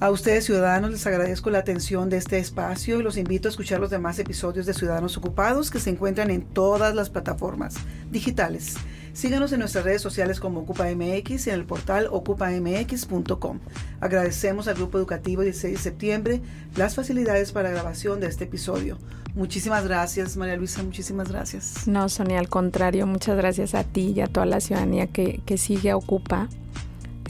A 0.00 0.10
ustedes, 0.10 0.44
ciudadanos, 0.44 0.90
les 0.90 1.06
agradezco 1.06 1.50
la 1.50 1.58
atención 1.58 2.08
de 2.08 2.16
este 2.16 2.38
espacio 2.38 2.98
y 2.98 3.02
los 3.02 3.16
invito 3.16 3.48
a 3.48 3.50
escuchar 3.50 3.80
los 3.80 3.90
demás 3.90 4.18
episodios 4.18 4.66
de 4.66 4.74
Ciudadanos 4.74 5.16
Ocupados 5.16 5.70
que 5.70 5.78
se 5.78 5.90
encuentran 5.90 6.30
en 6.30 6.42
todas 6.42 6.94
las 6.94 7.10
plataformas 7.10 7.76
digitales. 8.10 8.76
Síganos 9.14 9.52
en 9.52 9.60
nuestras 9.60 9.84
redes 9.84 10.02
sociales 10.02 10.40
como 10.40 10.60
OcupaMX 10.60 11.46
y 11.46 11.50
en 11.50 11.54
el 11.54 11.64
portal 11.64 12.08
ocupamx.com. 12.10 13.60
Agradecemos 14.00 14.66
al 14.66 14.74
Grupo 14.74 14.98
Educativo 14.98 15.42
16 15.42 15.74
de 15.74 15.78
septiembre 15.78 16.40
las 16.76 16.96
facilidades 16.96 17.52
para 17.52 17.70
grabación 17.70 18.18
de 18.18 18.26
este 18.26 18.44
episodio. 18.44 18.98
Muchísimas 19.36 19.84
gracias, 19.84 20.36
María 20.36 20.56
Luisa, 20.56 20.82
muchísimas 20.82 21.28
gracias. 21.30 21.86
No, 21.86 22.08
Sonia, 22.08 22.40
al 22.40 22.48
contrario, 22.48 23.06
muchas 23.06 23.36
gracias 23.36 23.74
a 23.74 23.84
ti 23.84 24.12
y 24.16 24.20
a 24.20 24.26
toda 24.26 24.46
la 24.46 24.60
ciudadanía 24.60 25.06
que, 25.06 25.40
que 25.46 25.58
sigue 25.58 25.90
a 25.90 25.96
Ocupa 25.96 26.48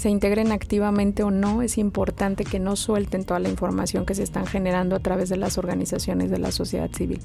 se 0.05 0.11
integren 0.11 0.52
activamente 0.52 1.22
o 1.22 1.30
no, 1.30 1.62
es 1.62 1.78
importante 1.78 2.44
que 2.44 2.61
no 2.61 2.76
suelten 2.76 3.24
toda 3.24 3.40
la 3.40 3.48
información 3.48 4.05
que 4.05 4.14
se 4.14 4.22
están 4.22 4.46
generando 4.46 4.96
a 4.96 4.98
través 4.98 5.30
de 5.30 5.38
las 5.38 5.57
organizaciones 5.57 6.28
de 6.28 6.36
la 6.36 6.52
sociedad 6.52 6.90
civil. 6.92 7.22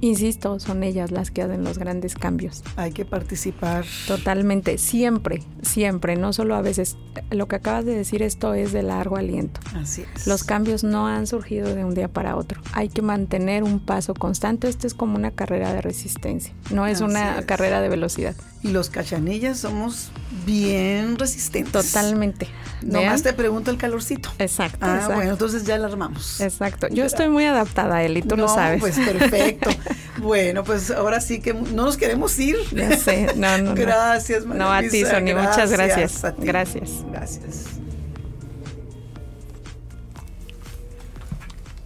Insisto, 0.00 0.58
son 0.58 0.84
ellas 0.84 1.10
las 1.10 1.30
que 1.30 1.42
hacen 1.42 1.64
los 1.64 1.76
grandes 1.76 2.14
cambios. 2.14 2.64
Hay 2.76 2.92
que 2.92 3.04
participar. 3.04 3.84
Totalmente, 4.06 4.78
siempre, 4.78 5.42
siempre, 5.60 6.16
no 6.16 6.32
solo 6.32 6.54
a 6.54 6.62
veces. 6.62 6.96
Lo 7.30 7.46
que 7.46 7.56
acabas 7.56 7.84
de 7.84 7.94
decir, 7.94 8.22
esto 8.22 8.54
es 8.54 8.72
de 8.72 8.82
largo 8.82 9.18
aliento. 9.18 9.60
Así 9.74 10.06
es. 10.14 10.26
Los 10.26 10.44
cambios 10.44 10.82
no 10.82 11.06
han 11.06 11.26
surgido 11.26 11.74
de 11.74 11.84
un 11.84 11.92
día 11.92 12.08
para 12.08 12.36
otro. 12.36 12.62
Hay 12.72 12.88
que 12.88 13.02
mantener 13.02 13.64
un 13.64 13.80
paso 13.80 14.14
constante. 14.14 14.70
Esto 14.70 14.86
es 14.86 14.94
como 14.94 15.16
una 15.16 15.32
carrera 15.32 15.74
de 15.74 15.82
resistencia, 15.82 16.54
no 16.70 16.86
es 16.86 17.02
Así 17.02 17.04
una 17.04 17.40
es. 17.40 17.44
carrera 17.44 17.82
de 17.82 17.90
velocidad. 17.90 18.34
Y 18.64 18.70
los 18.70 18.88
cachanillas 18.88 19.58
somos 19.58 20.10
bien 20.46 21.18
resistentes. 21.18 21.92
Totalmente. 21.92 22.48
Nomás 22.80 23.22
Vean. 23.22 23.22
te 23.22 23.32
pregunto 23.34 23.70
el 23.70 23.76
calorcito. 23.76 24.30
Exacto. 24.38 24.78
Ah, 24.80 24.94
exacto. 24.94 25.14
bueno, 25.16 25.32
entonces 25.32 25.64
ya 25.64 25.76
la 25.76 25.86
armamos. 25.86 26.40
Exacto. 26.40 26.88
Yo 26.88 27.04
estoy 27.04 27.28
muy 27.28 27.44
adaptada 27.44 27.96
a 27.96 28.04
él 28.04 28.16
y 28.16 28.22
tú 28.22 28.36
no, 28.36 28.44
lo 28.44 28.48
sabes. 28.48 28.80
Pues 28.80 28.98
perfecto. 28.98 29.68
bueno, 30.16 30.64
pues 30.64 30.90
ahora 30.90 31.20
sí 31.20 31.40
que 31.40 31.52
no 31.52 31.84
nos 31.84 31.98
queremos 31.98 32.38
ir. 32.38 32.56
Ya 32.72 32.96
sé. 32.96 33.34
No, 33.36 33.58
no. 33.58 33.74
Gracias, 33.74 34.46
María 34.46 34.64
No, 34.64 34.72
a 34.72 34.80
ti, 34.80 35.04
Sonia. 35.04 35.36
Muchas 35.36 35.70
gracias. 35.70 36.24
a 36.24 36.34
ti. 36.34 36.46
Gracias. 36.46 36.90
Gracias. 37.12 37.64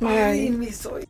Ay. 0.01 0.16
Ay, 0.16 0.51
mi 0.51 0.70
soy. 0.70 1.09